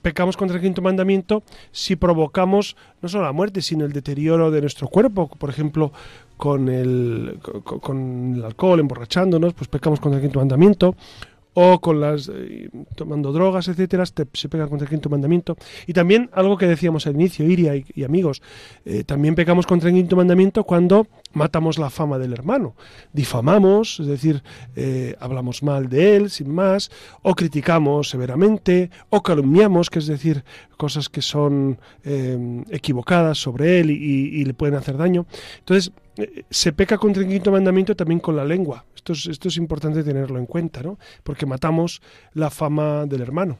pecamos 0.01 0.37
contra 0.37 0.55
el 0.55 0.63
quinto 0.63 0.81
mandamiento 0.81 1.43
si 1.71 1.97
provocamos 1.97 2.77
no 3.01 3.09
solo 3.09 3.25
la 3.25 3.33
muerte, 3.33 3.61
sino 3.61 3.85
el 3.85 3.91
deterioro 3.91 4.49
de 4.49 4.61
nuestro 4.61 4.87
cuerpo. 4.87 5.27
Por 5.27 5.49
ejemplo, 5.49 5.91
con 6.37 6.69
el, 6.69 7.39
con, 7.63 8.35
el 8.35 8.43
alcohol, 8.43 8.79
emborrachándonos, 8.79 9.53
pues 9.53 9.67
pecamos 9.67 9.99
contra 9.99 10.17
el 10.17 10.23
quinto 10.23 10.39
mandamiento, 10.39 10.95
o 11.55 11.79
con 11.79 11.99
las 12.01 12.29
eh, 12.29 12.69
tomando 12.95 13.31
drogas, 13.31 13.67
etcétera, 13.69 14.05
se 14.05 14.49
peca 14.49 14.67
contra 14.67 14.85
el 14.85 14.89
quinto 14.89 15.09
mandamiento. 15.09 15.57
Y 15.87 15.93
también 15.93 16.29
algo 16.33 16.57
que 16.57 16.67
decíamos 16.67 17.07
al 17.07 17.15
inicio, 17.15 17.47
Iria 17.47 17.75
y, 17.75 18.03
amigos, 18.03 18.41
eh, 18.83 19.03
también 19.05 19.35
pecamos 19.35 19.65
contra 19.65 19.89
el 19.89 19.95
quinto 19.95 20.17
mandamiento 20.17 20.65
cuando 20.65 21.07
matamos 21.33 21.77
la 21.77 21.89
fama 21.89 22.17
del 22.17 22.33
hermano, 22.33 22.75
difamamos, 23.13 23.99
es 24.01 24.07
decir, 24.07 24.43
eh, 24.75 25.15
hablamos 25.19 25.63
mal 25.63 25.89
de 25.89 26.17
él 26.17 26.29
sin 26.29 26.53
más, 26.53 26.91
o 27.21 27.35
criticamos 27.35 28.09
severamente, 28.09 28.89
o 29.09 29.23
calumniamos, 29.23 29.89
que 29.89 29.99
es 29.99 30.07
decir, 30.07 30.43
cosas 30.77 31.07
que 31.07 31.21
son 31.21 31.79
equivocadas 32.69 33.37
sobre 33.37 33.79
él 33.79 33.91
y, 33.91 33.95
y 33.95 34.45
le 34.45 34.53
pueden 34.53 34.75
hacer 34.75 34.97
daño. 34.97 35.25
Entonces, 35.59 35.93
se 36.49 36.73
peca 36.73 36.97
contra 36.97 37.23
el 37.23 37.29
quinto 37.29 37.51
mandamiento 37.51 37.95
también 37.95 38.19
con 38.19 38.35
la 38.35 38.45
lengua. 38.45 38.85
Esto 38.95 39.13
es, 39.13 39.25
esto 39.27 39.47
es 39.47 39.57
importante 39.57 40.03
tenerlo 40.03 40.39
en 40.39 40.45
cuenta, 40.45 40.81
¿no? 40.81 40.97
Porque 41.23 41.45
matamos 41.45 42.01
la 42.33 42.49
fama 42.49 43.05
del 43.05 43.21
hermano. 43.21 43.59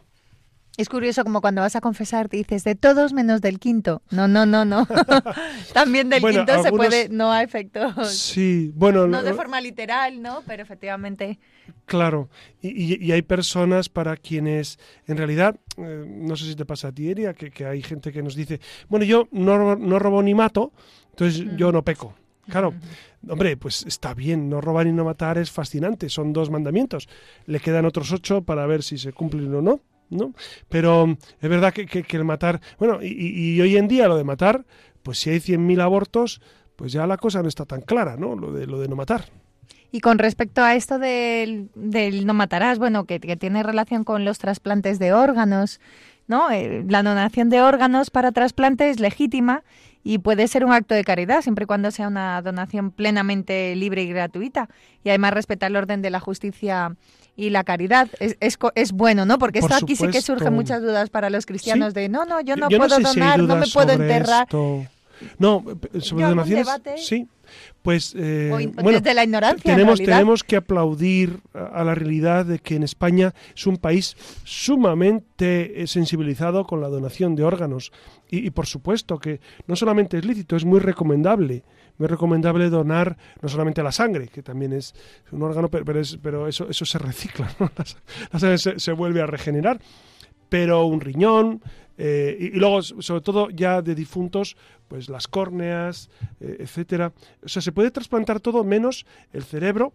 Es 0.77 0.89
curioso 0.89 1.23
como 1.23 1.39
cuando 1.39 1.61
vas 1.61 1.75
a 1.77 1.81
confesar 1.81 2.27
te 2.27 2.35
dices 2.35 2.65
de 2.65 2.75
todos 2.75 3.13
menos 3.13 3.39
del 3.39 3.59
quinto. 3.59 4.01
No, 4.11 4.27
no, 4.27 4.45
no, 4.45 4.65
no. 4.65 4.85
También 5.73 6.09
del 6.09 6.21
quinto 6.21 6.61
se 6.61 6.69
puede, 6.71 7.07
no 7.07 7.31
a 7.31 7.43
efectos. 7.43 8.11
Sí, 8.11 8.73
bueno. 8.75 9.07
No 9.07 9.23
de 9.23 9.33
forma 9.33 9.61
literal, 9.61 10.21
¿no? 10.21 10.43
Pero 10.45 10.63
efectivamente. 10.63 11.39
Claro, 11.85 12.29
y, 12.61 13.11
hay 13.11 13.21
personas 13.21 13.89
para 13.89 14.17
quienes, 14.17 14.77
en 15.07 15.17
realidad, 15.17 15.55
eh, 15.77 16.05
no 16.07 16.35
sé 16.35 16.45
si 16.45 16.55
te 16.55 16.65
pasa 16.65 16.89
a 16.89 16.91
ti, 16.91 17.09
Eria, 17.09 17.33
que, 17.33 17.65
hay 17.65 17.81
gente 17.81 18.11
que 18.11 18.21
nos 18.21 18.35
dice, 18.35 18.59
bueno, 18.89 19.05
yo 19.05 19.27
no, 19.31 19.75
no 19.75 19.99
robo 19.99 20.21
ni 20.21 20.33
mato, 20.33 20.73
entonces 21.11 21.45
yo 21.57 21.71
no 21.71 21.83
peco. 21.83 22.15
Claro, 22.49 22.73
hombre, 23.27 23.57
pues 23.57 23.83
está 23.87 24.13
bien, 24.13 24.49
no 24.49 24.61
robar 24.61 24.87
y 24.87 24.91
no 24.91 25.03
matar 25.03 25.37
es 25.37 25.51
fascinante, 25.51 26.09
son 26.09 26.33
dos 26.33 26.49
mandamientos. 26.49 27.07
Le 27.45 27.59
quedan 27.59 27.85
otros 27.85 28.11
ocho 28.11 28.43
para 28.43 28.65
ver 28.67 28.83
si 28.83 28.97
se 28.97 29.13
cumplen 29.13 29.53
o 29.53 29.61
no, 29.61 29.79
¿no? 30.09 30.33
Pero 30.69 31.17
es 31.41 31.49
verdad 31.49 31.73
que, 31.73 31.85
que, 31.85 32.17
el 32.17 32.23
matar, 32.23 32.61
bueno, 32.77 32.99
y, 33.01 33.59
hoy 33.61 33.77
en 33.77 33.87
día 33.87 34.07
lo 34.07 34.17
de 34.17 34.23
matar, 34.23 34.65
pues 35.03 35.19
si 35.19 35.31
hay 35.31 35.39
100.000 35.39 35.81
abortos, 35.81 36.41
pues 36.75 36.91
ya 36.91 37.07
la 37.07 37.17
cosa 37.17 37.41
no 37.41 37.47
está 37.47 37.65
tan 37.65 37.81
clara, 37.81 38.15
¿no? 38.17 38.35
Lo 38.35 38.51
de, 38.51 38.67
lo 38.67 38.79
de 38.79 38.87
no 38.87 38.95
matar. 38.95 39.25
Y 39.91 40.01
con 40.01 40.17
respecto 40.19 40.61
a 40.61 40.75
esto 40.75 40.99
del, 40.99 41.69
no 42.25 42.33
matarás, 42.33 42.79
bueno, 42.79 43.05
que, 43.05 43.19
tiene 43.19 43.63
relación 43.63 44.03
con 44.03 44.25
los 44.25 44.39
trasplantes 44.39 44.99
de 44.99 45.13
órganos, 45.13 45.79
¿no? 46.27 46.51
Eh, 46.51 46.83
la 46.87 47.01
donación 47.01 47.49
de 47.49 47.61
órganos 47.61 48.09
para 48.09 48.31
trasplante 48.31 48.89
es 48.89 48.99
legítima 48.99 49.63
y 50.07 50.19
puede 50.19 50.47
ser 50.47 50.63
un 50.63 50.71
acto 50.71 50.93
de 50.93 51.03
caridad 51.03 51.41
siempre 51.41 51.63
y 51.63 51.65
cuando 51.65 51.89
sea 51.89 52.07
una 52.07 52.39
donación 52.43 52.91
plenamente 52.91 53.75
libre 53.75 54.03
y 54.03 54.07
gratuita. 54.07 54.69
Y 55.03 55.09
además 55.09 55.33
respeta 55.33 55.65
el 55.65 55.75
orden 55.75 56.03
de 56.03 56.11
la 56.11 56.19
justicia 56.19 56.95
y 57.35 57.49
la 57.49 57.63
caridad. 57.63 58.07
Es, 58.19 58.37
es, 58.39 58.91
bueno, 58.91 59.25
¿no? 59.25 59.39
Porque 59.39 59.59
esto 59.59 59.73
aquí 59.73 59.95
sí 59.95 60.07
que 60.09 60.21
surgen 60.21 60.53
muchas 60.53 60.83
dudas 60.83 61.09
para 61.09 61.31
los 61.31 61.47
cristianos 61.47 61.95
de 61.95 62.07
no, 62.07 62.23
no, 62.23 62.39
yo 62.39 62.55
no 62.55 62.69
puedo 62.69 62.99
donar, 62.99 63.41
no 63.41 63.55
me 63.55 63.65
puedo 63.65 63.93
enterrar. 63.93 64.47
No, 65.39 65.63
sobre 65.99 66.25
donaciones, 66.25 66.67
sí, 66.97 67.27
pues 67.81 68.15
eh, 68.17 68.49
bueno, 68.49 68.99
desde 68.99 69.13
la 69.13 69.23
ignorancia. 69.23 69.75
Tenemos, 69.75 69.99
tenemos 69.99 70.43
que 70.43 70.55
aplaudir 70.55 71.39
a 71.53 71.83
la 71.83 71.93
realidad 71.93 72.45
de 72.45 72.59
que 72.59 72.75
en 72.75 72.83
España 72.83 73.33
es 73.55 73.67
un 73.67 73.77
país 73.77 74.17
sumamente 74.43 75.81
eh, 75.81 75.87
sensibilizado 75.87 76.65
con 76.65 76.81
la 76.81 76.87
donación 76.87 77.35
de 77.35 77.43
órganos. 77.43 77.91
Y, 78.29 78.49
por 78.49 78.65
supuesto 78.65 79.19
que 79.19 79.39
no 79.67 79.75
solamente 79.75 80.17
es 80.17 80.25
lícito, 80.25 80.55
es 80.55 80.65
muy 80.65 80.79
recomendable. 80.79 81.63
Muy 81.97 82.07
recomendable 82.07 82.69
donar 82.69 83.17
no 83.41 83.47
solamente 83.47 83.81
la 83.81 83.91
sangre, 83.91 84.27
que 84.27 84.41
también 84.43 84.73
es 84.73 84.93
un 85.31 85.43
órgano, 85.43 85.69
pero, 85.69 86.01
pero, 86.21 86.47
eso, 86.47 86.67
eso 86.69 86.85
se 86.85 86.97
recicla, 86.97 87.49
la, 88.33 88.39
sangre 88.39 88.57
se 88.57 88.91
vuelve 88.91 89.21
a 89.21 89.27
regenerar. 89.27 89.79
Pero 90.55 90.85
un 90.85 91.01
riñón, 91.01 91.61
eh, 91.97 92.37
y, 92.39 92.57
luego, 92.57 92.81
sobre 92.81 93.19
todo 93.19 93.49
ya 93.49 93.81
de 93.81 93.93
difuntos, 93.93 94.55
pues 94.87 95.09
las 95.09 95.27
córneas, 95.27 96.09
eh, 96.39 96.55
etcétera. 96.59 97.11
O 97.43 97.49
sea, 97.49 97.61
se 97.61 97.73
puede 97.73 97.91
trasplantar 97.91 98.39
todo 98.39 98.63
menos 98.63 99.05
el 99.33 99.43
cerebro, 99.43 99.91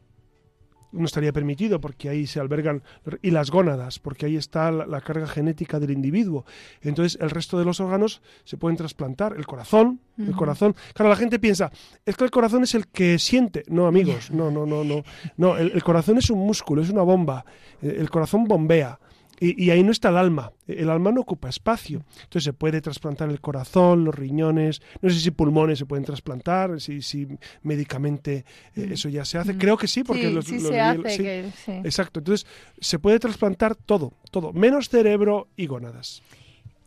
no 0.92 1.06
estaría 1.06 1.32
permitido 1.32 1.80
porque 1.80 2.10
ahí 2.10 2.26
se 2.26 2.40
albergan 2.40 2.82
y 3.22 3.30
las 3.30 3.50
gónadas 3.50 4.00
porque 4.00 4.26
ahí 4.26 4.36
está 4.36 4.70
la, 4.70 5.00
carga 5.00 5.26
genética 5.26 5.80
del 5.80 5.92
individuo. 5.92 6.44
Entonces 6.82 7.18
el 7.22 7.30
resto 7.30 7.58
de 7.58 7.64
los 7.64 7.80
órganos 7.80 8.20
se 8.44 8.58
pueden 8.58 8.76
trasplantar 8.76 9.34
el 9.38 9.46
corazón 9.46 10.00
el 10.18 10.34
corazón. 10.34 10.74
Claro 10.92 11.08
la 11.08 11.16
gente 11.16 11.38
piensa 11.38 11.70
es 12.04 12.16
que 12.16 12.24
el 12.24 12.30
corazón 12.32 12.64
es 12.64 12.74
el 12.74 12.88
que 12.88 13.20
siente 13.20 13.62
no 13.68 13.86
amigos 13.86 14.32
no 14.32 14.50
no 14.50 14.66
no 14.66 14.82
no. 14.82 15.04
No 15.36 15.56
el 15.56 15.82
corazón 15.84 16.18
es 16.18 16.28
un 16.28 16.40
músculo 16.40 16.82
es 16.82 16.90
una 16.90 17.02
bomba. 17.02 17.44
El 17.80 18.10
corazón 18.10 18.42
bombea 18.44 18.98
y, 19.40 19.70
ahí 19.70 19.82
no 19.82 19.90
está 19.90 20.10
el 20.10 20.18
alma. 20.18 20.52
El 20.66 20.90
alma 20.90 21.10
no 21.12 21.22
ocupa 21.22 21.48
espacio. 21.48 22.04
Entonces 22.22 22.44
se 22.44 22.52
puede 22.52 22.82
trasplantar 22.82 23.30
el 23.30 23.40
corazón, 23.40 24.04
los 24.04 24.14
riñones, 24.14 24.82
no 25.00 25.08
sé 25.08 25.18
si 25.18 25.30
pulmones 25.30 25.78
se 25.78 25.86
pueden 25.86 26.04
trasplantar, 26.04 26.78
si, 26.80 27.00
si 27.00 27.26
médicamente 27.62 28.44
eh, 28.76 28.86
mm. 28.88 28.92
eso 28.92 29.08
ya 29.08 29.24
se 29.24 29.38
hace. 29.38 29.54
Mm. 29.54 29.58
Creo 29.58 29.78
que 29.78 29.88
sí, 29.88 30.04
porque 30.04 30.28
sí, 30.28 30.32
los, 30.32 30.44
sí 30.44 30.60
se 30.60 30.78
hace. 30.78 31.52
Exacto. 31.84 32.20
Entonces 32.20 32.46
se 32.80 32.98
puede 32.98 33.18
trasplantar 33.18 33.74
todo, 33.74 34.12
todo, 34.30 34.52
menos 34.52 34.90
cerebro 34.90 35.48
y 35.56 35.66
gónadas. 35.66 36.22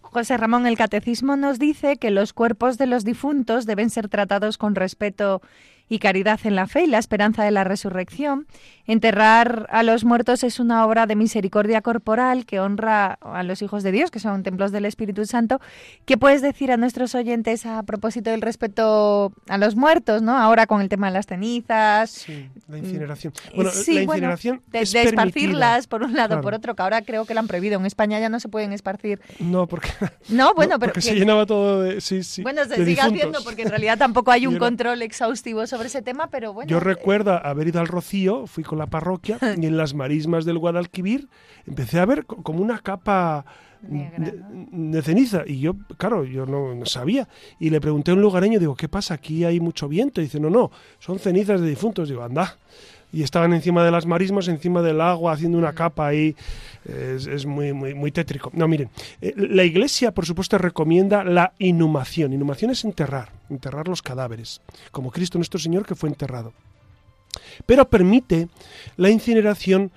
José 0.02 0.38
Ramón, 0.38 0.68
el 0.68 0.78
catecismo 0.78 1.36
nos 1.36 1.58
dice 1.58 1.98
que 1.98 2.12
los 2.12 2.34
cuerpos 2.34 2.78
de 2.78 2.86
los 2.86 3.04
difuntos 3.04 3.66
deben 3.66 3.90
ser 3.90 4.10
tratados 4.10 4.60
con 4.60 4.76
respeto 4.76 5.42
y 5.94 6.00
caridad 6.00 6.40
en 6.44 6.56
la 6.56 6.66
fe 6.66 6.86
y 6.86 6.88
la 6.88 6.98
esperanza 6.98 7.44
de 7.44 7.52
la 7.52 7.64
resurrección. 7.64 8.48
Enterrar 8.86 9.68
a 9.70 9.84
los 9.84 10.04
muertos 10.04 10.44
es 10.44 10.60
una 10.60 10.86
obra 10.86 11.06
de 11.06 11.16
misericordia 11.16 11.82
corporal 11.82 12.46
que 12.48 12.60
honra 12.60 13.20
a 13.22 13.44
los 13.44 13.62
hijos 13.62 13.84
de 13.84 13.92
Dios, 13.92 14.10
que 14.10 14.20
son 14.20 14.42
templos 14.42 14.72
del 14.72 14.86
Espíritu 14.86 15.26
Santo. 15.26 15.62
¿Qué 16.06 16.18
puedes 16.18 16.42
decir 16.42 16.72
a 16.72 16.78
nuestros 16.78 17.14
oyentes 17.14 17.68
a 17.68 17.84
propósito 17.84 18.32
del 18.32 18.42
respeto 18.42 19.32
a 19.48 19.58
los 19.60 19.76
muertos, 19.76 20.24
¿no? 20.24 20.36
Ahora 20.36 20.66
con 20.66 20.82
el 20.82 20.90
tema 20.90 21.08
de 21.08 21.14
las 21.14 21.28
cenizas. 21.28 22.10
Sí, 22.10 22.50
la 22.68 22.80
incineración. 22.80 23.34
Bueno, 23.56 23.72
la 23.72 24.02
incineración 24.02 24.62
de, 24.72 24.80
esparcirlas 24.82 25.86
por 25.86 26.02
un 26.02 26.16
lado, 26.16 26.42
por 26.42 26.56
otro, 26.56 26.76
que 26.76 26.82
ahora 26.82 27.04
creo 27.04 27.26
que 27.26 27.36
la 27.36 27.42
han 27.42 27.48
prohibido. 27.48 27.80
En 27.80 27.86
España 27.86 28.20
ya 28.20 28.30
no 28.30 28.40
se 28.40 28.50
pueden 28.50 28.74
esparcir. 28.74 29.22
No, 29.40 29.68
porque. 29.68 29.90
No, 30.30 30.56
bueno, 30.56 30.80
pero. 30.80 30.94
Porque 30.94 31.02
se 31.02 31.16
llenaba 31.16 31.46
todo 31.46 31.84
de. 31.84 32.02
Sí, 32.02 32.24
sí. 32.24 32.42
Bueno, 32.42 32.66
se 32.66 32.84
sigue 32.84 33.00
haciendo 33.00 33.44
porque 33.44 33.62
en 33.62 33.70
realidad 33.70 34.00
tampoco 34.00 34.32
hay 34.32 34.48
un 34.48 34.58
control 34.58 35.02
exhaustivo 35.04 35.68
sobre 35.68 35.83
ese 35.86 36.02
tema, 36.02 36.28
pero 36.28 36.54
bueno. 36.54 36.70
Yo 36.70 36.80
recuerdo 36.80 37.34
haber 37.34 37.68
ido 37.68 37.80
al 37.80 37.88
Rocío, 37.88 38.48
fui 38.48 38.64
con 38.64 38.78
la 38.78 38.88
parroquia 38.88 39.38
y 39.62 39.66
en 39.66 39.78
las 39.78 39.94
marismas 39.94 40.46
del 40.46 40.58
Guadalquivir 40.58 41.30
empecé 41.66 42.00
a 42.00 42.06
ver 42.06 42.26
como 42.26 42.62
una 42.62 42.80
capa 42.80 43.46
de, 43.82 45.02
ceniza 45.02 45.44
y 45.46 45.60
yo, 45.60 45.76
claro, 45.98 46.24
yo 46.24 46.46
no, 46.46 46.86
sabía 46.86 47.28
y 47.60 47.70
le 47.70 47.82
pregunté 47.82 48.12
a 48.12 48.14
un 48.14 48.22
lugareño, 48.22 48.60
digo, 48.60 48.76
¿qué 48.76 48.88
pasa? 48.88 49.16
Aquí 49.16 49.44
hay 49.44 49.60
mucho 49.60 49.88
viento 49.88 50.22
y 50.22 50.26
dice, 50.26 50.40
no, 50.40 50.50
no, 50.50 50.72
son 51.00 51.20
cenizas 51.20 51.60
de 51.62 51.68
difuntos, 51.68 52.10
digo, 52.10 52.24
anda 52.24 52.58
y 53.14 53.22
estaban 53.22 53.54
encima 53.54 53.86
de 53.86 53.92
las 53.92 54.08
marismas, 54.08 54.48
encima 54.48 54.82
del 54.82 55.00
agua, 55.00 55.34
haciendo 55.34 55.58
una 55.58 55.74
capa 55.74 56.08
ahí. 56.08 56.36
Es, 56.86 57.46
muy, 57.46 57.72
muy, 57.72 57.94
muy 57.94 58.12
tétrico. 58.12 58.52
No, 58.54 58.68
miren, 58.68 58.90
eh, 59.22 59.34
la 59.38 59.64
iglesia, 59.64 60.12
por 60.12 60.26
supuesto, 60.26 60.58
recomienda 60.58 61.24
la 61.24 61.54
inhumación. 61.60 62.34
Inhumación 62.34 62.72
es 62.72 62.84
enterrar, 62.84 63.32
enterrar 63.50 63.88
los 63.88 64.02
cadáveres, 64.02 64.60
como 64.92 65.10
Cristo 65.10 65.38
nuestro 65.38 65.62
Señor 65.62 65.86
que 65.86 65.96
fue 65.96 66.10
enterrado. 66.10 66.52
Pero 67.66 67.88
permite 67.88 68.50
la 68.98 69.10
incineración 69.10 69.92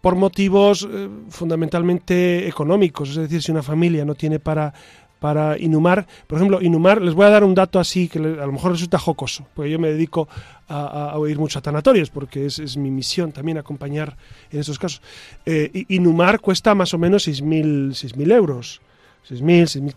por 0.00 0.14
motivos 0.14 0.88
eh, 0.90 1.08
fundamentalmente 1.30 2.46
económicos, 2.46 3.10
es 3.10 3.16
decir, 3.16 3.42
si 3.42 3.50
una 3.50 3.62
familia 3.62 4.04
no 4.04 4.14
tiene 4.14 4.38
para 4.38 4.72
para 5.20 5.56
inhumar. 5.58 6.06
Por 6.26 6.38
ejemplo, 6.38 6.60
inhumar, 6.60 7.00
les 7.00 7.14
voy 7.14 7.26
a 7.26 7.30
dar 7.30 7.44
un 7.44 7.54
dato 7.54 7.78
así 7.78 8.08
que 8.08 8.18
a 8.18 8.22
lo 8.46 8.52
mejor 8.52 8.72
resulta 8.72 8.98
jocoso, 8.98 9.46
porque 9.54 9.70
yo 9.70 9.78
me 9.78 9.92
dedico 9.92 10.28
a, 10.68 11.16
oír 11.16 11.38
mucho 11.38 11.58
a 11.58 11.62
tanatorios, 11.62 12.10
porque 12.10 12.46
es, 12.46 12.76
mi 12.76 12.90
misión 12.90 13.30
también 13.30 13.58
acompañar 13.58 14.16
en 14.50 14.60
esos 14.60 14.78
casos. 14.78 15.02
Eh, 15.46 15.84
inhumar 15.88 16.40
cuesta 16.40 16.74
más 16.74 16.92
o 16.94 16.98
menos 16.98 17.28
6.000 17.28 18.32
euros. 18.32 18.80
6.000, 19.28 19.92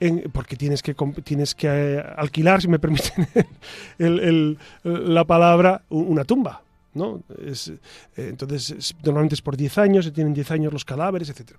6.500, 0.00 0.30
porque 0.32 0.56
tienes 0.56 0.82
que, 0.82 0.94
tienes 1.22 1.54
que 1.54 1.68
eh, 1.70 2.04
alquilar, 2.16 2.60
si 2.60 2.66
me 2.68 2.80
permiten 2.80 3.28
la 4.82 5.24
palabra, 5.24 5.82
una 5.88 6.24
tumba. 6.24 6.65
Es, 7.44 7.68
eh, 7.68 7.76
entonces, 8.16 8.94
normalmente 9.04 9.34
es 9.34 9.42
por 9.42 9.56
10 9.56 9.78
años, 9.78 10.04
se 10.04 10.10
tienen 10.10 10.34
10 10.34 10.50
años 10.50 10.72
los 10.72 10.84
cadáveres, 10.84 11.28
etc. 11.28 11.52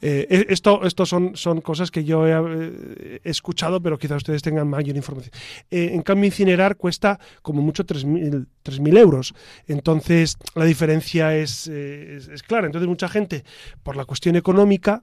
Eh, 0.00 0.26
e, 0.30 0.52
esto 0.52 0.84
esto 0.84 1.04
son, 1.06 1.36
son 1.36 1.60
cosas 1.60 1.90
que 1.90 2.04
yo 2.04 2.26
he, 2.26 2.32
eh, 2.32 3.20
escuchado, 3.24 3.80
pero 3.80 3.98
quizá 3.98 4.16
ustedes 4.16 4.42
tengan 4.42 4.68
mayor 4.68 4.96
información. 4.96 5.32
en 5.70 6.02
cambio, 6.02 6.26
incinerar 6.26 6.76
cuesta 6.76 7.18
como 7.42 7.62
mucho 7.62 7.84
3.000 7.84 8.98
euros. 8.98 9.34
Entonces, 9.66 10.36
la 10.54 10.64
diferencia 10.64 11.36
es, 11.36 11.66
es, 11.66 12.42
clara. 12.42 12.66
Entonces, 12.66 12.88
mucha 12.88 13.08
gente, 13.08 13.44
por 13.82 13.96
la 13.96 14.04
cuestión 14.04 14.36
económica, 14.36 15.02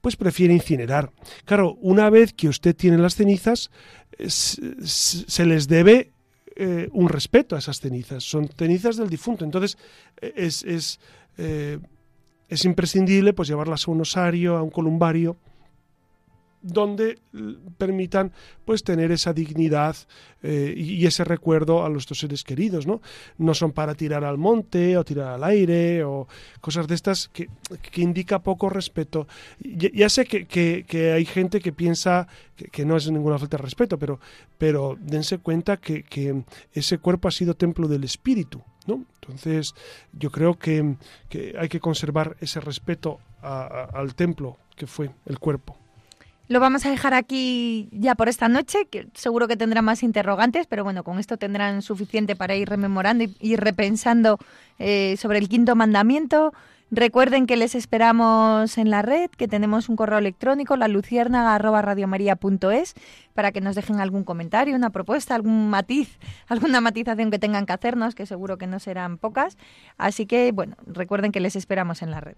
pues 0.00 0.16
prefiere 0.16 0.54
incinerar. 0.54 1.10
Claro, 1.44 1.74
una 1.80 2.10
vez 2.10 2.32
que 2.32 2.48
usted 2.48 2.76
tiene 2.76 2.98
las 2.98 3.16
cenizas, 3.16 3.70
se 4.28 5.46
les 5.46 5.68
debe 5.68 6.12
eh, 6.56 6.88
un 6.92 7.08
respeto 7.08 7.54
a 7.54 7.58
esas 7.58 7.80
cenizas. 7.80 8.24
Son 8.24 8.48
cenizas 8.48 8.96
del 8.96 9.10
difunto. 9.10 9.44
Entonces, 9.44 9.76
eh, 10.20 10.32
es, 10.36 10.98
eh, 11.36 11.78
es 12.48 12.64
imprescindible 12.64 13.34
pues 13.34 13.48
llevarlas 13.48 13.86
a 13.86 13.90
un 13.90 14.00
osario, 14.00 14.56
a 14.56 14.62
un 14.62 14.70
columbario, 14.70 15.36
donde 16.66 17.18
permitan 17.78 18.32
pues 18.64 18.82
tener 18.82 19.12
esa 19.12 19.32
dignidad 19.32 19.96
eh, 20.42 20.74
y 20.76 21.06
ese 21.06 21.24
recuerdo 21.24 21.84
a 21.84 21.88
nuestros 21.88 22.18
seres 22.18 22.42
queridos, 22.42 22.86
¿no? 22.86 23.00
No 23.38 23.54
son 23.54 23.72
para 23.72 23.94
tirar 23.94 24.24
al 24.24 24.36
monte 24.36 24.96
o 24.96 25.04
tirar 25.04 25.34
al 25.34 25.44
aire 25.44 26.02
o 26.04 26.26
cosas 26.60 26.88
de 26.88 26.94
estas 26.94 27.28
que, 27.28 27.48
que 27.80 28.00
indica 28.02 28.40
poco 28.40 28.68
respeto. 28.68 29.28
Ya, 29.60 30.08
sé 30.08 30.26
que, 30.26 30.46
que, 30.46 31.12
hay 31.12 31.24
gente 31.24 31.60
que 31.60 31.72
piensa 31.72 32.26
que, 32.56 32.84
no 32.84 32.96
es 32.96 33.10
ninguna 33.10 33.38
falta 33.38 33.56
de 33.56 33.62
respeto, 33.62 33.98
pero, 33.98 34.18
pero 34.58 34.96
dense 35.00 35.38
cuenta 35.38 35.76
que, 35.76 36.04
ese 36.72 36.98
cuerpo 36.98 37.28
ha 37.28 37.30
sido 37.30 37.54
templo 37.54 37.88
del 37.88 38.04
espíritu, 38.04 38.62
¿no? 38.86 39.04
Entonces 39.20 39.74
yo 40.12 40.30
creo 40.30 40.58
que, 40.58 40.96
hay 41.58 41.68
que 41.68 41.80
conservar 41.80 42.36
ese 42.40 42.60
respeto 42.60 43.20
al 43.42 44.14
templo 44.14 44.58
que 44.74 44.86
fue 44.86 45.10
el 45.26 45.38
cuerpo. 45.38 45.85
Lo 46.48 46.60
vamos 46.60 46.86
a 46.86 46.90
dejar 46.90 47.12
aquí 47.12 47.88
ya 47.90 48.14
por 48.14 48.28
esta 48.28 48.48
noche, 48.48 48.86
que 48.86 49.08
seguro 49.14 49.48
que 49.48 49.56
tendrá 49.56 49.82
más 49.82 50.04
interrogantes, 50.04 50.68
pero 50.68 50.84
bueno, 50.84 51.02
con 51.02 51.18
esto 51.18 51.36
tendrán 51.38 51.82
suficiente 51.82 52.36
para 52.36 52.54
ir 52.54 52.68
rememorando 52.68 53.24
y, 53.40 53.56
repensando 53.56 54.38
eh, 54.78 55.16
sobre 55.18 55.38
el 55.38 55.48
quinto 55.48 55.74
mandamiento. 55.74 56.52
Recuerden 56.92 57.48
que 57.48 57.56
les 57.56 57.74
esperamos 57.74 58.78
en 58.78 58.90
la 58.90 59.02
red, 59.02 59.28
que 59.30 59.48
tenemos 59.48 59.88
un 59.88 59.96
correo 59.96 60.18
electrónico, 60.18 60.76
la 60.76 60.86
para 63.34 63.52
que 63.52 63.60
nos 63.60 63.74
dejen 63.74 63.98
algún 63.98 64.22
comentario, 64.22 64.76
una 64.76 64.90
propuesta, 64.90 65.34
algún 65.34 65.68
matiz, 65.68 66.16
alguna 66.46 66.80
matización 66.80 67.32
que 67.32 67.40
tengan 67.40 67.66
que 67.66 67.72
hacernos, 67.72 68.14
que 68.14 68.24
seguro 68.24 68.56
que 68.56 68.68
no 68.68 68.78
serán 68.78 69.18
pocas. 69.18 69.58
Así 69.98 70.26
que, 70.26 70.52
bueno, 70.52 70.76
recuerden 70.86 71.32
que 71.32 71.40
les 71.40 71.56
esperamos 71.56 72.02
en 72.02 72.12
la 72.12 72.20
red. 72.20 72.36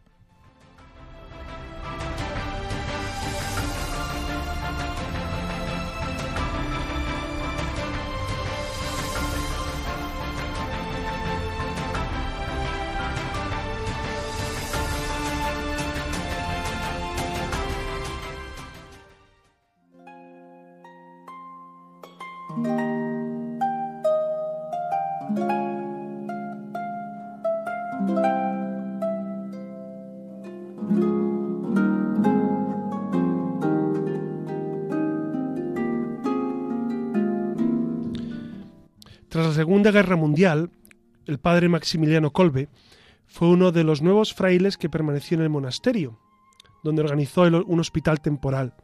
Segunda 39.59 39.91
Guerra 39.91 40.15
Mundial, 40.15 40.71
el 41.27 41.41
padre 41.41 41.69
Maximiliano 41.69 42.31
Kolbe 42.31 42.69
fue 43.27 43.49
uno 43.49 43.73
de 43.73 43.83
los 43.83 44.03
nuevos 44.03 44.33
frailes 44.33 44.79
que 44.79 44.89
permaneció 44.89 45.37
en 45.37 45.43
el 45.43 45.49
monasterio, 45.49 46.17
donde 46.85 47.03
organizó 47.03 47.43
un 47.43 47.81
hospital 47.81 48.21
temporal. 48.21 48.75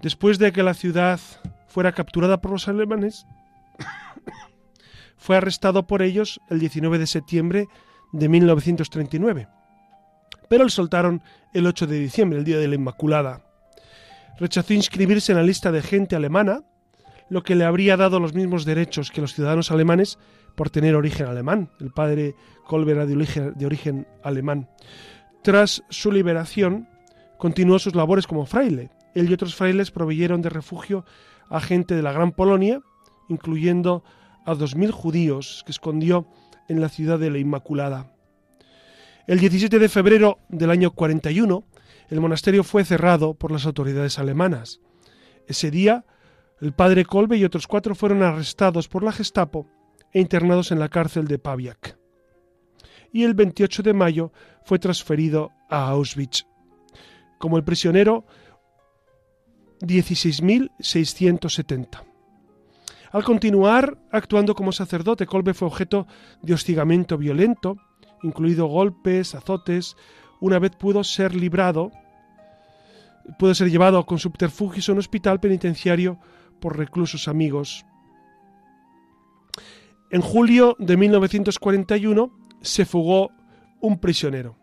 Después 0.00 0.38
de 0.38 0.50
que 0.52 0.62
la 0.62 0.72
ciudad 0.72 1.20
fuera 1.68 1.92
capturada 1.92 2.40
por 2.40 2.52
los 2.52 2.68
alemanes, 2.68 3.26
fue 5.18 5.36
arrestado 5.36 5.86
por 5.86 6.00
ellos 6.00 6.40
el 6.48 6.58
19 6.58 6.98
de 6.98 7.06
septiembre 7.06 7.68
de 8.12 8.30
1939, 8.30 9.46
pero 10.48 10.64
le 10.64 10.70
soltaron 10.70 11.20
el 11.52 11.66
8 11.66 11.86
de 11.86 11.98
diciembre, 11.98 12.38
el 12.38 12.46
día 12.46 12.56
de 12.56 12.68
la 12.68 12.76
Inmaculada. 12.76 13.44
Rechazó 14.38 14.72
inscribirse 14.72 15.32
en 15.32 15.36
la 15.36 15.44
lista 15.44 15.70
de 15.70 15.82
gente 15.82 16.16
alemana 16.16 16.62
lo 17.28 17.42
que 17.42 17.54
le 17.54 17.64
habría 17.64 17.96
dado 17.96 18.20
los 18.20 18.34
mismos 18.34 18.64
derechos 18.64 19.10
que 19.10 19.20
los 19.20 19.34
ciudadanos 19.34 19.70
alemanes 19.70 20.18
por 20.54 20.70
tener 20.70 20.94
origen 20.94 21.26
alemán. 21.26 21.70
El 21.80 21.90
padre 21.90 22.34
Kolbe 22.66 22.92
era 22.92 23.06
de 23.06 23.14
origen, 23.14 23.52
de 23.54 23.66
origen 23.66 24.06
alemán. 24.22 24.68
Tras 25.42 25.82
su 25.90 26.10
liberación, 26.10 26.88
continuó 27.38 27.78
sus 27.78 27.94
labores 27.94 28.26
como 28.26 28.46
fraile. 28.46 28.90
Él 29.14 29.30
y 29.30 29.34
otros 29.34 29.54
frailes 29.54 29.90
proveyeron 29.90 30.42
de 30.42 30.50
refugio 30.50 31.04
a 31.48 31.60
gente 31.60 31.94
de 31.94 32.02
la 32.02 32.12
Gran 32.12 32.32
Polonia, 32.32 32.80
incluyendo 33.28 34.02
a 34.44 34.54
2.000 34.54 34.90
judíos 34.90 35.62
que 35.64 35.72
escondió 35.72 36.26
en 36.68 36.80
la 36.80 36.88
ciudad 36.88 37.18
de 37.18 37.30
la 37.30 37.38
Inmaculada. 37.38 38.12
El 39.26 39.40
17 39.40 39.78
de 39.78 39.88
febrero 39.88 40.38
del 40.48 40.70
año 40.70 40.92
41, 40.92 41.64
el 42.08 42.20
monasterio 42.20 42.62
fue 42.62 42.84
cerrado 42.84 43.34
por 43.34 43.50
las 43.50 43.66
autoridades 43.66 44.18
alemanas. 44.18 44.80
Ese 45.48 45.70
día, 45.70 46.04
el 46.60 46.72
padre 46.72 47.04
Kolbe 47.04 47.36
y 47.36 47.44
otros 47.44 47.66
cuatro 47.66 47.94
fueron 47.94 48.22
arrestados 48.22 48.88
por 48.88 49.02
la 49.02 49.12
Gestapo 49.12 49.66
e 50.12 50.20
internados 50.20 50.72
en 50.72 50.78
la 50.78 50.88
cárcel 50.88 51.28
de 51.28 51.38
Paviak. 51.38 51.98
Y 53.12 53.24
el 53.24 53.34
28 53.34 53.82
de 53.82 53.92
mayo 53.92 54.32
fue 54.64 54.78
transferido 54.78 55.52
a 55.68 55.88
Auschwitz. 55.88 56.46
Como 57.38 57.58
el 57.58 57.64
prisionero 57.64 58.24
16.670. 59.80 62.02
Al 63.12 63.22
continuar 63.24 63.98
actuando 64.10 64.54
como 64.54 64.72
sacerdote, 64.72 65.26
Kolbe 65.26 65.52
fue 65.54 65.68
objeto 65.68 66.06
de 66.42 66.52
hostigamiento 66.54 67.18
violento, 67.18 67.76
incluido 68.22 68.66
golpes, 68.66 69.34
azotes. 69.34 69.96
Una 70.40 70.58
vez 70.58 70.72
pudo 70.76 71.04
ser 71.04 71.34
librado, 71.34 71.92
pudo 73.38 73.54
ser 73.54 73.70
llevado 73.70 74.04
con 74.06 74.18
subterfugios 74.18 74.88
a 74.88 74.92
un 74.92 74.98
hospital 74.98 75.40
penitenciario 75.40 76.18
por 76.60 76.76
reclusos 76.76 77.28
amigos. 77.28 77.84
En 80.10 80.20
julio 80.20 80.76
de 80.78 80.96
1941 80.96 82.30
se 82.62 82.84
fugó 82.84 83.30
un 83.80 83.98
prisionero 83.98 84.56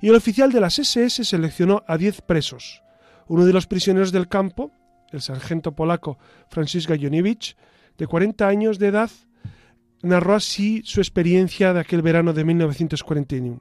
y 0.00 0.08
el 0.08 0.14
oficial 0.14 0.52
de 0.52 0.60
las 0.60 0.78
SS 0.78 1.24
seleccionó 1.24 1.82
a 1.86 1.96
10 1.96 2.22
presos. 2.22 2.82
Uno 3.28 3.44
de 3.44 3.52
los 3.52 3.66
prisioneros 3.66 4.12
del 4.12 4.28
campo, 4.28 4.72
el 5.10 5.20
sargento 5.20 5.72
polaco 5.72 6.18
Francis 6.48 6.86
Gajoniewicz, 6.86 7.56
de 7.96 8.06
40 8.06 8.46
años 8.46 8.78
de 8.78 8.88
edad, 8.88 9.10
narró 10.02 10.34
así 10.34 10.82
su 10.84 11.00
experiencia 11.00 11.72
de 11.72 11.80
aquel 11.80 12.02
verano 12.02 12.32
de 12.32 12.44
1941. 12.44 13.60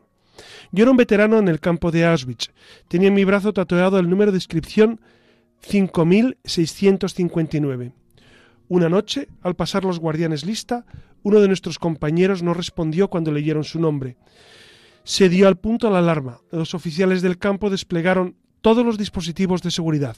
Yo 0.72 0.84
era 0.84 0.92
un 0.92 0.98
veterano 0.98 1.38
en 1.38 1.48
el 1.48 1.60
campo 1.60 1.92
de 1.92 2.06
Auschwitz. 2.06 2.52
Tenía 2.88 3.10
en 3.10 3.14
mi 3.14 3.26
brazo 3.26 3.54
tatuado 3.54 4.00
el 4.00 4.10
número 4.10 4.32
de 4.32 4.38
inscripción 4.38 5.02
5659. 5.62 7.93
Una 8.68 8.89
noche, 8.89 9.28
al 9.41 9.55
pasar 9.55 9.84
los 9.84 9.99
guardianes 9.99 10.45
lista, 10.45 10.86
uno 11.24 11.39
de 11.39 11.47
nuestros 11.47 11.80
compañeros 11.80 12.43
no 12.43 12.53
respondió 12.53 13.09
cuando 13.09 13.32
leyeron 13.32 13.64
su 13.64 13.80
nombre. 13.80 14.18
Se 15.03 15.30
dio 15.30 15.47
al 15.47 15.57
punto 15.57 15.89
la 15.89 15.99
alarma. 15.99 16.41
Los 16.51 16.74
oficiales 16.74 17.22
del 17.22 17.38
campo 17.38 17.70
desplegaron 17.70 18.36
todos 18.62 18.86
los 18.86 18.97
dispositivos 18.97 19.62
de 19.62 19.72
seguridad. 19.72 20.18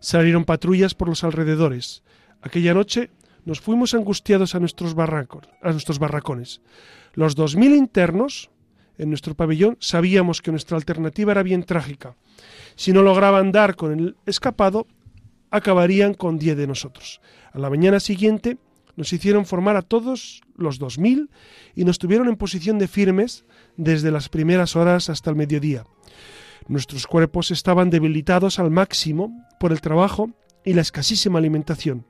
Salieron 0.00 0.44
patrullas 0.44 0.94
por 0.94 1.08
los 1.08 1.24
alrededores. 1.24 2.02
Aquella 2.40 2.74
noche 2.74 3.10
nos 3.44 3.60
fuimos 3.60 3.94
angustiados 3.94 4.54
a 4.54 4.60
nuestros, 4.60 4.94
barracos, 4.94 5.48
a 5.62 5.72
nuestros 5.72 5.98
barracones. 5.98 6.60
Los 7.14 7.34
dos 7.34 7.56
mil 7.56 7.74
internos 7.74 8.50
en 8.98 9.08
nuestro 9.08 9.34
pabellón 9.34 9.76
sabíamos 9.80 10.42
que 10.42 10.50
nuestra 10.50 10.76
alternativa 10.76 11.32
era 11.32 11.42
bien 11.42 11.64
trágica. 11.64 12.16
Si 12.74 12.92
no 12.92 13.02
lograban 13.02 13.52
dar 13.52 13.76
con 13.76 13.92
el 13.92 14.16
escapado, 14.26 14.86
acabarían 15.50 16.14
con 16.14 16.38
diez 16.38 16.56
de 16.56 16.66
nosotros. 16.66 17.20
A 17.52 17.58
la 17.58 17.70
mañana 17.70 18.00
siguiente 18.00 18.58
nos 18.96 19.12
hicieron 19.12 19.46
formar 19.46 19.76
a 19.76 19.82
todos 19.82 20.40
los 20.56 20.78
dos 20.78 20.98
mil 20.98 21.30
y 21.74 21.84
nos 21.84 21.98
tuvieron 21.98 22.28
en 22.28 22.36
posición 22.36 22.78
de 22.78 22.88
firmes 22.88 23.44
desde 23.76 24.10
las 24.10 24.28
primeras 24.28 24.76
horas 24.76 25.10
hasta 25.10 25.30
el 25.30 25.36
mediodía. 25.36 25.84
Nuestros 26.68 27.06
cuerpos 27.06 27.50
estaban 27.50 27.90
debilitados 27.90 28.58
al 28.58 28.70
máximo 28.70 29.46
por 29.60 29.72
el 29.72 29.80
trabajo 29.80 30.30
y 30.64 30.72
la 30.72 30.80
escasísima 30.80 31.38
alimentación. 31.38 32.06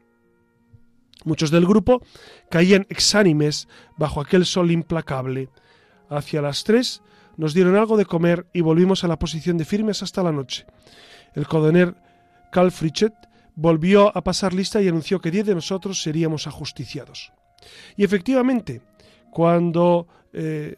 Muchos 1.25 1.51
del 1.51 1.67
grupo 1.67 2.03
caían 2.51 2.87
exánimes 2.89 3.69
bajo 3.99 4.21
aquel 4.21 4.47
sol 4.47 4.71
implacable. 4.71 5.51
Hacia 6.09 6.43
las 6.43 6.65
tres 6.65 7.03
nos 7.37 7.55
dieron 7.55 7.77
algo 7.77 7.97
de 7.97 8.07
comer 8.07 8.47
y 8.53 8.61
volvimos 8.61 9.05
a 9.05 9.09
la 9.09 9.19
posición 9.19 9.59
de 9.59 9.65
firmes 9.65 10.03
hasta 10.03 10.23
la 10.23 10.33
noche. 10.33 10.67
El 11.35 11.47
codoner 11.47 11.95
Carl 12.51 12.71
Fritschet 12.71 13.15
volvió 13.55 14.17
a 14.17 14.23
pasar 14.23 14.55
lista 14.55 14.81
y 14.81 14.89
anunció 14.89 15.21
que 15.21 15.31
diez 15.31 15.47
de 15.47 15.55
nosotros 15.55 16.03
seríamos 16.03 16.47
ajusticiados. 16.47 17.33
Y 17.97 18.05
efectivamente, 18.05 18.83
cuando 19.31 20.07
eh, 20.33 20.77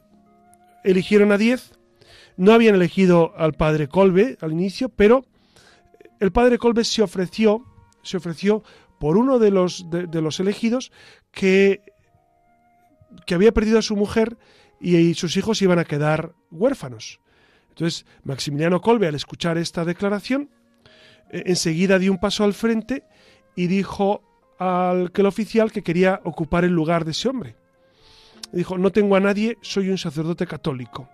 eligieron 0.84 1.32
a 1.32 1.38
diez, 1.38 1.72
no 2.36 2.52
habían 2.52 2.76
elegido 2.76 3.32
al 3.36 3.52
padre 3.52 3.88
Colbe 3.88 4.38
al 4.40 4.52
inicio, 4.52 4.88
pero 4.88 5.24
el 6.20 6.32
padre 6.32 6.58
Colbe 6.58 6.84
se 6.84 7.02
ofreció, 7.02 7.64
se 8.02 8.16
ofreció 8.16 8.62
por 8.98 9.16
uno 9.16 9.38
de 9.38 9.50
los, 9.50 9.88
de 9.90 10.22
los 10.22 10.40
elegidos 10.40 10.90
que, 11.30 11.82
que 13.26 13.34
había 13.34 13.52
perdido 13.52 13.78
a 13.78 13.82
su 13.82 13.96
mujer 13.96 14.36
y 14.80 15.14
sus 15.14 15.36
hijos 15.36 15.60
iban 15.62 15.78
a 15.78 15.84
quedar 15.84 16.34
huérfanos. 16.50 17.20
Entonces, 17.70 18.06
Maximiliano 18.24 18.80
Kolbe, 18.80 19.06
al 19.06 19.14
escuchar 19.14 19.58
esta 19.58 19.84
declaración, 19.84 20.50
eh, 21.30 21.44
enseguida 21.46 21.98
dio 21.98 22.12
un 22.12 22.18
paso 22.18 22.44
al 22.44 22.54
frente 22.54 23.04
y 23.54 23.66
dijo 23.66 24.22
al 24.58 25.12
que 25.12 25.20
el 25.20 25.26
oficial 25.26 25.70
que 25.70 25.82
quería 25.82 26.20
ocupar 26.24 26.64
el 26.64 26.72
lugar 26.72 27.04
de 27.04 27.12
ese 27.12 27.28
hombre. 27.28 27.56
Dijo, 28.52 28.78
no 28.78 28.90
tengo 28.90 29.14
a 29.14 29.20
nadie, 29.20 29.58
soy 29.60 29.90
un 29.90 29.98
sacerdote 29.98 30.46
católico. 30.46 31.08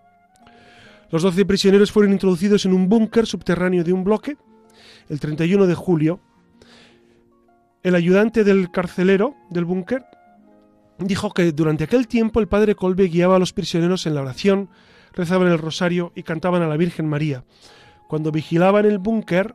Los 1.10 1.22
doce 1.22 1.44
prisioneros 1.44 1.92
fueron 1.92 2.12
introducidos 2.12 2.64
en 2.64 2.72
un 2.72 2.88
búnker 2.88 3.26
subterráneo 3.26 3.84
de 3.84 3.92
un 3.92 4.04
bloque 4.04 4.36
el 5.08 5.20
31 5.20 5.66
de 5.66 5.74
julio. 5.74 6.20
El 7.82 7.94
ayudante 7.94 8.44
del 8.44 8.70
carcelero 8.70 9.34
del 9.50 9.64
búnker 9.64 10.04
dijo 10.98 11.32
que 11.32 11.52
durante 11.52 11.84
aquel 11.84 12.06
tiempo 12.06 12.40
el 12.40 12.48
padre 12.48 12.74
Colbe 12.74 13.08
guiaba 13.08 13.36
a 13.36 13.38
los 13.38 13.52
prisioneros 13.52 14.06
en 14.06 14.14
la 14.14 14.22
oración, 14.22 14.70
rezaban 15.12 15.48
el 15.48 15.58
rosario 15.58 16.12
y 16.14 16.22
cantaban 16.22 16.62
a 16.62 16.68
la 16.68 16.76
Virgen 16.76 17.08
María. 17.08 17.44
Cuando 18.08 18.32
vigilaban 18.32 18.84
el 18.84 18.98
búnker, 18.98 19.54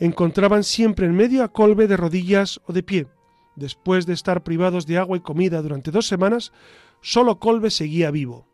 encontraban 0.00 0.64
siempre 0.64 1.06
en 1.06 1.14
medio 1.14 1.44
a 1.44 1.52
Colbe 1.52 1.86
de 1.86 1.96
rodillas 1.96 2.60
o 2.66 2.72
de 2.72 2.82
pie. 2.82 3.06
Después 3.54 4.06
de 4.06 4.14
estar 4.14 4.42
privados 4.42 4.86
de 4.86 4.98
agua 4.98 5.16
y 5.16 5.20
comida 5.20 5.60
durante 5.62 5.90
dos 5.90 6.06
semanas, 6.06 6.52
solo 7.00 7.38
Colbe 7.38 7.70
seguía 7.70 8.10
vivo. 8.10 8.46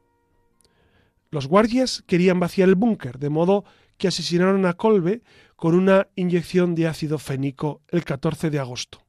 Los 1.31 1.47
guardias 1.47 2.03
querían 2.07 2.41
vaciar 2.41 2.69
el 2.69 2.75
búnker, 2.75 3.19
de 3.19 3.31
modo 3.31 3.65
que 3.97 4.09
asesinaron 4.09 4.65
a 4.67 4.75
Colbe 4.75 5.23
con 5.57 5.75
una 5.75 6.09
inyección 6.17 6.75
de 6.75 6.89
ácido 6.89 7.19
fénico 7.19 7.83
el 7.89 8.05
14 8.05 8.51
de 8.51 8.59
agosto. 8.59 9.08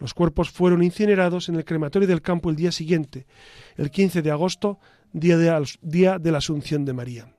Los 0.00 0.14
cuerpos 0.14 0.50
fueron 0.50 0.82
incinerados 0.82 1.48
en 1.48 1.56
el 1.56 1.64
crematorio 1.64 2.08
del 2.08 2.22
campo 2.22 2.50
el 2.50 2.56
día 2.56 2.72
siguiente, 2.72 3.26
el 3.76 3.90
15 3.90 4.22
de 4.22 4.30
agosto, 4.30 4.78
día 5.12 5.38
de, 5.38 6.30
la 6.30 6.38
Asunción 6.38 6.84
de 6.84 6.92
María. 6.92 7.34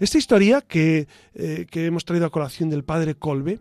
Esta 0.00 0.18
historia 0.18 0.60
que, 0.60 1.06
eh, 1.34 1.66
que, 1.70 1.86
hemos 1.86 2.04
traído 2.04 2.26
a 2.26 2.30
colación 2.30 2.68
del 2.70 2.84
padre 2.84 3.14
Colbe, 3.14 3.60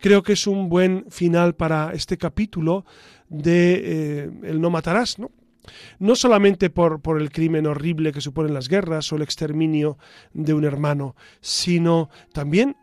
creo 0.00 0.22
que 0.22 0.32
es 0.32 0.46
un 0.46 0.68
buen 0.68 1.06
final 1.10 1.54
para 1.54 1.92
este 1.92 2.16
capítulo 2.16 2.84
de 3.28 3.74
eh, 3.74 4.30
El 4.42 4.60
no 4.60 4.70
matarás, 4.70 5.18
¿no? 5.18 5.30
No 6.00 6.16
solamente 6.16 6.70
por, 6.70 7.00
por, 7.00 7.20
el 7.20 7.30
crimen 7.30 7.68
horrible 7.68 8.10
que 8.10 8.20
suponen 8.20 8.52
las 8.52 8.68
guerras 8.68 9.12
o 9.12 9.16
el 9.16 9.22
exterminio 9.22 9.96
de 10.32 10.54
un 10.54 10.64
hermano, 10.64 11.14
sino 11.40 12.10
también 12.32 12.76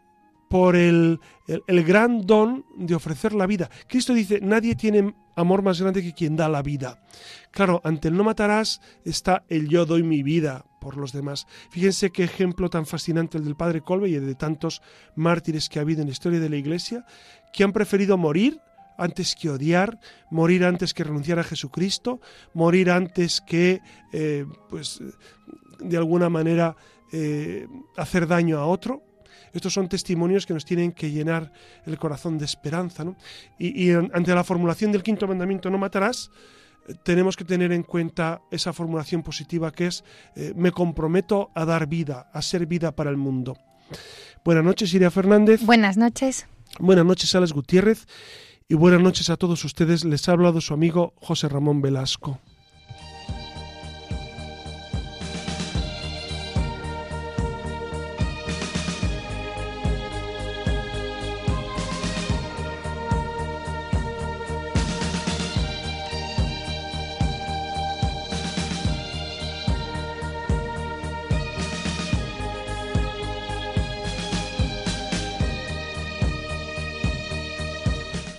por 0.50 0.76
el, 0.76 1.20
el, 1.48 1.84
gran 1.84 2.26
don 2.26 2.66
de 2.76 2.96
ofrecer 2.96 3.34
la 3.34 3.46
vida. 3.46 3.70
Cristo 3.88 4.14
dice, 4.14 4.40
nadie 4.42 4.76
tiene 4.76 5.14
amor 5.36 5.62
más 5.62 5.80
grande 5.80 6.02
que 6.02 6.14
quien 6.14 6.36
da 6.36 6.50
la 6.50 6.64
vida. 6.64 7.00
Claro, 7.52 7.82
ante 7.84 8.10
el 8.10 8.18
no 8.18 8.24
matarás 8.24 8.82
está 9.06 9.44
el 9.48 9.70
yo 9.70 9.86
doy 9.86 10.04
mi 10.04 10.24
vida 10.24 10.66
por 10.82 10.98
los 10.98 11.14
demás. 11.14 11.46
Fíjense 11.70 12.12
qué 12.12 12.24
ejemplo 12.24 12.70
tan 12.70 12.86
fascinante 12.86 13.38
el 13.38 13.46
del 13.46 13.56
Padre 13.56 13.82
Colbe 13.82 14.10
y 14.10 14.16
de 14.16 14.36
tantos 14.36 14.82
mártires 15.16 15.70
que 15.70 15.80
ha 15.80 15.84
habido 15.84 16.02
en 16.02 16.08
la 16.08 16.14
historia 16.14 16.40
de 16.40 16.50
la 16.50 16.58
Iglesia, 16.58 17.06
que 17.54 17.64
han 17.64 17.72
preferido 17.72 18.18
morir 18.18 18.60
antes 18.98 19.36
que 19.36 19.50
odiar, 19.50 20.00
morir 20.30 20.66
antes 20.66 20.94
que 20.94 21.04
renunciar 21.04 21.40
a 21.40 21.44
Jesucristo, 21.44 22.20
morir 22.54 22.92
antes 22.92 23.40
que, 23.40 23.82
eh, 24.12 24.46
pues, 24.70 25.00
de 25.80 25.98
alguna 25.98 26.30
manera 26.30 26.76
eh, 27.12 27.68
hacer 27.98 28.28
daño 28.28 28.60
a 28.60 28.66
otro. 28.66 29.04
Estos 29.54 29.74
son 29.74 29.90
testimonios 29.90 30.46
que 30.46 30.54
nos 30.54 30.66
tienen 30.66 30.92
que 30.92 31.12
llenar 31.12 31.52
el 31.86 31.98
corazón 31.98 32.38
de 32.38 32.46
esperanza. 32.46 33.06
Y, 33.58 33.92
ante 33.92 34.34
la 34.34 34.44
formulación 34.44 34.92
del 34.92 35.04
quinto 35.04 35.28
mandamiento, 35.28 35.70
no 35.70 35.78
matarás, 35.78 36.32
eh, 36.88 36.96
tenemos 37.04 37.36
que 37.36 37.46
tener 37.46 37.72
en 37.72 37.84
cuenta 37.84 38.42
esa 38.52 38.74
formulación 38.74 39.24
positiva 39.24 39.72
que 39.72 39.88
es 39.88 40.04
me 40.56 40.72
comprometo 40.72 41.52
a 41.56 41.66
dar 41.66 41.88
vida, 41.88 42.30
a 42.34 42.42
ser 42.42 42.66
vida 42.66 42.96
para 42.96 43.10
el 43.10 43.18
mundo. 43.18 43.58
Buenas 44.46 44.64
noches, 44.64 44.94
Iria 44.94 45.12
Fernández. 45.12 45.62
Buenas 45.64 45.98
noches. 45.98 46.48
Buenas 46.78 47.06
noches, 47.06 47.34
Alex 47.36 47.52
Gutiérrez 47.52 48.06
y 48.68 48.76
buenas 48.76 49.02
noches 49.02 49.30
a 49.32 49.38
todos 49.38 49.66
ustedes. 49.66 50.06
Les 50.06 50.30
ha 50.30 50.34
hablado 50.34 50.62
su 50.62 50.74
amigo 50.76 51.14
José 51.18 51.50
Ramón 51.50 51.82
Velasco. 51.82 52.40